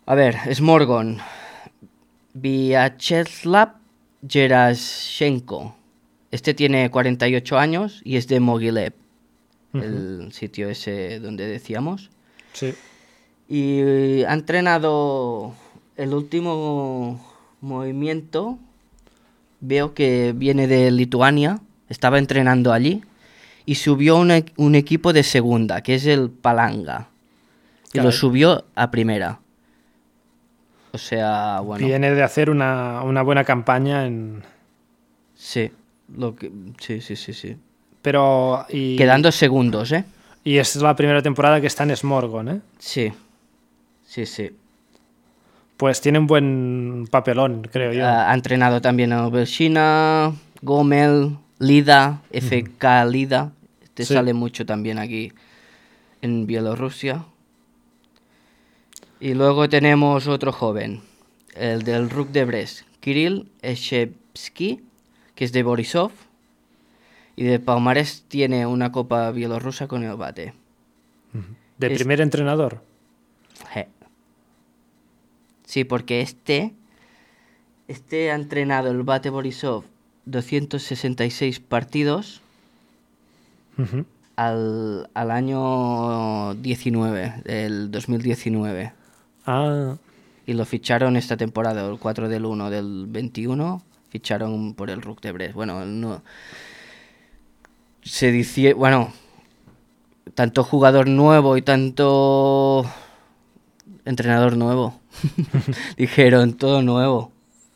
[0.06, 1.20] A ver, Smorgon.
[2.34, 3.74] Vyacheslav
[4.28, 5.76] Gerashenko.
[6.32, 8.94] Este tiene 48 años y es de Mogilev.
[9.74, 12.10] el sitio ese donde decíamos.
[12.54, 12.74] Sí.
[13.48, 15.54] Y ha entrenado
[15.98, 17.24] el último
[17.62, 18.58] movimiento.
[19.62, 21.60] Veo que viene de Lituania.
[21.90, 23.04] Estaba entrenando allí.
[23.66, 27.10] Y subió un, e- un equipo de segunda, que es el Palanga.
[27.90, 28.08] Y Claro.
[28.10, 29.40] lo subió a primera.
[30.92, 31.86] O sea, bueno.
[31.86, 34.44] Viene de hacer una, una buena campaña en...
[35.36, 35.72] Sí,
[36.16, 37.58] lo que, sí, sí, sí, sí.
[38.02, 38.66] Pero...
[38.70, 40.06] Y, Quedando segundos, ¿eh?
[40.44, 42.62] y es la primera temporada que está en Smorgon, ¿eh?
[42.80, 43.12] Sí.
[44.06, 44.50] Sí, sí.
[45.78, 48.06] Pues tiene un buen papelón, creo yo.
[48.08, 53.52] Ha entrenado también a Belshina, Gomel, Lida, FK Lida.
[53.96, 54.06] Sí.
[54.06, 55.34] sale mucho también aquí
[56.22, 57.26] en Bielorrusia.
[59.20, 61.02] Y luego tenemos otro joven,
[61.56, 64.82] el del Ruk de Brest, Kirill Eshevsky,
[65.36, 66.12] que es de Borisov.
[67.36, 70.54] Y de Palmarés tiene una copa bielorrusa con el bate.
[71.78, 72.82] de es- primer entrenador.
[75.66, 76.74] Sí, porque este,
[77.88, 79.84] este ha entrenado el Bate Borisov
[80.26, 82.42] 266 partidos
[83.78, 84.04] Ujú.
[84.36, 88.94] al, al año 19, el 2019.
[89.52, 89.96] Ah,
[90.46, 95.22] Y lo ficharon esta temporada, el 4 del 1 del 21, ficharon por el Rook
[95.22, 95.54] de Brest.
[95.56, 96.22] Bueno, no,
[98.04, 99.12] se dice, bueno,
[100.36, 102.86] tanto jugador nuevo y tanto
[104.06, 105.00] entrenador nuevo.
[105.98, 107.32] Dijeron todo nuevo.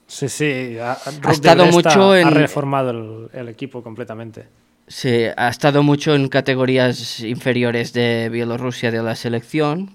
[0.08, 0.78] sí, sí.
[0.80, 4.48] Ha, de estado mucho ha- ha en- reformado el, el equipo completamente.
[4.88, 9.92] Sí, ha estado mucho en categorías inferiores de Bielorrusia de la selección,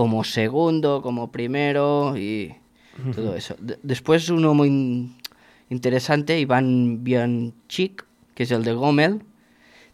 [0.00, 2.54] como segundo, como primero y
[3.14, 3.54] todo eso.
[3.58, 5.14] De- después uno muy in-
[5.68, 8.02] interesante, Iván Bianchik,
[8.34, 9.20] que es el de Gomel,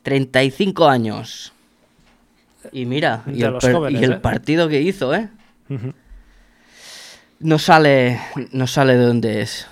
[0.05, 1.53] 35 años.
[2.71, 4.17] Y mira, y, el, los per- jóvenes, y el ¿eh?
[4.21, 5.29] partido que hizo, ¿eh?
[7.41, 8.21] No sale,
[8.53, 9.67] no sale de dónde es.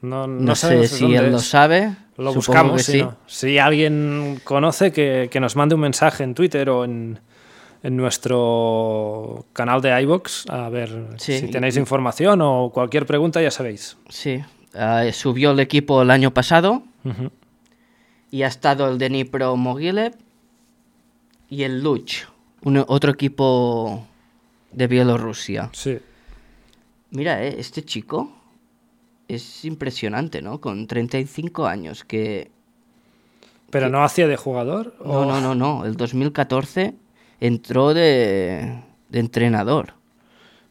[0.00, 1.94] No, no No, sé si él lo sabe.
[2.16, 3.02] Lo supongo buscamos, que si sí.
[3.02, 3.16] no.
[3.26, 7.18] Si alguien conoce, que, que nos mande un mensaje en Twitter o en,
[7.84, 10.48] en nuestro canal de iVoox.
[10.48, 13.96] A ver Sí, si y- tenéis información o cualquier pregunta, ya sabéis.
[14.08, 14.42] Sí,
[14.74, 16.82] ah, subió el equipo el año pasado
[18.30, 20.14] y ha estado el Dnipro Mogilev
[21.50, 22.24] y el Luch,
[22.62, 24.06] un- otro equipo
[24.72, 25.68] de Bielorrusia.
[25.72, 25.98] Sí.
[27.10, 28.32] Mira, eh, este chico
[29.28, 30.58] es impresionante, ¿no?
[30.60, 32.50] Con 35 años, que...
[33.70, 34.94] ¿Pero no hacía de jugador?
[35.04, 36.94] No, o- no, no, no, el 2014
[37.46, 39.94] entró de, de entrenador.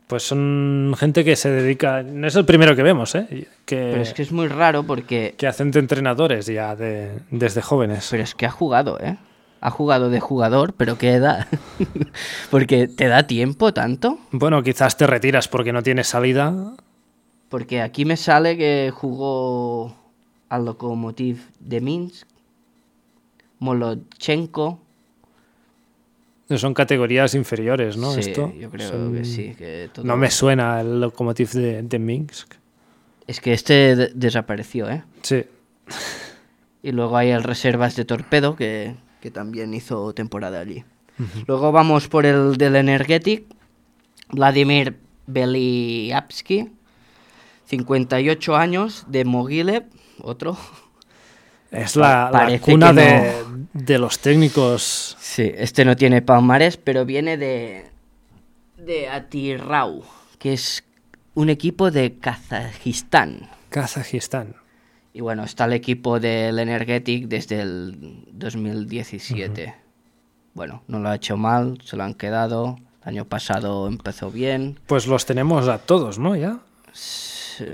[0.08, 2.04] Pues son gente que se dedica.
[2.04, 3.48] No es el primero que vemos, ¿eh?
[3.66, 5.34] Que, Pero es que es muy raro porque...
[5.38, 8.08] que hacen de entrenadores ya de- desde jóvenes.
[8.12, 9.18] Pero es que ha jugado, ¿eh?
[9.62, 11.48] Ha jugado de jugador, pero ¿qué edad?
[12.52, 14.20] porque te da tiempo tanto.
[14.32, 16.74] Bueno, quizás te retiras porque no tienes salida.
[17.48, 19.96] Porque aquí me sale que jugó
[20.50, 22.28] al Lokomotiv de Minsk,
[23.60, 24.80] Molotchenko.
[26.58, 28.12] Son categorías inferiores, ¿no?
[28.12, 29.56] Sí, Esto yo creo son- que sí.
[29.58, 32.54] que todo- No me suena el locomotiv de, de Minsk.
[33.28, 35.04] Es que este de- desapareció, ¿eh?
[35.22, 35.46] Sí.
[36.84, 40.84] Y luego hay el Reservas de Torpedo, que, que también hizo temporada allí.
[41.48, 43.46] Luego vamos por el del Energetic,
[44.30, 44.98] Vladimir
[45.28, 46.72] Beliapsky,
[47.66, 49.86] 58 años, de Mogilev,
[50.22, 50.58] otro.
[51.74, 53.34] Es la, la cuna de,
[53.74, 55.18] de los técnicos.
[55.20, 57.86] Sí, este no tiene palmarés, pero viene de,
[58.78, 60.04] de Atirau,
[60.38, 60.84] que es
[61.34, 63.50] un equipo de Kazajistán.
[63.70, 64.56] Kazajistán.
[65.14, 69.76] Y bueno, está el equipo del Energetic desde el 2017.
[70.54, 72.78] Bueno, no lo ha hecho mal, se lo han quedado.
[73.02, 74.80] El año pasado empezó bien.
[74.86, 76.36] Pues los tenemos a todos, ¿no?
[76.36, 76.60] Ya.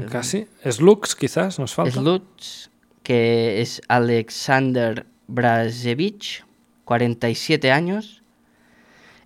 [0.09, 0.47] Casi.
[0.65, 1.99] Slux, quizás, nos falta.
[1.99, 2.68] Sluts,
[3.03, 6.45] que es Alexander Brazevich,
[6.85, 8.21] 47 años.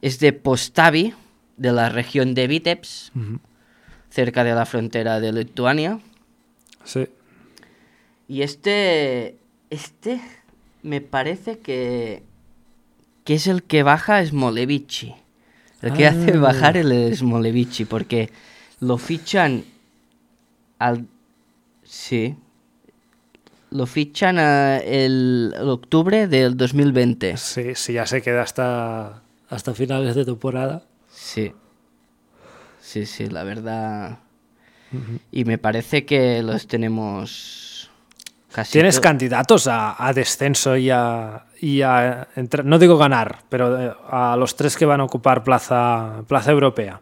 [0.01, 1.13] Es de Postavi,
[1.57, 3.13] de la región de Vitebsk,
[4.09, 5.99] cerca de la frontera de Lituania.
[6.83, 7.07] Sí.
[8.27, 9.37] Y este.
[9.69, 10.19] Este.
[10.81, 12.23] Me parece que.
[13.23, 15.15] Que es el que baja Smolevici.
[15.81, 16.39] El que hace Ah.
[16.39, 17.85] bajar el Smolevici.
[17.85, 18.29] Porque
[18.81, 19.63] lo fichan.
[20.79, 21.05] Al.
[21.83, 22.35] Sí.
[23.73, 27.37] Lo fichan a el, el octubre del 2020.
[27.37, 30.83] Sí, sí, ya se queda hasta, hasta finales de temporada.
[31.11, 31.53] Sí.
[32.79, 34.19] Sí, sí, la verdad.
[35.31, 37.89] Y me parece que los tenemos.
[38.51, 43.39] Casi Tienes to- candidatos a, a descenso y a, y a entrar- no digo ganar,
[43.49, 47.01] pero eh, a los tres que van a ocupar plaza, plaza europea.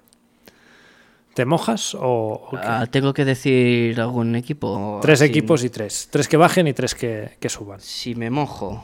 [1.34, 2.49] ¿Te mojas o?
[2.62, 4.99] Ah, ¿Tengo que decir algún equipo?
[5.02, 6.10] tres equipos y tres?
[6.12, 7.80] Tres que bajen y tres que, que suban.
[7.80, 8.84] Si me mojo.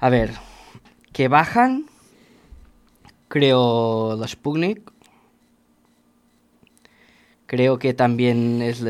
[0.00, 0.32] A ver,
[1.12, 1.86] que bajan.
[3.28, 4.90] Creo los Sputnik.
[7.46, 8.82] Creo que también es.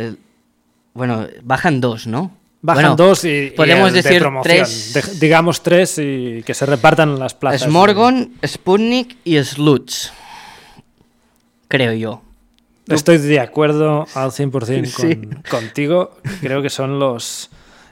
[0.94, 2.32] Bueno, bajan dos, ¿no?
[2.60, 4.42] Bajan Bueno, dos y, y podemos el de decir promoción.
[4.56, 4.92] tres.
[4.94, 7.62] De- digamos tres y que se repartan las plazas.
[7.62, 10.12] Smorgon, Sputnik y Sluts.
[11.68, 12.22] Creo yo.
[12.86, 15.20] Estoy de acuerdo al 100% con, Sí.
[15.50, 16.16] contigo.
[16.40, 17.50] Creo que son los...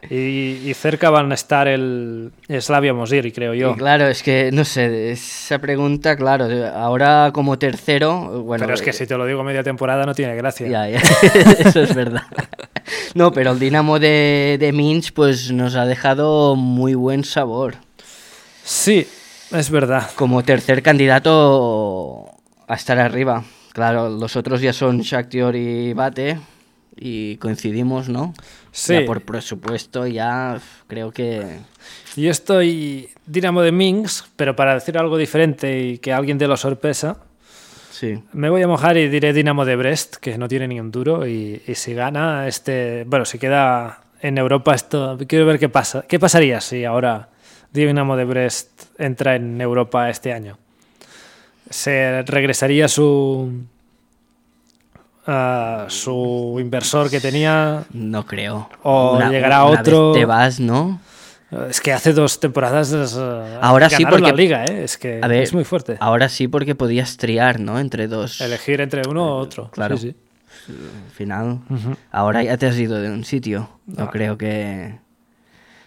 [0.09, 2.31] Y, y cerca van a estar el
[2.61, 3.73] Slavia Mosiri, creo yo.
[3.73, 6.47] Y claro, es que no sé, esa pregunta, claro,
[6.77, 8.63] ahora como tercero, bueno.
[8.65, 10.69] pero es que eh, si te lo digo media temporada no tiene gracia.
[10.69, 11.01] Ya, ya.
[11.59, 12.23] Eso es verdad.
[13.15, 17.75] No, pero el Dinamo de, de Minsk pues nos ha dejado muy buen sabor.
[18.63, 19.09] Sí,
[19.51, 20.09] es verdad.
[20.15, 22.31] Como tercer candidato
[22.69, 23.43] a estar arriba.
[23.77, 26.39] Claro, los otros ya son Shakhtar y Bate
[26.97, 28.33] y coincidimos, ¿no?
[28.73, 28.95] Sí.
[28.95, 31.59] Ya por presupuesto ya creo que
[32.17, 36.57] Yo estoy Dinamo de Minsk, pero para decir algo diferente y que alguien dé la
[36.57, 37.19] sorpresa,
[37.91, 38.23] sí.
[38.33, 41.27] me voy a mojar y diré Dinamo de Brest, que no tiene ni un duro.
[41.27, 43.05] Y, y si gana, este.
[43.05, 45.19] Bueno, si queda en Europa, esto.
[45.29, 46.07] Quiero ver qué pasa.
[46.09, 47.29] ¿Qué pasaría si ahora
[47.75, 50.57] Dinamo de Brest entra en Europa este año?
[51.71, 53.53] ¿Se regresaría su.
[55.27, 57.85] a su inversor que tenía?
[57.93, 58.69] No creo.
[58.83, 61.01] O llegará una otro- vez te vas, ¿no?
[61.69, 64.85] Es que hace dos temporadas eh, Ahora sí, ganaron la porque- liga, ¿eh?
[64.85, 65.97] es que A ver, es muy fuerte.
[66.01, 67.79] Ahora sí porque podías triar, ¿no?
[67.79, 68.41] Entre dos.
[68.41, 69.71] Elegir entre uno u otro.
[69.71, 69.97] claro.
[69.97, 70.11] Sí,
[70.67, 70.73] sí.
[70.73, 71.61] Al final,
[72.11, 73.69] ahora ya te has ido de un sitio.
[73.87, 74.11] No Ah.
[74.11, 74.99] creo que,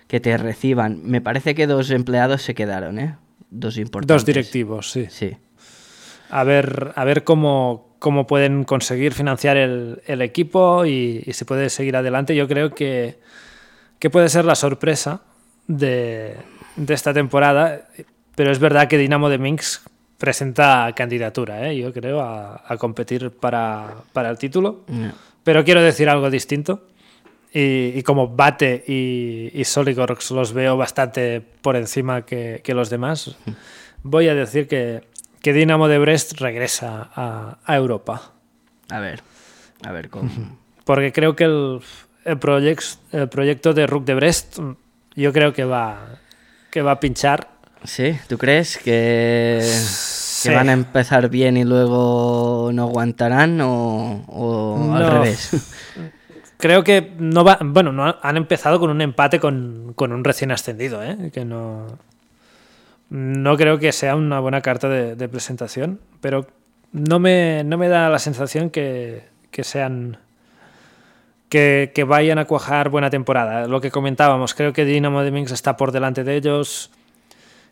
[0.08, 1.02] que te reciban.
[1.04, 3.16] Me parece que dos empleados se quedaron, ¿eh?
[3.52, 4.16] Dos importantes.
[4.22, 5.08] Dos directivos, sí.
[5.10, 5.36] Sí.
[6.30, 11.46] A ver, a ver cómo, cómo pueden conseguir financiar el, el equipo y, y si
[11.46, 12.36] puede seguir adelante.
[12.36, 13.20] Yo creo que,
[14.00, 15.22] que puede ser la sorpresa
[15.68, 16.36] de,
[16.76, 17.88] de esta temporada,
[18.36, 19.88] pero es verdad que Dinamo de Minsk
[20.18, 21.78] presenta candidatura, ¿eh?
[21.78, 24.82] yo creo, a, a competir para, para el título.
[24.88, 25.12] No.
[25.44, 26.88] Pero quiero decir algo distinto.
[27.52, 32.92] Y, y como Bate y, y Soligorx los veo bastante por encima que, que los
[32.92, 33.36] demás,
[34.04, 35.02] voy a decir que,
[35.50, 38.34] que Dinamo de Brest regresa a, a Europa.
[38.92, 39.24] A ver.
[39.84, 40.30] A ver cómo.
[40.84, 41.80] Porque creo que el,
[42.24, 42.40] el,
[43.14, 44.60] el proyecto de Rook de Brest,
[45.16, 46.20] yo creo que va,
[46.70, 47.48] que va a pinchar.
[47.84, 48.16] ¿Sí?
[48.28, 50.50] ¿Tú crees que, Sí.
[50.50, 55.50] que van a empezar bien y luego no aguantarán o, o al revés?
[56.58, 57.58] Creo que no va.
[57.64, 61.32] Bueno, no han empezado con un empate con, con un recién ascendido, ¿eh?
[61.34, 61.88] Que no.
[63.10, 66.46] No creo que sea una buena carta de, presentación, pero
[66.92, 70.18] no me, no me da la sensación que, que sean.
[71.50, 73.68] Que, que vayan a cuajar buena temporada.
[73.68, 76.92] Lo que comentábamos, creo que Dinamo de Minsk está por delante de ellos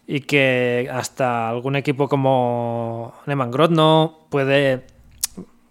[0.08, 4.86] y que hasta algún equipo como Neman Grodno puede.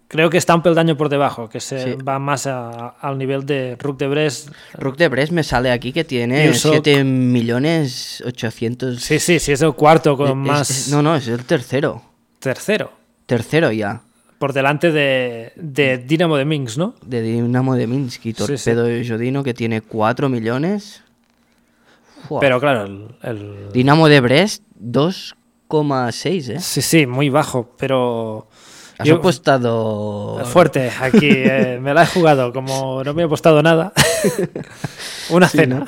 [0.09, 1.93] Creo que está un peldaño por debajo, que se Sí.
[2.01, 4.49] va más a- al nivel de Rook de Brest.
[4.73, 6.71] Rook de Brest me sale aquí que tiene Yusok.
[6.71, 9.01] 7 millones 800...
[9.01, 12.01] Sí, sí, sí, es el cuarto con Es- más es- no, no, es el tercero.
[12.39, 12.91] tercero.
[13.25, 14.01] Tercero ya.
[14.39, 16.93] Por delante de, de Dinamo de Minsk, ¿no?
[17.05, 18.71] De Dinamo de Minsk y Sí, sí.
[18.71, 21.01] Torpedo Jodino que tiene 4 millones.
[22.39, 26.59] Pero claro, el, el- Dinamo de Brest 2,6, ¿eh?
[26.59, 28.47] Sí, sí, muy bajo, pero...
[28.99, 30.41] Has yo- apostado...
[30.45, 33.93] Fuerte, aquí eh, me la he jugado, como no me he apostado nada.
[35.29, 35.79] Una Sí, cena.
[35.79, 35.85] ¿no?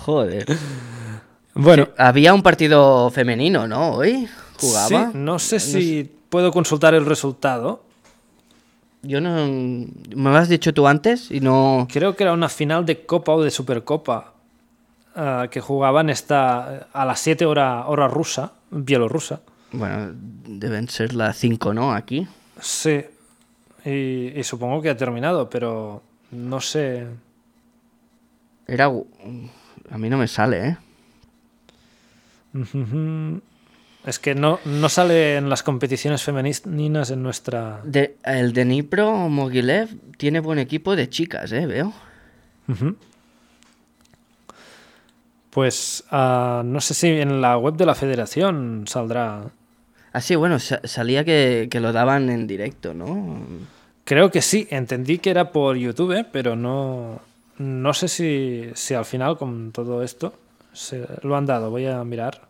[0.00, 0.46] Joder.
[1.54, 3.90] Bueno, Sí, había un partido femenino, ¿no?
[3.94, 4.28] Hoy
[4.60, 4.88] jugaba.
[5.10, 7.82] sí, no sé si puedo consultar el resultado.
[9.02, 9.46] Yo no.
[9.46, 11.86] Me lo has dicho tú antes y no.
[11.92, 14.32] Creo que era una final de Copa o de Supercopa
[15.16, 19.40] ah, que jugaban esta a las 7 hora, hora rusa, bielorrusa.
[19.72, 21.92] Bueno, deben ser las 5, ¿no?
[21.92, 22.26] Aquí.
[22.60, 23.04] Sí,
[23.84, 27.06] y, y supongo que ha terminado, pero no sé.
[28.66, 28.86] Era.
[29.90, 30.76] A mí no me sale, ¿eh?
[34.06, 37.80] Es que no, no sale en las competiciones femeninas en nuestra.
[37.84, 41.66] De, el de Dnipro Mogilev tiene buen equipo de chicas, ¿eh?
[41.66, 41.92] Veo.
[45.50, 49.50] Pues ah, no sé si en la web de la federación saldrá.
[50.18, 53.38] Ah, sí, bueno, sa- salía que, que lo daban en directo, ¿no?
[54.04, 56.26] Creo que sí, entendí que era por YouTube, ¿eh?
[56.32, 57.20] pero no,
[57.58, 60.34] no sé si, si al final con todo esto
[60.72, 61.70] se lo han dado.
[61.70, 62.48] Voy a mirar.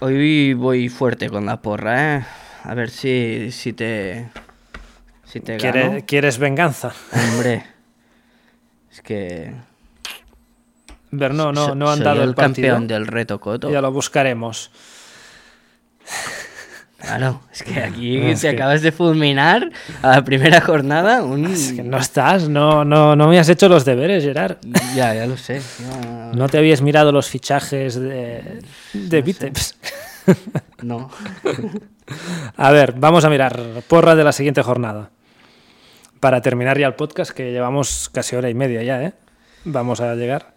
[0.00, 2.24] Hoy voy fuerte con la porra, ¿eh?
[2.64, 4.28] A ver si, si te...
[5.24, 6.04] Si te ¿Quiere- gano.
[6.06, 6.92] ¿Quieres venganza?
[7.14, 7.64] Hombre.
[8.92, 9.54] Es que...
[11.12, 13.70] Ver, no, no, no han soy dado el el campeón del reto Coto.
[13.70, 14.70] Ya lo buscaremos.
[16.98, 19.70] Claro, es que aquí Es que- acabas de fulminar
[20.02, 21.22] a la primera jornada.
[21.22, 21.46] Un...
[21.46, 24.56] Es que no estás, no, no, no me has hecho los deberes, Gerard.
[24.94, 25.60] Ya, ya lo sé.
[26.34, 28.62] No te habías mirado los fichajes de,
[28.92, 29.76] de Vitebs.
[30.82, 31.10] No.
[32.56, 33.60] A ver, vamos a mirar.
[33.88, 35.10] Porra de la siguiente jornada.
[36.20, 39.12] Para terminar ya el podcast, que llevamos casi hora y media ya, ¿eh?
[39.64, 40.51] Vamos a llegar.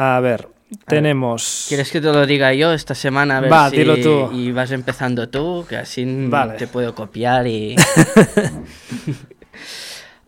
[0.00, 0.48] A ver,
[0.86, 1.66] tenemos.
[1.68, 3.38] ¿Quieres que te lo diga yo esta semana?
[3.38, 4.30] A ver Va, si- dilo tú.
[4.32, 6.54] Y vas empezando tú, que así Vale.
[6.54, 7.74] te puedo copiar y...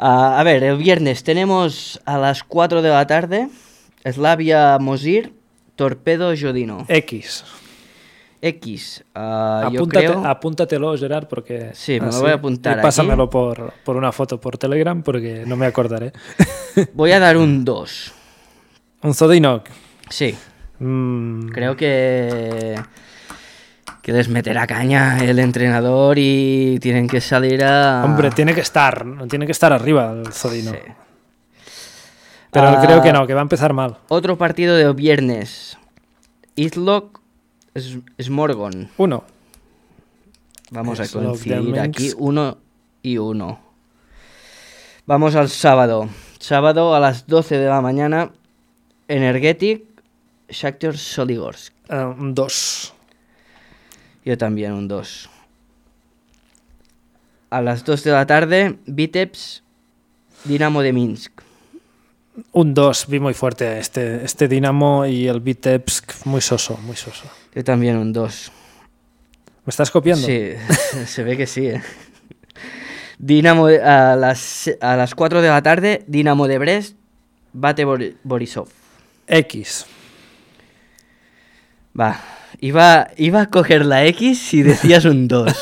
[0.03, 3.51] Ah, a ver, el viernes tenemos a las 4 de la tarde
[4.11, 5.35] Slavia Mosir,
[5.77, 6.87] Torpedo Jodino.
[6.89, 7.45] X.
[8.41, 10.25] X, ah, yo Apúntate, creo...
[10.27, 11.73] apúntatelo, Gerard, porque.
[11.75, 13.33] Sí, me lo voy a apuntar y pásamelo aquí.
[13.33, 16.13] por, por una foto por Telegram, porque no me acordaré.
[16.95, 18.13] Voy a dar un 2.
[19.02, 19.66] Un Zodinok.
[20.09, 20.36] Sí,
[20.82, 22.74] Mm, creo que...
[24.01, 28.02] Que les meterá caña el entrenador y tienen que salir a...
[28.02, 30.70] Hombre, tiene que estar, tiene que estar arriba el Zodino.
[30.72, 30.78] Sí.
[32.51, 33.98] Pero Ah, creo que no, que va a empezar mal.
[34.09, 35.77] Otro partido de viernes.
[36.56, 37.20] Islock
[38.20, 38.89] Smorgon.
[38.97, 39.24] Uno.
[40.70, 42.12] Vamos a coincidir aquí.
[42.16, 42.56] Uno
[43.02, 43.60] y uno.
[45.05, 46.09] Vamos al sábado.
[46.39, 48.31] Sábado a las 12 de la mañana.
[49.11, 49.85] Energetic.
[50.49, 51.73] Shakhtar Soligorsk.
[51.89, 52.93] Eh, un dos.
[54.24, 55.31] Yo también un 2.
[57.51, 58.78] A las 2 de la tarde.
[58.87, 59.62] Vitebs.
[60.45, 61.43] Dinamo de Minsk.
[62.53, 67.24] Un 2, vi muy fuerte este, este Dinamo y el Vitebsk, muy soso, muy soso.
[67.55, 68.53] Yo también un 2.
[69.66, 70.27] ¿Me estás copiando?
[70.27, 70.53] Sí,
[71.07, 71.66] se ve que sí.
[71.66, 71.82] ¿eh?
[73.19, 76.97] Dinamo a las, a las 4 de la tarde, Dinamo de Brest,
[77.53, 78.69] bate Bor- Borisov.
[79.31, 79.86] X.
[81.98, 82.20] Va,
[82.61, 85.52] iba, iba a coger la X si decías un 2.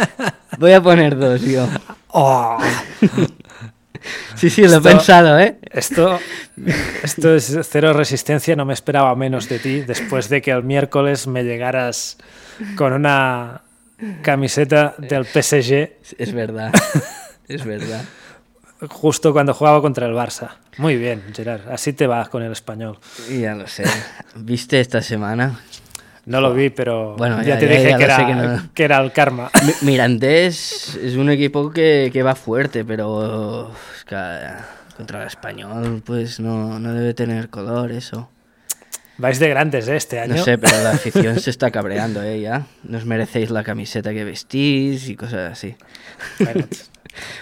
[0.58, 1.68] Voy a poner 2, yo.
[2.08, 2.58] Oh,
[4.34, 5.58] Sí, sí, lo he pensado, ¿eh?
[5.72, 6.18] esto,
[7.02, 11.26] esto es cero resistencia, no me esperaba menos de ti después de que el miércoles
[11.26, 12.16] me llegaras
[12.76, 13.62] con una
[14.22, 16.72] camiseta del PSG Es verdad,
[17.48, 18.04] es verdad.
[18.88, 20.50] Justo cuando jugaba contra el Barça.
[20.76, 22.98] Muy bien, Gerard, así te vas con el español.
[23.30, 23.84] Ya lo sé.
[24.36, 25.60] ¿Viste esta semana?
[26.26, 28.68] No lo vi, pero Bueno, ya, ya- te ya- dije ya que, era, que no.
[28.74, 29.50] que era el karma.
[29.64, 34.04] Mi- Mirandés es un equipo que, que va fuerte, pero es
[34.96, 38.28] contra el español pues no, no debe tener color eso.
[39.16, 39.96] Vais de grandes ¿eh?
[39.96, 40.36] este año.
[40.36, 42.40] No sé, pero la afición se está cabreando, ¿eh?
[42.40, 42.66] Ya.
[42.84, 45.76] Nos merecéis la camiseta que vestís y cosas así.
[46.38, 46.66] Bueno,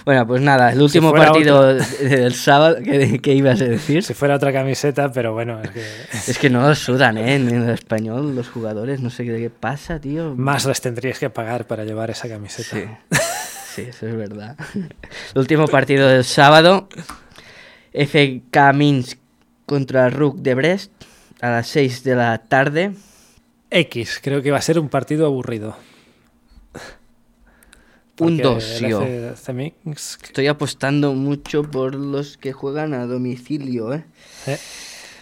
[0.05, 4.03] Bueno, pues nada, el último partido de- del sábado, ¿qué, qué ibas a decir?
[4.03, 7.35] si fuera otra camiseta, pero bueno, es que Es que no sudan, ¿eh?
[7.35, 10.35] En el español los jugadores, no sé qué, qué pasa, tío.
[10.37, 12.69] más les tendrías que pagar para llevar esa camiseta.
[12.77, 12.85] Sí,
[13.75, 14.57] sí, eso es verdad.
[14.75, 16.89] El último partido del sábado,
[17.93, 19.19] FK Minsk
[19.67, 20.93] contra RUK de Brest
[21.41, 22.93] a las 6 de la tarde.
[23.71, 25.77] X, creo que va a ser un partido aburrido.
[28.19, 29.03] Un Porque 2, el yo.
[30.23, 34.05] Estoy apostando mucho por los que juegan a domicilio, ¿eh?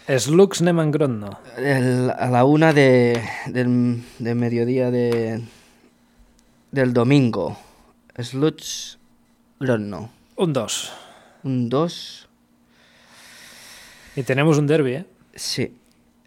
[0.06, 1.40] eh, Slux Neman Grodno.
[1.56, 5.42] El- a la una de, del, de mediodía de,
[6.70, 7.58] del domingo.
[8.16, 8.98] Sluts
[9.58, 10.10] Grodno.
[10.36, 10.92] Un 2.
[11.42, 12.28] Un 2.
[14.16, 15.04] Y tenemos un derby, ¿eh?
[15.34, 15.74] Sí.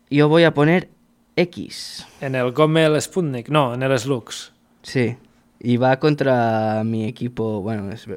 [0.10, 0.89] Yo voy a poner
[1.38, 2.06] X.
[2.19, 3.48] En el Gomel Sputnik.
[3.49, 4.52] No, en el Slux.
[4.81, 5.15] Sí.
[5.59, 7.61] Y va contra mi equipo.
[7.61, 8.07] Bueno, es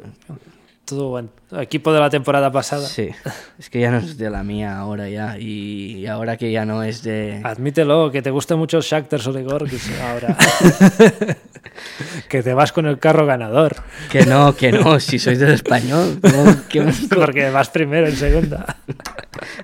[0.91, 2.87] Todo buen equipo de la temporada pasada.
[2.87, 3.09] Sí.
[3.59, 5.39] Es que ya no es de la mía ahora ya.
[5.39, 7.41] Y ahora que ya no es de.
[7.45, 9.67] Admítelo, que te gusta mucho el Shakhtar Soligor
[10.11, 10.37] ahora.
[12.29, 13.77] que te vas con el carro ganador.
[14.11, 15.01] Que no, que no.
[15.01, 16.19] Si sois del español.
[16.21, 18.77] ¿cómo- qué- Porque vas primero en segunda.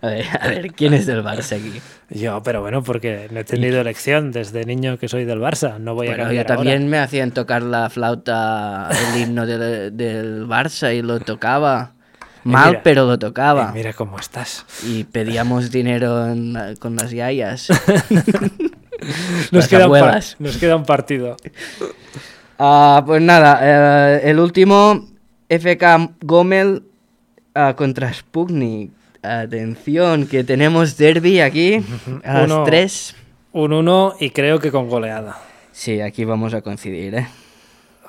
[0.00, 1.80] A ver, a ver, ¿quién es del Barça aquí?
[2.08, 5.78] Yo, pero bueno, porque no he tenido elección desde niño que soy del Barça.
[5.78, 9.94] No voy a Bueno, yo cambiar también me hacían tocar la flauta, el himno del,
[9.94, 11.92] del Barça y lo tocaba.
[12.44, 13.70] Y Mal, mira, pero lo tocaba.
[13.72, 14.64] Y mira cómo estás.
[14.84, 17.68] Y pedíamos dinero en con las yayas.
[19.50, 20.36] Nos queda, un par- abuelas.
[20.38, 21.36] nos queda un partido.
[22.58, 25.06] Ah, pues nada, eh, el último,
[25.50, 26.82] FK Gomel
[27.54, 28.90] ah, contra Sputnik.
[29.22, 31.84] Atención, que tenemos derby aquí
[32.24, 33.16] a Uno- las 3.
[33.52, 35.36] Un 1 y creo que con goleada.
[35.72, 37.26] Sí, aquí vamos a coincidir, ¿eh?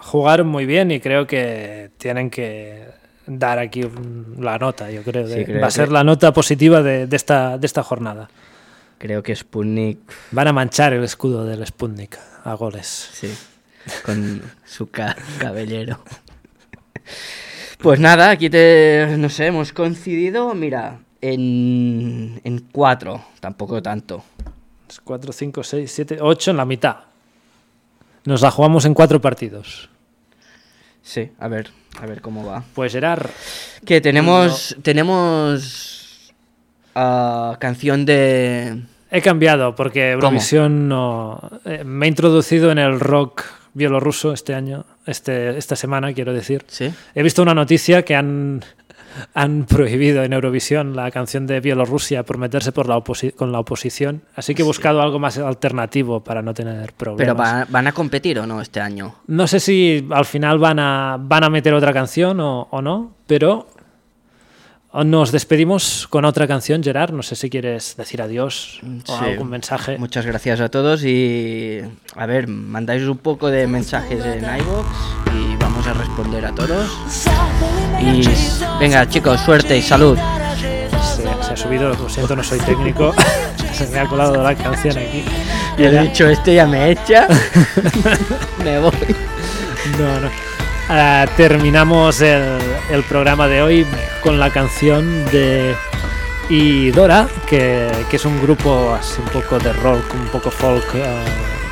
[0.02, 2.86] Jugaron muy bien y creo que tienen que
[3.26, 5.28] dar aquí un- la nota, yo creo.
[5.28, 8.30] Sí, creo va a ser la nota positiva de, de esta, de esta jornada.
[8.98, 10.00] Creo que Sputnik,
[10.32, 13.10] Van a manchar el escudo del Sputnik a goles.
[13.14, 13.32] sí,
[14.04, 16.00] con su ca- cabellero.
[17.80, 24.24] Pues nada, aquí te, no sé, hemos coincidido, mira, en, en cuatro, tampoco tanto.
[25.04, 26.96] 4, 5, 6, 7, 8 en la mitad.
[28.28, 29.90] Nos la jugamos en cuatro partidos.
[31.02, 32.62] Sí, a ver, a ver cómo va.
[32.76, 33.26] Pues Gerard,
[33.86, 36.34] Que tenemos, tenemos
[36.94, 38.82] ah, canción de...
[39.12, 40.12] he cambiado porque.
[40.12, 41.40] Eurovisión no...
[41.64, 46.66] eh, me he introducido en el rock bielorruso este año, este, esta semana, quiero decir.
[46.68, 46.94] ¿Sí?
[47.16, 48.62] He visto una noticia que han,
[49.34, 53.02] han prohibido en Eurovisión la canción de Bielorrusia por meterse por la
[53.36, 57.18] con la oposición, así que he buscado algo más alternativo para no tener problemas.
[57.18, 59.16] Pero va- van a competir o no este año.
[59.28, 63.14] No sé si al final van a, van a meter otra canción o, o no,
[63.28, 63.68] pero
[65.04, 67.12] nos despedimos con otra canción, Gerard.
[67.14, 69.26] No sé si quieres decir adiós o Sí.
[69.26, 69.98] algún mensaje.
[69.98, 71.82] Muchas gracias a todos y
[72.16, 74.88] a ver, mandáis un poco de mensajes en iVoox
[75.36, 75.57] y
[75.88, 76.90] a responder a todos.
[78.00, 78.28] Y
[78.80, 80.18] venga chicos, suerte y salud.
[81.16, 83.14] Se, se ha subido, lo siento, no soy técnico.
[83.74, 85.24] se me ha colado la canción aquí.
[85.78, 87.28] Y he dicho, este ya me echa.
[88.64, 89.16] me voy.
[89.98, 90.30] No, no.
[90.90, 92.60] Ah, terminamos el,
[92.90, 93.86] el programa de hoy
[94.22, 95.76] con la canción de
[96.50, 101.26] Idora, que, que es un grupo así un poco de rock, un poco folk, ah,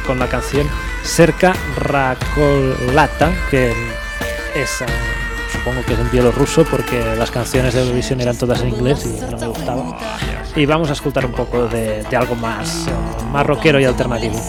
[0.05, 0.67] con la canción
[1.03, 3.73] Cerca Rakolata, que
[4.56, 4.84] es,
[5.52, 9.19] supongo que es en bielorruso, porque las canciones de Eurovisión eran todas en inglés y
[9.32, 9.98] no me gustaba.
[10.56, 14.41] Y vamos a escuchar un poco de, de algo más, ah, más rockero y alternativo.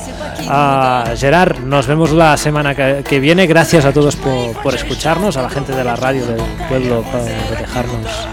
[0.48, 3.46] Ah, Gerard, nos vemos la semana que, que viene.
[3.48, 7.22] Gracias a todos por, por escucharnos, a la gente de la radio del pueblo por
[7.58, 8.28] dejarnos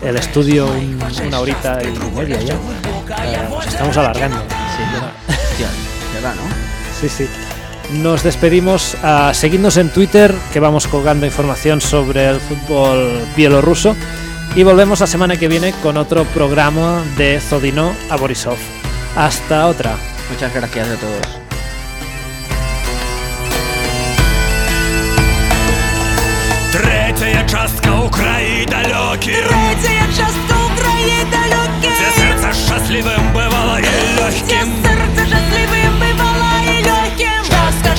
[0.00, 2.54] el estudio un- una horita y media ya.
[2.54, 4.36] Eh, nos estamos alargando.
[4.38, 5.68] Hostia,
[6.14, 6.42] ya va, ¿no?
[7.00, 7.26] Sí, sí
[7.91, 8.95] Nos despedimos.
[9.03, 13.95] ah, seguidnos en Twitter, que vamos colgando información sobre el fútbol bielorruso.
[14.55, 18.57] Y volvemos la semana que viene con otro programa de Zodino a Borisov.
[19.15, 19.95] Hasta otra.
[20.31, 21.43] Muchas gracias a todos.
[26.73, 34.73] Третя частка України далекі Третя частка України далекі, Де серце щасливим бивало і де легким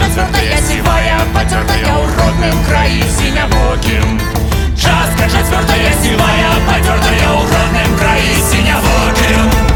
[0.10, 4.19] Частка четвертая сивая, потертая уродным краи синявоким
[4.76, 9.69] Частка твердая сивая, потертая уродным краи синявоким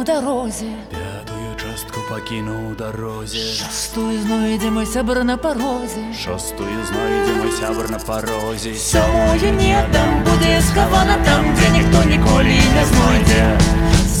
[0.00, 7.98] покинув дорозі, п'ятую частку покинув дорозі, шостую знайдемо сябр на порозі, шостую знайдемо сябр на
[7.98, 8.74] порозі.
[8.74, 13.58] Сьомою ні, там буде схована, там, де ніхто ніколи не знайде.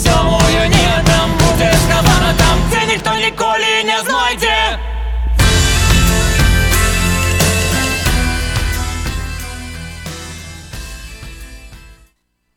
[0.04, 4.89] Сьомою ні, там буде схована, там, де ніхто ніколи не знайде.